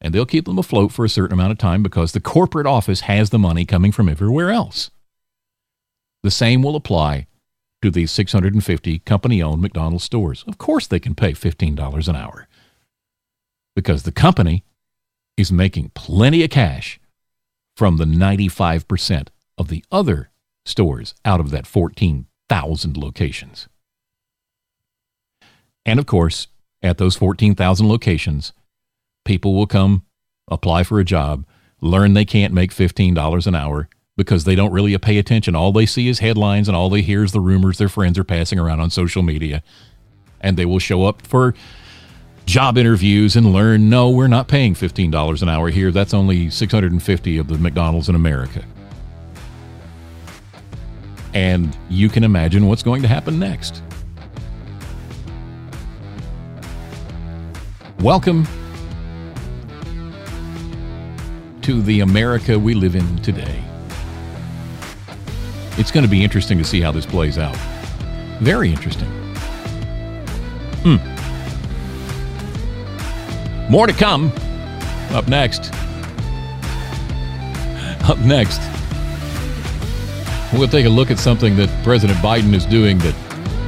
And 0.02 0.14
they'll 0.14 0.26
keep 0.26 0.46
them 0.46 0.60
afloat 0.60 0.92
for 0.92 1.06
a 1.06 1.10
certain 1.10 1.34
amount 1.34 1.54
of 1.54 1.58
time 1.58 1.82
because 1.82 2.12
the 2.12 2.20
corporate 2.20 2.68
office 2.68 3.02
has 3.02 3.30
the 3.30 3.40
money 3.40 3.66
coming 3.66 3.92
from 3.92 4.10
everywhere 4.10 4.52
else. 4.52 4.92
The 6.24 6.32
same 6.32 6.62
will 6.62 6.76
apply 6.76 7.28
to 7.82 7.92
these 7.92 8.12
650 8.12 9.00
company 9.00 9.42
owned 9.42 9.62
McDonald's 9.62 10.04
stores. 10.04 10.44
Of 10.48 10.58
course, 10.58 10.88
they 10.88 11.00
can 11.00 11.16
pay 11.16 11.32
$15 11.32 12.08
an 12.08 12.16
hour 12.16 12.48
because 13.76 14.04
the 14.04 14.12
company 14.12 14.64
is 15.38 15.52
making 15.52 15.92
plenty 15.96 16.44
of 16.44 16.50
cash 16.50 17.00
from 17.76 17.98
the 17.98 18.06
95% 18.06 19.28
of 19.58 19.68
the 19.68 19.84
other 19.92 20.30
stores 20.66 21.14
out 21.26 21.40
of 21.40 21.52
that 21.52 21.68
14,000 21.68 22.98
locations. 22.98 23.68
And 25.86 26.00
of 26.00 26.06
course, 26.06 26.48
at 26.82 26.98
those 26.98 27.16
14,000 27.16 27.88
locations, 27.88 28.54
people 29.26 29.54
will 29.54 29.68
come 29.68 30.04
apply 30.50 30.84
for 30.84 31.00
a 31.00 31.06
job, 31.06 31.46
learn 31.82 32.14
they 32.14 32.26
can't 32.26 32.54
make 32.54 32.74
$15 32.74 33.48
an 33.48 33.56
hour, 33.56 33.90
because 34.16 34.44
they 34.44 34.56
don't 34.56 34.72
really 34.72 34.98
pay 34.98 35.18
attention. 35.18 35.56
All 35.56 35.72
they 35.72 35.86
see 35.86 36.08
is 36.08 36.20
headlines 36.20 36.68
and 36.68 36.78
all 36.78 36.90
they 36.90 37.02
hear 37.02 37.24
is 37.24 37.32
the 37.32 37.40
rumors 37.40 37.78
their 37.78 37.90
friends 37.90 38.18
are 38.20 38.24
passing 38.24 38.60
around 38.60 38.80
on 38.80 38.90
social 38.90 39.24
media. 39.24 39.64
And 40.40 40.56
they 40.56 40.66
will 40.66 40.80
show 40.80 41.06
up 41.06 41.26
for 41.26 41.56
job 42.46 42.78
interviews 42.78 43.36
and 43.36 43.54
learn 43.54 43.90
no, 43.90 44.10
we're 44.10 44.28
not 44.28 44.48
paying 44.48 44.76
$15 44.76 45.42
an 45.42 45.50
hour 45.50 45.70
here. 45.70 45.92
That's 45.92 46.14
only 46.14 46.50
650 46.50 47.38
of 47.38 47.48
the 47.48 47.58
McDonald's 47.58 48.10
in 48.10 48.16
America. 48.16 48.66
And 51.34 51.76
you 51.90 52.10
can 52.10 52.24
imagine 52.24 52.68
what's 52.68 52.84
going 52.84 53.02
to 53.02 53.08
happen 53.08 53.40
next. 53.40 53.82
Welcome 58.00 58.46
to 61.62 61.82
the 61.82 62.02
America 62.02 62.60
we 62.60 62.74
live 62.74 62.96
in 62.96 63.18
today. 63.22 63.64
It's 65.78 65.90
going 65.90 66.04
to 66.04 66.10
be 66.10 66.24
interesting 66.24 66.58
to 66.58 66.64
see 66.64 66.82
how 66.82 66.92
this 66.92 67.06
plays 67.06 67.38
out. 67.38 67.56
Very 68.42 68.70
interesting. 68.70 69.08
Hmm. 70.84 70.98
More 73.72 73.88
to 73.88 73.94
come. 73.94 74.32
Up 75.12 75.28
next. 75.28 75.72
Up 78.04 78.20
next. 78.20 78.60
We'll 80.54 80.68
take 80.68 80.86
a 80.86 80.90
look 80.90 81.10
at 81.10 81.18
something 81.18 81.56
that 81.56 81.70
President 81.84 82.20
Biden 82.20 82.54
is 82.54 82.66
doing 82.66 83.00
that 83.00 83.16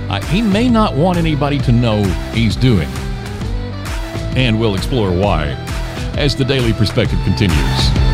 uh, 0.09 0.21
he 0.27 0.41
may 0.41 0.69
not 0.69 0.95
want 0.95 1.17
anybody 1.17 1.57
to 1.59 1.71
know 1.71 2.03
he's 2.31 2.55
doing. 2.55 2.87
And 4.37 4.59
we'll 4.59 4.75
explore 4.75 5.11
why 5.11 5.47
as 6.15 6.35
the 6.35 6.45
Daily 6.45 6.73
Perspective 6.73 7.19
continues. 7.23 8.04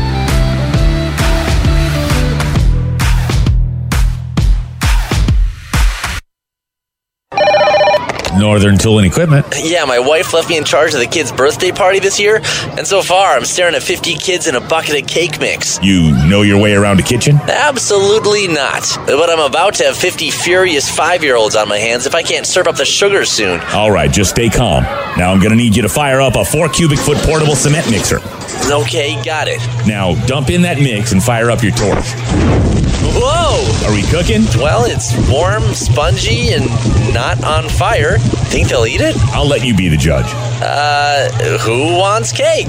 Northern 8.38 8.78
Tool 8.78 8.98
and 8.98 9.06
Equipment. 9.06 9.46
Yeah, 9.58 9.84
my 9.84 9.98
wife 9.98 10.32
left 10.32 10.48
me 10.48 10.56
in 10.56 10.64
charge 10.64 10.94
of 10.94 11.00
the 11.00 11.06
kids' 11.06 11.30
birthday 11.32 11.70
party 11.70 11.98
this 11.98 12.18
year, 12.18 12.40
and 12.76 12.86
so 12.86 13.02
far 13.02 13.36
I'm 13.36 13.44
staring 13.44 13.74
at 13.74 13.82
50 13.82 14.14
kids 14.14 14.46
in 14.46 14.54
a 14.54 14.60
bucket 14.60 15.00
of 15.02 15.06
cake 15.08 15.38
mix. 15.38 15.78
You 15.82 16.12
know 16.28 16.42
your 16.42 16.60
way 16.60 16.74
around 16.74 17.00
a 17.00 17.02
kitchen? 17.02 17.36
Absolutely 17.36 18.48
not. 18.48 18.82
But 19.06 19.30
I'm 19.30 19.40
about 19.40 19.74
to 19.74 19.84
have 19.84 19.96
50 19.96 20.30
furious 20.30 20.88
five 20.88 21.22
year 21.22 21.36
olds 21.36 21.56
on 21.56 21.68
my 21.68 21.78
hands 21.78 22.06
if 22.06 22.14
I 22.14 22.22
can't 22.22 22.46
serve 22.46 22.66
up 22.66 22.76
the 22.76 22.84
sugar 22.84 23.24
soon. 23.24 23.60
All 23.72 23.90
right, 23.90 24.10
just 24.10 24.30
stay 24.30 24.48
calm. 24.48 24.84
Now 25.16 25.32
I'm 25.32 25.38
going 25.38 25.50
to 25.50 25.56
need 25.56 25.76
you 25.76 25.82
to 25.82 25.88
fire 25.88 26.20
up 26.20 26.36
a 26.36 26.44
four 26.44 26.68
cubic 26.68 26.98
foot 26.98 27.18
portable 27.18 27.54
cement 27.54 27.90
mixer. 27.90 28.18
Okay, 28.70 29.22
got 29.22 29.48
it. 29.48 29.58
Now 29.86 30.14
dump 30.26 30.50
in 30.50 30.62
that 30.62 30.78
mix 30.78 31.12
and 31.12 31.22
fire 31.22 31.50
up 31.50 31.62
your 31.62 31.72
torch. 31.72 32.04
Whoa! 33.14 33.41
Are 33.84 33.92
we 33.92 34.02
cooking? 34.02 34.42
Well, 34.62 34.84
it's 34.84 35.12
warm, 35.30 35.74
spongy, 35.74 36.52
and 36.52 36.66
not 37.12 37.42
on 37.44 37.68
fire. 37.68 38.18
Think 38.18 38.68
they'll 38.68 38.86
eat 38.86 39.00
it? 39.00 39.16
I'll 39.34 39.46
let 39.46 39.64
you 39.64 39.76
be 39.76 39.88
the 39.88 39.96
judge. 39.96 40.26
Uh, 40.62 41.28
who 41.58 41.98
wants 41.98 42.30
cake? 42.32 42.68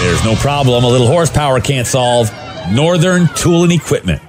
There's 0.00 0.24
no 0.24 0.34
problem. 0.36 0.84
A 0.84 0.88
little 0.88 1.06
horsepower 1.06 1.60
can't 1.60 1.86
solve. 1.86 2.30
Northern 2.72 3.28
Tool 3.34 3.64
and 3.64 3.72
Equipment. 3.72 4.22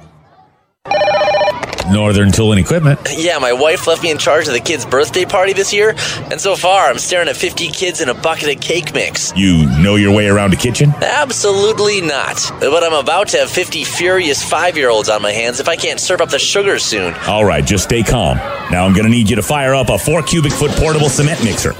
Northern 1.92 2.32
Tool 2.32 2.52
and 2.52 2.60
Equipment. 2.60 3.00
Yeah, 3.16 3.38
my 3.40 3.54
wife 3.54 3.88
left 3.88 4.04
me 4.04 4.12
in 4.12 4.18
charge 4.18 4.48
of 4.48 4.54
the 4.54 4.60
kids' 4.60 4.86
birthday 4.86 5.26
party 5.26 5.54
this 5.54 5.74
year, 5.74 5.96
and 6.32 6.40
so 6.40 6.56
far 6.56 6.90
I'm 6.90 6.98
staring 6.98 7.28
at 7.28 7.36
50 7.38 7.70
kids 7.70 8.02
in 8.02 8.10
a 8.10 8.14
bucket 8.14 8.56
of 8.56 8.62
cake 8.62 8.94
mix. 8.94 9.34
You 9.36 9.66
know 9.82 9.96
your 9.96 10.14
way 10.16 10.28
around 10.28 10.54
a 10.54 10.58
kitchen? 10.58 10.92
Absolutely 11.02 12.02
not. 12.02 12.40
But 12.60 12.84
I'm 12.84 12.94
about 12.94 13.30
to 13.30 13.38
have 13.38 13.50
50 13.50 13.84
furious 13.84 14.44
five 14.44 14.78
year 14.78 14.90
olds 14.90 15.10
on 15.10 15.22
my 15.22 15.32
hands 15.32 15.60
if 15.60 15.68
I 15.68 15.76
can't 15.76 16.00
serve 16.00 16.22
up 16.22 16.30
the 16.30 16.40
sugar 16.40 16.80
soon. 16.80 17.14
All 17.28 17.46
right, 17.46 17.64
just 17.64 17.86
stay 17.86 18.04
calm. 18.04 18.38
Now 18.72 18.86
I'm 18.86 18.94
going 18.94 19.06
to 19.06 19.12
need 19.12 19.30
you 19.30 19.36
to 19.36 19.44
fire 19.44 19.76
up 19.76 19.90
a 19.90 19.98
four 19.98 20.22
cubic 20.24 20.52
foot 20.52 20.72
portable 20.72 21.10
cement 21.10 21.44
mixer. 21.44 21.74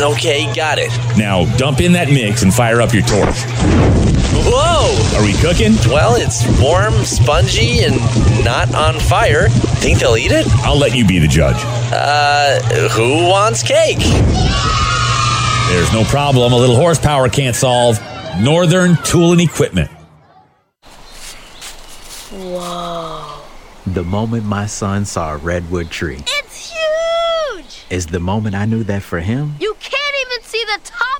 Okay, 0.00 0.52
got 0.54 0.78
it. 0.78 0.90
Now 1.16 1.44
dump 1.56 1.80
in 1.80 1.92
that 1.92 2.08
mix 2.08 2.42
and 2.42 2.52
fire 2.52 2.80
up 2.80 2.92
your 2.92 3.02
torch. 3.02 4.01
Whoa! 4.82 5.18
Are 5.18 5.24
we 5.24 5.32
cooking? 5.34 5.74
Well, 5.92 6.16
it's 6.16 6.44
warm, 6.60 6.92
spongy, 7.04 7.84
and 7.84 7.94
not 8.44 8.74
on 8.74 8.98
fire. 8.98 9.48
Think 9.78 10.00
they'll 10.00 10.16
eat 10.16 10.32
it? 10.32 10.44
I'll 10.64 10.76
let 10.76 10.92
you 10.96 11.06
be 11.06 11.20
the 11.20 11.28
judge. 11.28 11.54
Uh, 11.92 12.58
who 12.88 13.28
wants 13.28 13.62
cake? 13.62 13.98
There's 15.68 15.92
no 15.92 16.02
problem. 16.10 16.52
A 16.52 16.56
little 16.56 16.74
horsepower 16.74 17.28
can't 17.28 17.54
solve. 17.54 18.00
Northern 18.40 18.96
Tool 19.04 19.30
and 19.32 19.40
Equipment. 19.40 19.88
Whoa. 22.32 23.40
The 23.86 24.02
moment 24.02 24.44
my 24.44 24.66
son 24.66 25.04
saw 25.04 25.34
a 25.34 25.36
redwood 25.36 25.90
tree 25.90 26.24
It's 26.26 26.72
huge! 26.72 27.84
is 27.90 28.06
the 28.06 28.20
moment 28.20 28.54
I 28.54 28.64
knew 28.64 28.82
that 28.84 29.02
for 29.02 29.20
him, 29.20 29.54
You 29.60 29.76
can't 29.80 30.16
even 30.26 30.42
see 30.44 30.64
the 30.64 30.80
top 30.82 31.11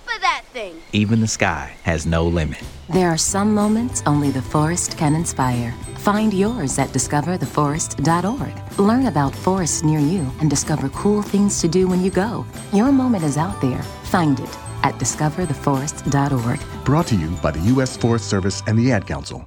of 0.53 0.61
thing. 0.61 0.81
even 0.93 1.21
the 1.21 1.27
sky 1.27 1.75
has 1.83 2.07
no 2.07 2.27
limit. 2.27 2.63
There 2.89 3.09
are 3.09 3.19
some 3.19 3.55
moments 3.55 4.03
only 4.07 4.31
the 4.31 4.43
forest 4.43 4.99
can 4.99 5.15
inspire. 5.15 5.73
Find 5.99 6.33
yours 6.35 6.79
at 6.79 6.89
discovertheforest.org. 6.89 8.79
Learn 8.79 9.07
about 9.07 9.35
forests 9.35 9.83
near 9.83 10.01
you 10.01 10.31
and 10.41 10.51
discover 10.51 10.89
cool 10.91 11.23
things 11.23 11.61
to 11.61 11.69
do 11.69 11.87
when 11.89 12.03
you 12.03 12.11
go. 12.11 12.45
Your 12.73 12.93
moment 12.93 13.25
is 13.25 13.37
out 13.37 13.61
there. 13.61 13.83
Find 14.05 14.39
it 14.41 14.59
at 14.83 14.95
discovertheforest.org. 14.95 16.85
Brought 16.85 17.07
to 17.07 17.17
you 17.17 17.31
by 17.43 17.51
the 17.53 17.61
U.S. 17.75 17.97
Forest 17.97 18.29
Service 18.29 18.63
and 18.67 18.79
the 18.79 18.91
Ad 18.93 19.07
Council. 19.07 19.47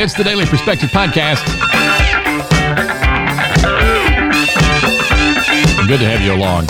It's 0.00 0.14
the 0.14 0.22
Daily 0.24 0.46
Perspective 0.46 0.90
Podcast. 0.90 1.44
Good 5.88 5.98
to 5.98 6.06
have 6.06 6.20
you 6.20 6.34
along. 6.34 6.66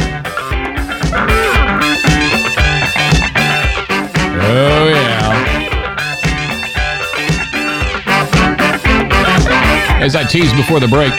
Oh, 4.41 4.89
yeah. 4.89 5.29
As 10.01 10.17
I 10.17 10.25
teased 10.25 10.57
before 10.57 10.81
the 10.81 10.89
break, 10.89 11.13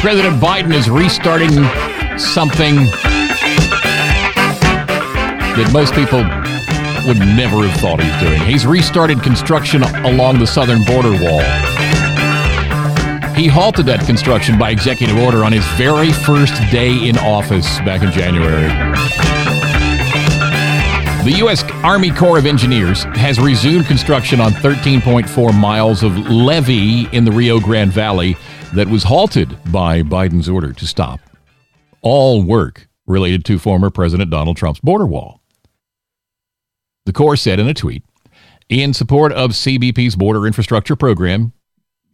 President 0.00 0.42
Biden 0.42 0.74
is 0.74 0.90
restarting 0.90 1.52
something 2.24 2.76
that 5.56 5.70
most 5.72 5.92
people 5.94 6.22
would 7.06 7.18
never 7.18 7.66
have 7.66 7.80
thought 7.80 8.00
he's 8.02 8.20
doing. 8.20 8.40
He's 8.42 8.66
restarted 8.66 9.22
construction 9.22 9.82
along 9.82 10.38
the 10.38 10.46
southern 10.46 10.84
border 10.84 11.10
wall. 11.10 11.42
He 13.34 13.48
halted 13.48 13.86
that 13.86 14.04
construction 14.06 14.58
by 14.58 14.70
executive 14.70 15.18
order 15.18 15.44
on 15.44 15.52
his 15.52 15.66
very 15.78 16.12
first 16.12 16.54
day 16.70 17.08
in 17.08 17.18
office 17.18 17.78
back 17.80 18.02
in 18.02 18.12
January. 18.12 18.68
The 21.24 21.38
U.S. 21.38 21.62
Army 21.84 22.10
Corps 22.10 22.38
of 22.38 22.46
Engineers 22.46 23.04
has 23.14 23.38
resumed 23.38 23.86
construction 23.86 24.40
on 24.40 24.52
13.4 24.52 25.58
miles 25.58 26.02
of 26.02 26.16
levee 26.28 27.08
in 27.12 27.24
the 27.24 27.32
Rio 27.32 27.58
Grande 27.60 27.92
Valley 27.92 28.36
that 28.74 28.88
was 28.88 29.04
halted 29.04 29.56
by 29.72 30.02
Biden's 30.02 30.48
order 30.48 30.72
to 30.72 30.86
stop 30.86 31.20
all 32.02 32.42
work 32.42 32.88
related 33.06 33.44
to 33.46 33.58
former 33.58 33.90
President 33.90 34.30
Donald 34.30 34.56
Trump's 34.56 34.80
border 34.80 35.06
wall. 35.06 35.40
The 37.06 37.12
Corps 37.12 37.36
said 37.36 37.58
in 37.58 37.68
a 37.68 37.74
tweet 37.74 38.04
In 38.68 38.94
support 38.94 39.32
of 39.32 39.52
CBP's 39.52 40.16
border 40.16 40.46
infrastructure 40.46 40.96
program, 40.96 41.52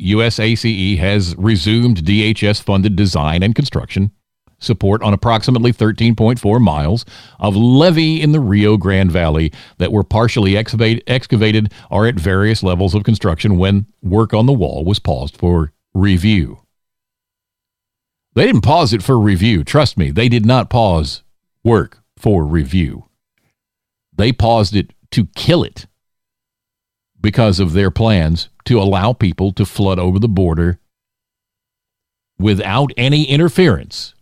USACE 0.00 0.98
has 0.98 1.34
resumed 1.36 2.04
DHS 2.04 2.62
funded 2.62 2.96
design 2.96 3.42
and 3.42 3.54
construction 3.54 4.12
support 4.60 5.02
on 5.02 5.14
approximately 5.14 5.72
13.4 5.72 6.60
miles 6.60 7.04
of 7.38 7.54
levee 7.56 8.20
in 8.20 8.32
the 8.32 8.40
Rio 8.40 8.76
Grande 8.76 9.10
Valley 9.10 9.52
that 9.78 9.92
were 9.92 10.04
partially 10.04 10.56
excavate, 10.56 11.02
excavated 11.06 11.72
or 11.90 12.06
at 12.06 12.16
various 12.16 12.62
levels 12.62 12.94
of 12.94 13.04
construction 13.04 13.56
when 13.56 13.86
work 14.02 14.34
on 14.34 14.46
the 14.46 14.52
wall 14.52 14.84
was 14.84 14.98
paused 14.98 15.36
for 15.36 15.72
review. 15.94 16.60
They 18.38 18.46
didn't 18.46 18.60
pause 18.60 18.92
it 18.92 19.02
for 19.02 19.18
review. 19.18 19.64
Trust 19.64 19.98
me, 19.98 20.12
they 20.12 20.28
did 20.28 20.46
not 20.46 20.70
pause 20.70 21.24
work 21.64 21.98
for 22.16 22.44
review. 22.44 23.06
They 24.16 24.30
paused 24.30 24.76
it 24.76 24.92
to 25.10 25.26
kill 25.34 25.64
it 25.64 25.88
because 27.20 27.58
of 27.58 27.72
their 27.72 27.90
plans 27.90 28.48
to 28.66 28.80
allow 28.80 29.12
people 29.12 29.50
to 29.54 29.66
flood 29.66 29.98
over 29.98 30.20
the 30.20 30.28
border 30.28 30.78
without 32.38 32.92
any 32.96 33.24
interference. 33.24 34.14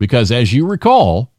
Because 0.00 0.32
as 0.32 0.52
you 0.52 0.66
recall, 0.66 1.30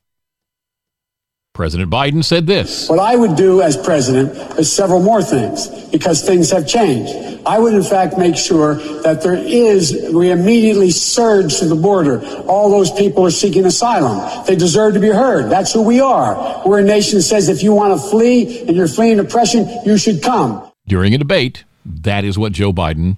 President 1.55 1.89
Biden 1.89 2.21
said 2.21 2.45
this. 2.45 2.89
What 2.89 2.99
I 2.99 3.15
would 3.15 3.37
do 3.37 3.61
as 3.61 3.77
president 3.77 4.59
is 4.59 4.71
several 4.71 5.01
more 5.01 5.23
things 5.23 5.69
because 5.87 6.21
things 6.21 6.51
have 6.51 6.67
changed. 6.67 7.13
I 7.45 7.59
would, 7.59 7.73
in 7.73 7.81
fact, 7.81 8.17
make 8.17 8.35
sure 8.35 8.75
that 9.03 9.21
there 9.21 9.35
is, 9.35 10.11
we 10.13 10.31
immediately 10.31 10.91
surge 10.91 11.59
to 11.59 11.65
the 11.65 11.75
border. 11.75 12.21
All 12.45 12.69
those 12.69 12.91
people 12.91 13.25
are 13.25 13.31
seeking 13.31 13.63
asylum. 13.65 14.45
They 14.45 14.57
deserve 14.57 14.95
to 14.95 14.99
be 14.99 15.07
heard. 15.07 15.49
That's 15.49 15.71
who 15.71 15.81
we 15.81 16.01
are. 16.01 16.61
We're 16.67 16.79
a 16.79 16.83
nation 16.83 17.19
that 17.19 17.23
says 17.23 17.47
if 17.47 17.63
you 17.63 17.73
want 17.73 17.99
to 17.99 18.09
flee 18.09 18.67
and 18.67 18.75
you're 18.75 18.89
fleeing 18.89 19.19
oppression, 19.19 19.65
you 19.85 19.97
should 19.97 20.21
come. 20.21 20.69
During 20.85 21.15
a 21.15 21.17
debate, 21.17 21.63
that 21.85 22.25
is 22.25 22.37
what 22.37 22.51
Joe 22.51 22.73
Biden, 22.73 23.17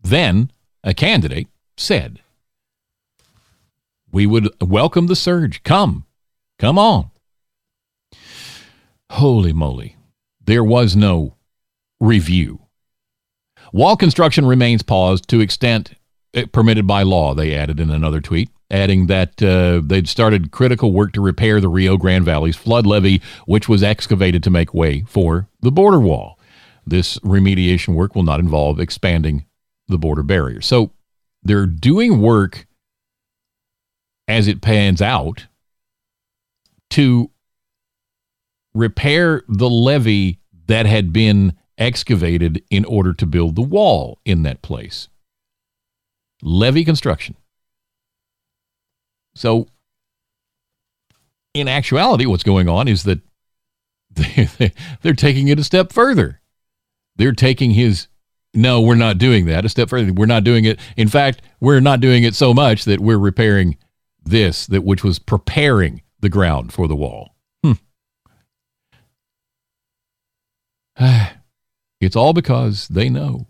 then 0.00 0.52
a 0.84 0.94
candidate, 0.94 1.48
said. 1.76 2.20
We 4.12 4.24
would 4.24 4.50
welcome 4.60 5.08
the 5.08 5.16
surge. 5.16 5.64
Come. 5.64 6.04
Come 6.60 6.78
on. 6.78 7.11
Holy 9.12 9.52
moly. 9.52 9.96
There 10.42 10.64
was 10.64 10.96
no 10.96 11.36
review. 12.00 12.60
Wall 13.70 13.94
construction 13.94 14.46
remains 14.46 14.82
paused 14.82 15.28
to 15.28 15.40
extent 15.40 15.92
uh, 16.34 16.46
permitted 16.50 16.86
by 16.86 17.02
law, 17.02 17.34
they 17.34 17.54
added 17.54 17.78
in 17.78 17.90
another 17.90 18.22
tweet, 18.22 18.48
adding 18.70 19.08
that 19.08 19.42
uh, 19.42 19.82
they'd 19.84 20.08
started 20.08 20.50
critical 20.50 20.92
work 20.92 21.12
to 21.12 21.20
repair 21.20 21.60
the 21.60 21.68
Rio 21.68 21.98
Grande 21.98 22.24
Valley's 22.24 22.56
flood 22.56 22.86
levee, 22.86 23.20
which 23.44 23.68
was 23.68 23.82
excavated 23.82 24.42
to 24.44 24.50
make 24.50 24.72
way 24.72 25.02
for 25.06 25.46
the 25.60 25.70
border 25.70 26.00
wall. 26.00 26.38
This 26.86 27.18
remediation 27.18 27.94
work 27.94 28.14
will 28.14 28.22
not 28.22 28.40
involve 28.40 28.80
expanding 28.80 29.44
the 29.88 29.98
border 29.98 30.22
barrier. 30.22 30.62
So 30.62 30.90
they're 31.42 31.66
doing 31.66 32.22
work 32.22 32.66
as 34.26 34.48
it 34.48 34.62
pans 34.62 35.02
out 35.02 35.48
to 36.92 37.30
repair 38.74 39.42
the 39.48 39.68
levee 39.68 40.38
that 40.66 40.86
had 40.86 41.12
been 41.12 41.54
excavated 41.78 42.62
in 42.70 42.84
order 42.84 43.12
to 43.12 43.26
build 43.26 43.56
the 43.56 43.62
wall 43.62 44.18
in 44.24 44.42
that 44.42 44.62
place. 44.62 45.08
Levee 46.42 46.84
construction. 46.84 47.36
So, 49.34 49.68
in 51.54 51.68
actuality, 51.68 52.26
what's 52.26 52.42
going 52.42 52.68
on 52.68 52.88
is 52.88 53.04
that 53.04 53.20
they're 55.02 55.14
taking 55.14 55.48
it 55.48 55.58
a 55.58 55.64
step 55.64 55.92
further. 55.92 56.40
They're 57.16 57.32
taking 57.32 57.72
his, 57.72 58.08
no, 58.54 58.80
we're 58.80 58.94
not 58.94 59.18
doing 59.18 59.46
that, 59.46 59.64
a 59.64 59.68
step 59.68 59.88
further. 59.88 60.12
We're 60.12 60.26
not 60.26 60.44
doing 60.44 60.64
it. 60.64 60.78
In 60.96 61.08
fact, 61.08 61.42
we're 61.60 61.80
not 61.80 62.00
doing 62.00 62.24
it 62.24 62.34
so 62.34 62.52
much 62.52 62.84
that 62.84 63.00
we're 63.00 63.18
repairing 63.18 63.76
this, 64.24 64.66
that 64.66 64.84
which 64.84 65.04
was 65.04 65.18
preparing 65.18 66.02
the 66.20 66.28
ground 66.28 66.72
for 66.72 66.88
the 66.88 66.96
wall. 66.96 67.34
Hmm. 67.62 67.72
It's 72.00 72.16
all 72.16 72.32
because 72.32 72.88
they 72.88 73.08
know 73.08 73.46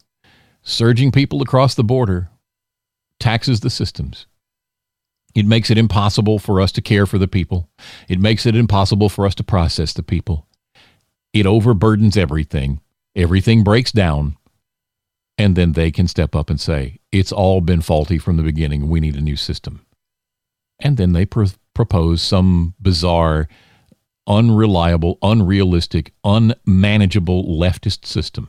surging 0.63 1.11
people 1.11 1.41
across 1.41 1.75
the 1.75 1.83
border 1.83 2.29
taxes 3.19 3.61
the 3.61 3.71
systems. 3.71 4.27
It 5.35 5.47
makes 5.47 5.71
it 5.71 5.79
impossible 5.79 6.39
for 6.39 6.61
us 6.61 6.73
to 6.73 6.83
care 6.83 7.07
for 7.07 7.19
the 7.19 7.29
people. 7.29 7.71
It 8.09 8.21
makes 8.21 8.45
it 8.45 8.55
impossible 8.55 9.09
for 9.09 9.25
us 9.25 9.35
to 9.37 9.45
process 9.45 9.95
the 9.95 10.03
people. 10.03 10.47
It 11.33 11.47
overburdens 11.47 12.17
everything. 12.17 12.81
Everything 13.17 13.65
breaks 13.65 13.93
down. 13.93 14.37
And 15.39 15.57
then 15.57 15.73
they 15.73 15.91
can 15.91 16.07
step 16.07 16.37
up 16.37 16.51
and 16.51 16.61
say, 16.61 16.99
it's 17.11 17.33
all 17.33 17.63
been 17.63 17.81
faulty 17.81 18.19
from 18.19 18.37
the 18.37 18.43
beginning. 18.43 18.89
We 18.89 19.01
need 19.01 19.17
a 19.17 19.23
new 19.23 19.37
system. 19.37 19.87
And 20.79 20.99
then 20.99 21.13
they 21.13 21.25
pr- 21.25 21.45
propose 21.75 22.21
some 22.21 22.75
bizarre 22.81 23.49
unreliable, 24.27 25.19
unrealistic, 25.23 26.13
unmanageable 26.25 27.45
leftist 27.45 28.05
system, 28.07 28.49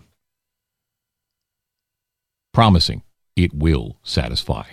promising 2.54 3.04
it 3.36 3.54
will 3.54 3.98
satisfy 4.04 4.64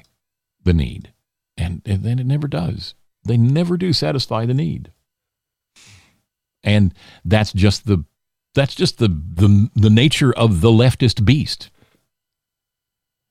the 0.62 0.74
need. 0.74 1.12
And, 1.56 1.82
then 1.84 2.18
it 2.18 2.26
never 2.26 2.48
does. 2.48 2.94
They 3.24 3.36
never 3.36 3.76
do 3.76 3.92
satisfy 3.92 4.46
the 4.46 4.54
need. 4.54 4.92
And 6.62 6.94
that's 7.24 7.52
just 7.52 7.86
the 7.86 8.04
that's 8.54 8.74
just 8.74 8.98
the, 8.98 9.08
the, 9.08 9.70
the 9.76 9.90
nature 9.90 10.32
of 10.32 10.60
the 10.60 10.70
leftist 10.70 11.24
beast. 11.24 11.70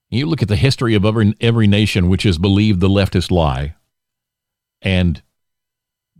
You 0.09 0.25
look 0.25 0.41
at 0.41 0.47
the 0.47 0.55
history 0.55 0.95
of 0.95 1.03
every, 1.03 1.33
every 1.41 1.67
nation 1.67 2.07
which 2.07 2.23
has 2.23 2.37
believed 2.37 2.79
the 2.79 2.87
leftist 2.87 3.29
lie 3.29 3.75
and 4.81 5.21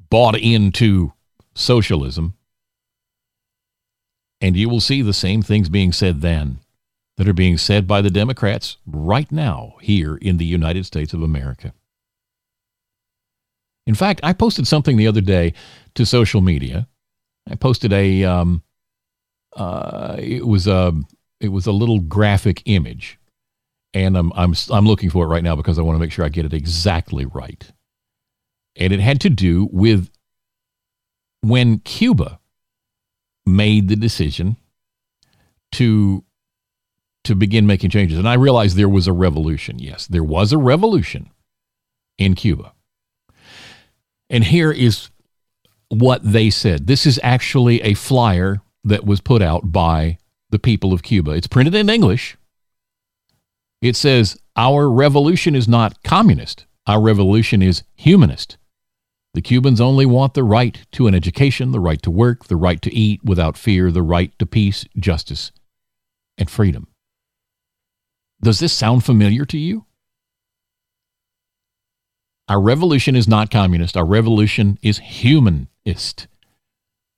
bought 0.10 0.38
into 0.38 1.14
socialism, 1.54 2.36
and 4.41 4.56
you 4.56 4.70
will 4.70 4.80
see 4.80 5.02
the 5.02 5.14
same 5.14 5.41
things 5.41 5.70
being 5.70 5.91
said 5.91 6.22
then 6.22 6.60
that 7.18 7.28
are 7.28 7.34
being 7.34 7.58
said 7.58 7.86
by 7.86 8.02
the 8.02 8.10
Democrats 8.10 8.78
right 8.86 9.30
now 9.32 9.76
here 9.82 10.16
in 10.16 10.38
the 10.38 10.45
United 10.45 10.86
States 10.86 11.14
of 11.14 11.22
America. 11.22 11.74
In 13.86 13.95
fact, 13.95 14.22
I 14.24 14.34
posted 14.34 14.68
something 14.68 14.97
the 14.97 15.08
other 15.08 15.20
day 15.20 15.54
to 15.95 16.06
social 16.06 16.41
media. 16.41 16.88
I 17.50 17.56
posted 17.56 17.91
a 17.91 18.24
um, 18.24 18.64
uh, 19.56 20.16
it 20.20 20.45
was 20.45 20.68
a 20.68 20.93
it 21.41 21.50
was 21.50 21.66
a 21.66 21.72
little 21.72 22.00
graphic 22.00 22.62
image, 22.66 23.20
and 23.93 24.16
I'm 24.16 24.32
I'm 24.36 24.54
I'm 24.72 24.86
looking 24.86 25.10
for 25.10 25.26
it 25.26 25.30
right 25.30 25.43
now 25.43 25.56
because 25.56 25.80
I 25.80 25.82
want 25.82 25.95
to 25.95 26.00
make 26.00 26.12
sure 26.12 26.24
I 26.24 26.30
get 26.30 26.45
it 26.45 26.54
exactly 26.54 27.26
right. 27.26 27.70
And 28.76 28.93
it 28.93 29.00
had 29.00 29.20
to 29.22 29.30
do 29.30 29.68
with 29.72 30.10
when 31.42 31.80
Cuba 31.80 32.40
made 33.46 33.88
the 33.88 33.96
decision 33.96 34.58
to 35.74 36.24
to 37.26 37.36
begin 37.36 37.68
making 37.68 37.90
changes. 37.90 38.18
And 38.18 38.28
I 38.28 38.36
realized 38.36 38.76
there 38.76 38.90
was 38.90 39.08
a 39.08 39.14
revolution. 39.14 39.78
Yes, 39.78 40.08
there 40.08 40.24
was 40.24 40.52
a 40.52 40.58
revolution 40.58 41.30
in 42.18 42.34
Cuba. 42.34 42.74
And 44.30 44.44
here 44.46 44.72
is 44.72 45.10
what 45.90 46.22
they 46.24 46.50
said. 46.50 46.88
This 46.88 47.06
is 47.06 47.20
actually 47.24 47.82
a 47.82 47.94
flyer 47.94 48.62
that 48.84 49.06
was 49.06 49.22
put 49.22 49.42
out 49.42 49.72
by 49.72 50.18
the 50.50 50.60
people 50.60 50.94
of 50.94 51.04
Cuba. 51.04 51.32
It's 51.32 51.48
printed 51.48 51.76
in 51.76 51.90
English. 51.90 52.38
It 53.82 53.96
says, 53.96 54.38
Our 54.56 54.90
revolution 54.90 55.56
is 55.56 55.68
not 55.68 56.04
communist, 56.04 56.66
our 56.88 57.02
revolution 57.02 57.62
is 57.62 57.84
humanist. 57.96 58.58
The 59.34 59.42
Cubans 59.42 59.80
only 59.80 60.06
want 60.06 60.34
the 60.34 60.44
right 60.44 60.78
to 60.94 61.08
an 61.08 61.14
education, 61.14 61.72
the 61.72 61.80
right 61.80 62.02
to 62.02 62.10
work, 62.10 62.46
the 62.46 62.56
right 62.56 62.82
to 62.82 62.94
eat 62.94 63.24
without 63.24 63.58
fear, 63.58 63.92
the 63.92 64.02
right 64.02 64.38
to 64.40 64.46
peace, 64.46 64.86
justice, 64.98 65.52
and 66.38 66.50
freedom. 66.50 66.88
Does 68.42 68.60
this 68.60 68.74
sound 68.74 69.04
familiar 69.04 69.46
to 69.46 69.58
you? 69.58 69.86
Our 72.48 72.60
revolution 72.60 73.16
is 73.16 73.28
not 73.28 73.52
communist. 73.52 73.96
Our 73.96 74.06
revolution 74.06 74.80
is 74.82 74.98
humanist. 74.98 76.28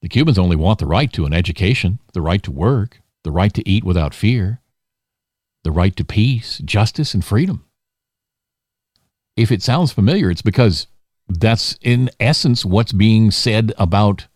The 0.02 0.10
Cubans 0.10 0.38
only 0.38 0.58
want 0.58 0.80
the 0.80 0.88
right 0.88 1.12
to 1.14 1.26
an 1.26 1.34
education, 1.34 2.00
the 2.14 2.22
right 2.22 2.44
to 2.44 2.52
work, 2.52 3.02
the 3.24 3.32
right 3.32 3.54
to 3.54 3.68
eat 3.70 3.86
without 3.86 4.14
fear, 4.14 4.60
the 5.64 5.72
right 5.72 5.96
to 5.96 6.04
peace, 6.04 6.58
justice, 6.66 7.14
and 7.14 7.24
freedom. 7.24 7.64
If 9.38 9.52
it 9.52 9.62
sounds 9.62 9.94
familiar, 9.94 10.30
it's 10.30 10.42
because 10.42 10.88
that's 11.40 11.78
in 11.82 12.10
essence 12.20 12.66
what's 12.66 12.92
being 12.92 13.32
said 13.32 13.74
about 13.78 14.28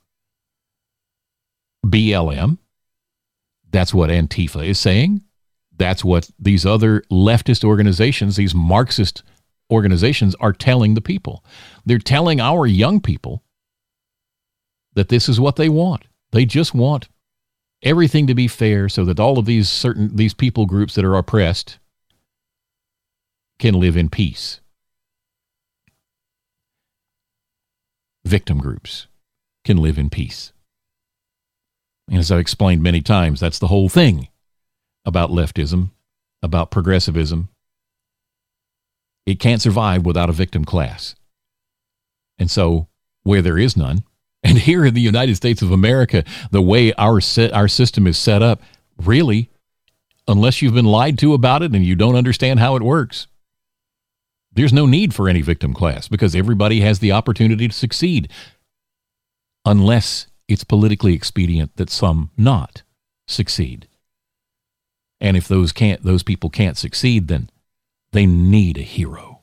BLM. 1.85 2.57
That's 3.69 3.93
what 3.93 4.09
Antifa 4.09 4.65
is 4.65 4.79
saying. 4.79 5.23
That's 5.77 6.05
what 6.05 6.29
these 6.39 6.65
other 6.65 7.01
leftist 7.11 7.63
organizations, 7.63 8.37
these 8.37 8.55
Marxist 8.55 9.23
organizations, 9.69 10.35
are 10.35 10.53
telling 10.53 10.93
the 10.93 11.01
people. 11.01 11.43
They're 11.85 11.99
telling 11.99 12.39
our 12.39 12.65
young 12.65 13.01
people 13.01 13.43
that 14.93 15.09
this 15.09 15.27
is 15.27 15.39
what 15.39 15.57
they 15.57 15.67
want. 15.67 16.03
They 16.31 16.45
just 16.45 16.73
want 16.73 17.09
everything 17.83 18.27
to 18.27 18.35
be 18.35 18.47
fair 18.47 18.87
so 18.87 19.03
that 19.05 19.19
all 19.19 19.37
of 19.37 19.45
these 19.45 19.69
certain 19.69 20.15
these 20.15 20.33
people 20.33 20.65
groups 20.65 20.95
that 20.95 21.05
are 21.05 21.15
oppressed 21.15 21.77
can 23.59 23.73
live 23.79 23.97
in 23.97 24.09
peace. 24.09 24.61
Victim 28.25 28.57
groups 28.57 29.07
can 29.63 29.77
live 29.77 29.97
in 29.97 30.09
peace. 30.09 30.51
And 32.09 32.19
as 32.19 32.31
I've 32.31 32.39
explained 32.39 32.83
many 32.83 33.01
times, 33.01 33.39
that's 33.39 33.59
the 33.59 33.67
whole 33.67 33.89
thing 33.89 34.27
about 35.05 35.31
leftism, 35.31 35.91
about 36.41 36.71
progressivism. 36.71 37.49
It 39.25 39.39
can't 39.39 39.61
survive 39.61 40.05
without 40.05 40.29
a 40.29 40.33
victim 40.33 40.65
class. 40.65 41.15
And 42.37 42.51
so, 42.51 42.87
where 43.23 43.41
there 43.41 43.57
is 43.57 43.75
none, 43.75 44.03
and 44.43 44.59
here 44.59 44.85
in 44.85 44.93
the 44.93 45.01
United 45.01 45.35
States 45.35 45.61
of 45.61 45.71
America, 45.71 46.23
the 46.51 46.61
way 46.61 46.93
our 46.93 47.19
set, 47.19 47.51
our 47.53 47.67
system 47.67 48.05
is 48.05 48.17
set 48.17 48.43
up, 48.43 48.61
really, 48.97 49.49
unless 50.27 50.61
you've 50.61 50.73
been 50.73 50.85
lied 50.85 51.17
to 51.19 51.33
about 51.33 51.63
it 51.63 51.73
and 51.73 51.83
you 51.83 51.95
don't 51.95 52.15
understand 52.15 52.59
how 52.59 52.75
it 52.75 52.83
works, 52.83 53.27
there's 54.55 54.73
no 54.73 54.85
need 54.85 55.13
for 55.13 55.29
any 55.29 55.41
victim 55.41 55.73
class 55.73 56.07
because 56.07 56.35
everybody 56.35 56.81
has 56.81 56.99
the 56.99 57.11
opportunity 57.11 57.67
to 57.67 57.73
succeed 57.73 58.29
unless 59.65 60.27
it's 60.47 60.63
politically 60.63 61.13
expedient 61.13 61.75
that 61.75 61.89
some 61.89 62.31
not 62.37 62.83
succeed. 63.27 63.87
And 65.19 65.35
if 65.37 65.47
those 65.47 65.71
can't 65.71 66.03
those 66.03 66.23
people 66.23 66.49
can't 66.49 66.77
succeed 66.77 67.27
then 67.27 67.49
they 68.11 68.25
need 68.25 68.77
a 68.77 68.81
hero. 68.81 69.41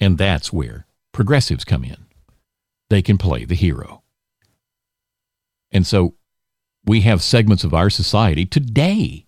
And 0.00 0.18
that's 0.18 0.52
where 0.52 0.86
progressives 1.12 1.64
come 1.64 1.84
in. 1.84 2.06
They 2.90 3.02
can 3.02 3.18
play 3.18 3.44
the 3.44 3.54
hero. 3.54 4.02
And 5.70 5.86
so 5.86 6.14
we 6.84 7.02
have 7.02 7.22
segments 7.22 7.64
of 7.64 7.74
our 7.74 7.90
society 7.90 8.46
today 8.46 9.26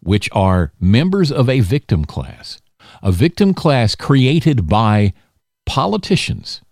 which 0.00 0.28
are 0.32 0.72
members 0.80 1.32
of 1.32 1.48
a 1.48 1.60
victim 1.60 2.04
class 2.04 2.60
a 3.02 3.12
victim 3.12 3.54
class 3.54 3.94
created 3.94 4.68
by 4.68 5.12
politicians 5.66 6.62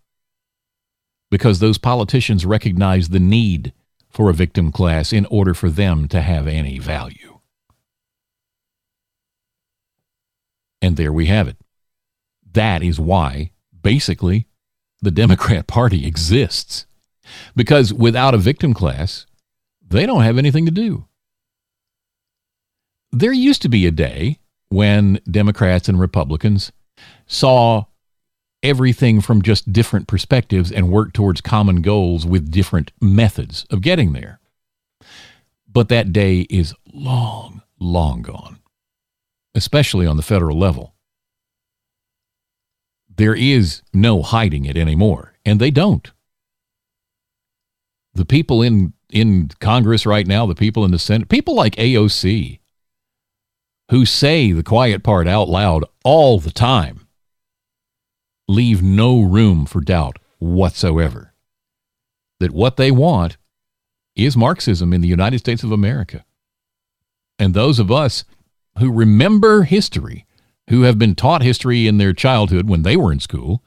because 1.31 1.59
those 1.59 1.79
politicians 1.79 2.47
recognize 2.47 3.09
the 3.09 3.21
need 3.21 3.73
for 4.09 4.31
a 4.31 4.35
victim 4.35 4.73
class 4.73 5.13
in 5.13 5.27
order 5.27 5.53
for 5.53 5.69
them 5.69 6.09
to 6.09 6.23
have 6.23 6.47
any 6.47 6.79
value. 6.79 7.41
And 10.81 10.97
there 10.97 11.13
we 11.13 11.27
have 11.27 11.49
it. 11.49 11.57
That 12.53 12.83
is 12.83 12.99
why, 12.99 13.51
basically, 13.83 14.47
the 15.03 15.11
Democrat 15.11 15.67
Party 15.79 16.07
exists. 16.07 16.87
Because 17.55 17.93
without 17.93 18.35
a 18.35 18.39
victim 18.39 18.73
class, 18.73 19.27
they 19.87 20.07
don't 20.07 20.23
have 20.23 20.39
anything 20.39 20.65
to 20.65 20.71
do. 20.71 21.07
There 23.13 23.33
used 23.33 23.63
to 23.63 23.69
be 23.69 23.87
a 23.87 23.91
day 23.91 24.39
when 24.77 25.19
Democrats 25.31 25.89
and 25.89 25.99
Republicans 25.99 26.71
saw 27.27 27.87
everything 28.63 29.23
from 29.23 29.41
just 29.41 29.73
different 29.73 30.07
perspectives 30.07 30.71
and 30.71 30.91
worked 30.91 31.17
towards 31.17 31.41
common 31.41 31.81
goals 31.81 32.27
with 32.27 32.51
different 32.51 32.93
methods 33.01 33.65
of 33.71 33.81
getting 33.81 34.13
there. 34.13 34.39
But 35.67 35.89
that 35.89 36.13
day 36.13 36.41
is 36.51 36.75
long, 36.93 37.63
long 37.81 38.21
gone, 38.21 38.59
especially 39.55 40.07
on 40.07 40.19
the 40.19 40.23
federal 40.23 40.59
level. 40.59 40.95
There 43.09 43.35
is 43.35 43.81
no 43.95 44.21
hiding 44.21 44.67
it 44.67 44.77
anymore, 44.77 45.33
and 45.43 45.59
they 45.59 45.71
don't. 45.71 46.13
The 48.13 48.27
people 48.27 48.61
in, 48.61 48.93
in 49.09 49.49
Congress 49.59 50.05
right 50.05 50.27
now, 50.27 50.45
the 50.45 50.55
people 50.55 50.85
in 50.85 50.91
the 50.91 50.99
Senate, 50.99 51.31
people 51.31 51.55
like 51.55 51.77
AOC, 51.77 52.59
who 53.91 54.05
say 54.05 54.53
the 54.53 54.63
quiet 54.63 55.03
part 55.03 55.29
out 55.29 55.49
loud 55.49 55.85
all 56.05 56.39
the 56.39 56.51
time, 56.51 57.07
leave 58.49 58.83
no 58.83 59.21
room 59.21 59.67
for 59.67 59.81
doubt 59.81 60.19
whatsoever 60.39 61.33
that 62.41 62.53
what 62.53 62.77
they 62.77 62.91
want 62.91 63.37
is 64.15 64.37
Marxism 64.37 64.93
in 64.93 65.01
the 65.01 65.09
United 65.09 65.39
States 65.39 65.63
of 65.63 65.73
America. 65.73 66.25
And 67.39 67.55
those 67.55 67.79
of 67.79 67.91
us 67.91 68.25
who 68.79 68.93
remember 68.93 69.63
history, 69.63 70.27
who 70.69 70.83
have 70.83 70.99
been 70.99 71.15
taught 71.15 71.43
history 71.43 71.87
in 71.87 71.99
their 71.99 72.13
childhood 72.13 72.69
when 72.69 72.83
they 72.83 72.97
were 72.97 73.13
in 73.13 73.21
school, 73.21 73.63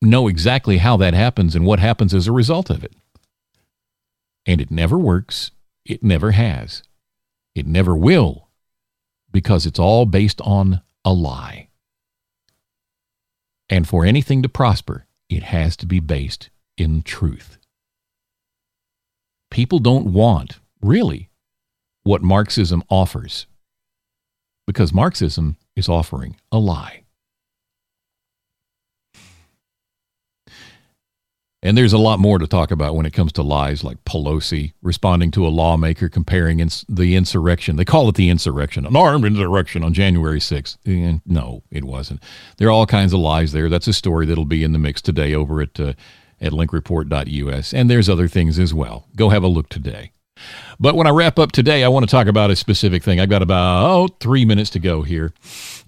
know 0.00 0.28
exactly 0.28 0.78
how 0.78 0.96
that 0.98 1.14
happens 1.14 1.54
and 1.54 1.66
what 1.66 1.80
happens 1.80 2.14
as 2.14 2.26
a 2.26 2.32
result 2.32 2.70
of 2.70 2.84
it. 2.84 2.94
And 4.46 4.60
it 4.60 4.70
never 4.70 4.96
works. 4.96 5.50
It 5.84 6.02
never 6.02 6.32
has. 6.32 6.82
It 7.54 7.66
never 7.66 7.96
will 7.96 8.47
because 9.32 9.66
it's 9.66 9.78
all 9.78 10.06
based 10.06 10.40
on 10.40 10.82
a 11.04 11.12
lie. 11.12 11.68
And 13.68 13.86
for 13.86 14.04
anything 14.04 14.42
to 14.42 14.48
prosper, 14.48 15.06
it 15.28 15.42
has 15.42 15.76
to 15.78 15.86
be 15.86 16.00
based 16.00 16.50
in 16.76 17.02
truth. 17.02 17.58
People 19.50 19.78
don't 19.78 20.12
want, 20.12 20.60
really, 20.80 21.30
what 22.02 22.22
Marxism 22.22 22.82
offers 22.88 23.46
because 24.68 24.92
Marxism 24.92 25.56
is 25.76 25.88
offering 25.88 26.36
a 26.52 26.58
lie. 26.58 27.02
And 31.60 31.76
there's 31.76 31.92
a 31.92 31.98
lot 31.98 32.20
more 32.20 32.38
to 32.38 32.46
talk 32.46 32.70
about 32.70 32.94
when 32.94 33.04
it 33.04 33.12
comes 33.12 33.32
to 33.32 33.42
lies, 33.42 33.82
like 33.82 34.04
Pelosi 34.04 34.74
responding 34.80 35.32
to 35.32 35.44
a 35.44 35.48
lawmaker 35.48 36.08
comparing 36.08 36.60
ins- 36.60 36.84
the 36.88 37.16
insurrection. 37.16 37.74
They 37.74 37.84
call 37.84 38.08
it 38.08 38.14
the 38.14 38.30
insurrection, 38.30 38.86
an 38.86 38.94
armed 38.94 39.24
insurrection 39.24 39.82
on 39.82 39.92
January 39.92 40.38
6th. 40.38 40.76
And 40.86 41.20
no, 41.26 41.64
it 41.70 41.82
wasn't. 41.82 42.22
There 42.58 42.68
are 42.68 42.72
all 42.72 42.86
kinds 42.86 43.12
of 43.12 43.18
lies 43.18 43.50
there. 43.50 43.68
That's 43.68 43.88
a 43.88 43.92
story 43.92 44.24
that'll 44.24 44.44
be 44.44 44.62
in 44.62 44.72
the 44.72 44.78
mix 44.78 45.02
today 45.02 45.34
over 45.34 45.60
at, 45.60 45.80
uh, 45.80 45.94
at 46.40 46.52
linkreport.us. 46.52 47.74
And 47.74 47.90
there's 47.90 48.08
other 48.08 48.28
things 48.28 48.60
as 48.60 48.72
well. 48.72 49.08
Go 49.16 49.30
have 49.30 49.42
a 49.42 49.48
look 49.48 49.68
today. 49.68 50.12
But 50.78 50.94
when 50.94 51.08
I 51.08 51.10
wrap 51.10 51.40
up 51.40 51.50
today, 51.50 51.82
I 51.82 51.88
want 51.88 52.08
to 52.08 52.10
talk 52.10 52.28
about 52.28 52.52
a 52.52 52.56
specific 52.56 53.02
thing. 53.02 53.18
I've 53.18 53.30
got 53.30 53.42
about 53.42 54.20
three 54.20 54.44
minutes 54.44 54.70
to 54.70 54.78
go 54.78 55.02
here. 55.02 55.32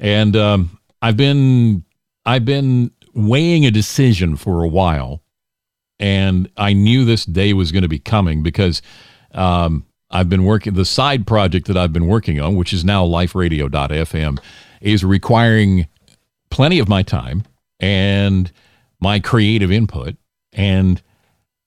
And 0.00 0.34
um, 0.34 0.80
I've 1.00 1.16
been 1.16 1.84
I've 2.26 2.44
been 2.44 2.90
weighing 3.14 3.64
a 3.64 3.70
decision 3.70 4.36
for 4.36 4.64
a 4.64 4.68
while 4.68 5.22
and 6.00 6.50
I 6.56 6.72
knew 6.72 7.04
this 7.04 7.26
day 7.26 7.52
was 7.52 7.70
going 7.70 7.82
to 7.82 7.88
be 7.88 7.98
coming 7.98 8.42
because 8.42 8.80
um, 9.32 9.84
I've 10.10 10.30
been 10.30 10.44
working 10.44 10.72
the 10.74 10.86
side 10.86 11.26
project 11.26 11.66
that 11.68 11.76
I've 11.76 11.92
been 11.92 12.06
working 12.06 12.40
on, 12.40 12.56
which 12.56 12.72
is 12.72 12.84
now 12.84 13.04
LifeRadio.fm, 13.04 14.40
is 14.80 15.04
requiring 15.04 15.86
plenty 16.48 16.78
of 16.78 16.88
my 16.88 17.02
time 17.02 17.44
and 17.78 18.50
my 18.98 19.20
creative 19.20 19.70
input, 19.70 20.16
and 20.52 21.00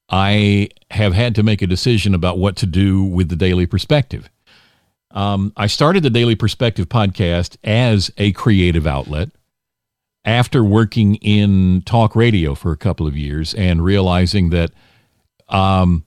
I 0.10 0.70
have 0.92 1.14
had 1.14 1.36
to 1.36 1.44
make 1.44 1.62
a 1.62 1.68
decision 1.68 2.14
about 2.14 2.38
what 2.38 2.56
to 2.58 2.66
do 2.66 3.04
with 3.04 3.30
the 3.30 3.36
Daily 3.36 3.66
Perspective. 3.66 4.30
Um, 5.12 5.54
I 5.56 5.68
started 5.68 6.02
the 6.04 6.10
Daily 6.10 6.36
Perspective 6.36 6.90
podcast 6.90 7.58
as 7.64 8.12
a 8.18 8.32
creative 8.32 8.88
outlet 8.88 9.30
after 10.26 10.64
working 10.64 11.16
in 11.16 11.82
talk 11.86 12.16
radio 12.16 12.56
for 12.56 12.72
a 12.72 12.78
couple 12.78 13.08
of 13.08 13.18
years 13.18 13.54
and 13.54 13.84
realizing 13.84 14.50
that 14.52 14.72
um, 15.50 16.06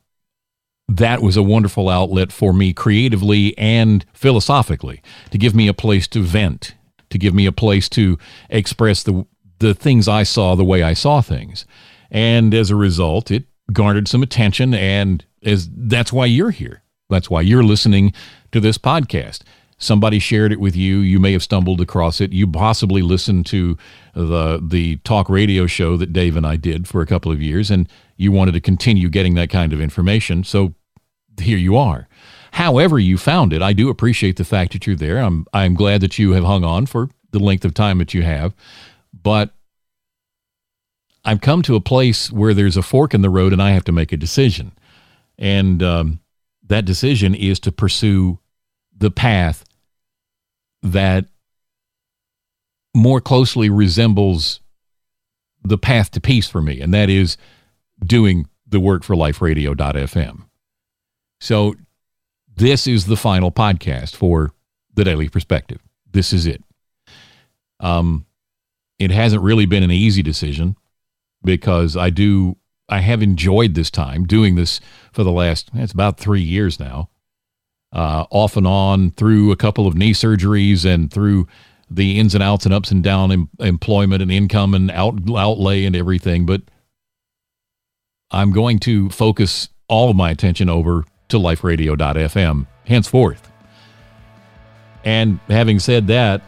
that 0.88 1.20
was 1.20 1.36
a 1.36 1.42
wonderful 1.42 1.88
outlet 1.88 2.32
for 2.32 2.52
me 2.52 2.72
creatively 2.72 3.56
and 3.58 4.04
philosophically 4.12 5.02
to 5.30 5.38
give 5.38 5.54
me 5.54 5.68
a 5.68 5.74
place 5.74 6.06
to 6.08 6.22
vent, 6.22 6.74
to 7.10 7.18
give 7.18 7.34
me 7.34 7.46
a 7.46 7.52
place 7.52 7.88
to 7.90 8.18
express 8.48 9.02
the 9.02 9.26
the 9.58 9.74
things 9.74 10.06
I 10.06 10.22
saw 10.22 10.54
the 10.54 10.64
way 10.64 10.82
I 10.82 10.92
saw 10.92 11.22
things. 11.22 11.64
And 12.10 12.52
as 12.52 12.70
a 12.70 12.76
result, 12.76 13.30
it 13.30 13.44
garnered 13.72 14.06
some 14.06 14.22
attention 14.22 14.74
and 14.74 15.24
as 15.42 15.68
that's 15.72 16.12
why 16.12 16.26
you're 16.26 16.50
here. 16.50 16.82
That's 17.08 17.30
why 17.30 17.40
you're 17.40 17.64
listening 17.64 18.12
to 18.52 18.60
this 18.60 18.78
podcast 18.78 19.42
somebody 19.78 20.18
shared 20.18 20.52
it 20.52 20.60
with 20.60 20.74
you 20.74 20.98
you 20.98 21.20
may 21.20 21.32
have 21.32 21.42
stumbled 21.42 21.80
across 21.80 22.20
it. 22.20 22.32
You 22.32 22.46
possibly 22.46 23.02
listened 23.02 23.46
to 23.46 23.76
the 24.14 24.60
the 24.62 24.96
talk 24.98 25.28
radio 25.28 25.66
show 25.66 25.96
that 25.96 26.12
Dave 26.12 26.36
and 26.36 26.46
I 26.46 26.56
did 26.56 26.88
for 26.88 27.00
a 27.00 27.06
couple 27.06 27.30
of 27.30 27.42
years 27.42 27.70
and 27.70 27.88
you 28.16 28.32
wanted 28.32 28.52
to 28.52 28.60
continue 28.60 29.08
getting 29.08 29.34
that 29.34 29.50
kind 29.50 29.72
of 29.72 29.80
information 29.80 30.44
so 30.44 30.74
here 31.40 31.58
you 31.58 31.76
are. 31.76 32.08
However 32.52 32.98
you 32.98 33.18
found 33.18 33.52
it 33.52 33.62
I 33.62 33.72
do 33.72 33.88
appreciate 33.90 34.36
the 34.36 34.44
fact 34.44 34.72
that 34.72 34.86
you're 34.86 34.96
there. 34.96 35.18
I'm 35.18 35.46
I'm 35.52 35.74
glad 35.74 36.00
that 36.00 36.18
you 36.18 36.32
have 36.32 36.44
hung 36.44 36.64
on 36.64 36.86
for 36.86 37.10
the 37.32 37.38
length 37.38 37.64
of 37.64 37.74
time 37.74 37.98
that 37.98 38.14
you 38.14 38.22
have 38.22 38.54
but 39.12 39.52
I've 41.26 41.40
come 41.40 41.60
to 41.62 41.74
a 41.74 41.80
place 41.80 42.30
where 42.30 42.54
there's 42.54 42.76
a 42.76 42.82
fork 42.82 43.12
in 43.12 43.20
the 43.20 43.30
road 43.30 43.52
and 43.52 43.60
I 43.60 43.72
have 43.72 43.82
to 43.84 43.92
make 43.92 44.12
a 44.12 44.16
decision. 44.16 44.70
And 45.36 45.82
um, 45.82 46.20
that 46.68 46.84
decision 46.84 47.34
is 47.34 47.58
to 47.60 47.72
pursue 47.72 48.38
the 48.96 49.10
path 49.10 49.64
that 50.82 51.26
more 52.94 53.20
closely 53.20 53.68
resembles 53.68 54.60
the 55.62 55.78
path 55.78 56.10
to 56.12 56.20
peace 56.20 56.48
for 56.48 56.62
me, 56.62 56.80
and 56.80 56.94
that 56.94 57.10
is 57.10 57.36
doing 58.04 58.48
the 58.66 58.80
work 58.80 59.02
for 59.04 59.14
liferadio.fm. 59.14 60.44
So, 61.40 61.74
this 62.56 62.86
is 62.86 63.04
the 63.04 63.16
final 63.16 63.52
podcast 63.52 64.16
for 64.16 64.52
the 64.94 65.04
Daily 65.04 65.28
Perspective. 65.28 65.78
This 66.10 66.32
is 66.32 66.46
it. 66.46 66.62
Um, 67.80 68.24
it 68.98 69.10
hasn't 69.10 69.42
really 69.42 69.66
been 69.66 69.82
an 69.82 69.90
easy 69.90 70.22
decision 70.22 70.76
because 71.44 71.98
I 71.98 72.08
do, 72.08 72.56
I 72.88 73.00
have 73.00 73.22
enjoyed 73.22 73.74
this 73.74 73.90
time 73.90 74.24
doing 74.24 74.54
this 74.54 74.80
for 75.12 75.22
the 75.22 75.32
last, 75.32 75.70
it's 75.74 75.92
about 75.92 76.18
three 76.18 76.40
years 76.40 76.80
now 76.80 77.10
uh, 77.92 78.24
off 78.30 78.56
and 78.56 78.66
on 78.66 79.10
through 79.12 79.52
a 79.52 79.56
couple 79.56 79.86
of 79.86 79.94
knee 79.94 80.12
surgeries 80.12 80.84
and 80.84 81.12
through 81.12 81.46
the 81.88 82.18
ins 82.18 82.34
and 82.34 82.42
outs 82.42 82.64
and 82.64 82.74
ups 82.74 82.90
and 82.90 83.02
down 83.02 83.32
em- 83.32 83.48
employment 83.60 84.22
and 84.22 84.30
income 84.32 84.74
and 84.74 84.90
out, 84.90 85.18
outlay 85.36 85.84
and 85.84 85.94
everything. 85.94 86.46
But 86.46 86.62
I'm 88.30 88.52
going 88.52 88.78
to 88.80 89.08
focus 89.10 89.68
all 89.88 90.10
of 90.10 90.16
my 90.16 90.30
attention 90.30 90.68
over 90.68 91.04
to 91.28 91.38
liferadio.fm 91.38 92.66
henceforth. 92.84 93.50
And 95.04 95.38
having 95.48 95.78
said 95.78 96.08
that, 96.08 96.42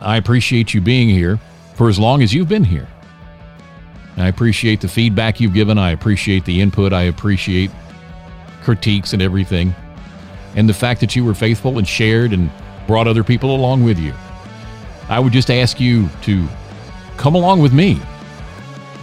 I 0.00 0.18
appreciate 0.18 0.74
you 0.74 0.82
being 0.82 1.08
here 1.08 1.40
for 1.74 1.88
as 1.88 1.98
long 1.98 2.22
as 2.22 2.34
you've 2.34 2.48
been 2.48 2.64
here. 2.64 2.86
I 4.18 4.28
appreciate 4.28 4.82
the 4.82 4.88
feedback 4.88 5.40
you've 5.40 5.54
given. 5.54 5.78
I 5.78 5.90
appreciate 5.90 6.44
the 6.44 6.60
input. 6.60 6.92
I 6.92 7.02
appreciate 7.02 7.70
critiques 8.62 9.12
and 9.14 9.22
everything 9.22 9.74
and 10.56 10.68
the 10.68 10.74
fact 10.74 11.00
that 11.00 11.14
you 11.14 11.24
were 11.24 11.34
faithful 11.34 11.78
and 11.78 11.86
shared 11.86 12.32
and 12.32 12.50
brought 12.86 13.06
other 13.06 13.22
people 13.22 13.54
along 13.54 13.84
with 13.84 13.98
you. 13.98 14.12
I 15.08 15.20
would 15.20 15.32
just 15.32 15.50
ask 15.50 15.78
you 15.78 16.08
to 16.22 16.48
come 17.16 17.34
along 17.34 17.60
with 17.60 17.72
me 17.72 18.00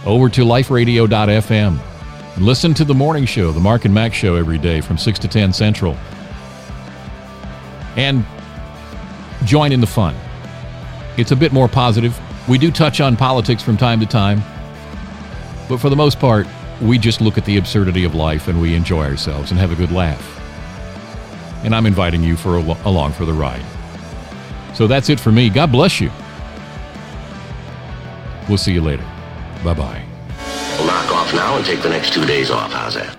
over 0.04 0.28
to 0.28 0.44
liferadio.fm 0.44 1.78
and 2.34 2.44
listen 2.44 2.74
to 2.74 2.84
the 2.84 2.94
morning 2.94 3.24
show, 3.24 3.52
the 3.52 3.60
Mark 3.60 3.84
and 3.84 3.94
Max 3.94 4.16
show 4.16 4.34
every 4.34 4.58
day 4.58 4.80
from 4.80 4.98
6 4.98 5.18
to 5.20 5.28
10 5.28 5.52
Central. 5.52 5.96
And 7.96 8.26
join 9.44 9.70
in 9.72 9.80
the 9.80 9.86
fun. 9.86 10.16
It's 11.16 11.30
a 11.30 11.36
bit 11.36 11.52
more 11.52 11.68
positive. 11.68 12.18
We 12.48 12.58
do 12.58 12.72
touch 12.72 13.00
on 13.00 13.16
politics 13.16 13.62
from 13.62 13.76
time 13.76 14.00
to 14.00 14.06
time, 14.06 14.42
but 15.68 15.78
for 15.78 15.88
the 15.88 15.96
most 15.96 16.18
part, 16.18 16.46
we 16.82 16.98
just 16.98 17.20
look 17.20 17.38
at 17.38 17.44
the 17.44 17.56
absurdity 17.56 18.02
of 18.02 18.16
life 18.16 18.48
and 18.48 18.60
we 18.60 18.74
enjoy 18.74 19.04
ourselves 19.04 19.52
and 19.52 19.60
have 19.60 19.70
a 19.70 19.76
good 19.76 19.92
laugh 19.92 20.33
and 21.64 21.74
I'm 21.74 21.86
inviting 21.86 22.22
you 22.22 22.36
for 22.36 22.56
a, 22.58 22.60
along 22.84 23.12
for 23.12 23.24
the 23.24 23.32
ride. 23.32 23.64
So 24.74 24.86
that's 24.86 25.08
it 25.08 25.18
for 25.18 25.32
me. 25.32 25.48
God 25.48 25.72
bless 25.72 26.00
you. 26.00 26.10
We'll 28.48 28.58
see 28.58 28.72
you 28.72 28.82
later. 28.82 29.04
Bye 29.64 29.74
bye. 29.74 30.04
We'll 30.78 30.86
knock 30.86 31.10
off 31.12 31.32
now 31.32 31.56
and 31.56 31.64
take 31.64 31.80
the 31.80 31.88
next 31.88 32.12
two 32.12 32.26
days 32.26 32.50
off. 32.50 32.72
How's 32.72 32.94
that? 32.94 33.16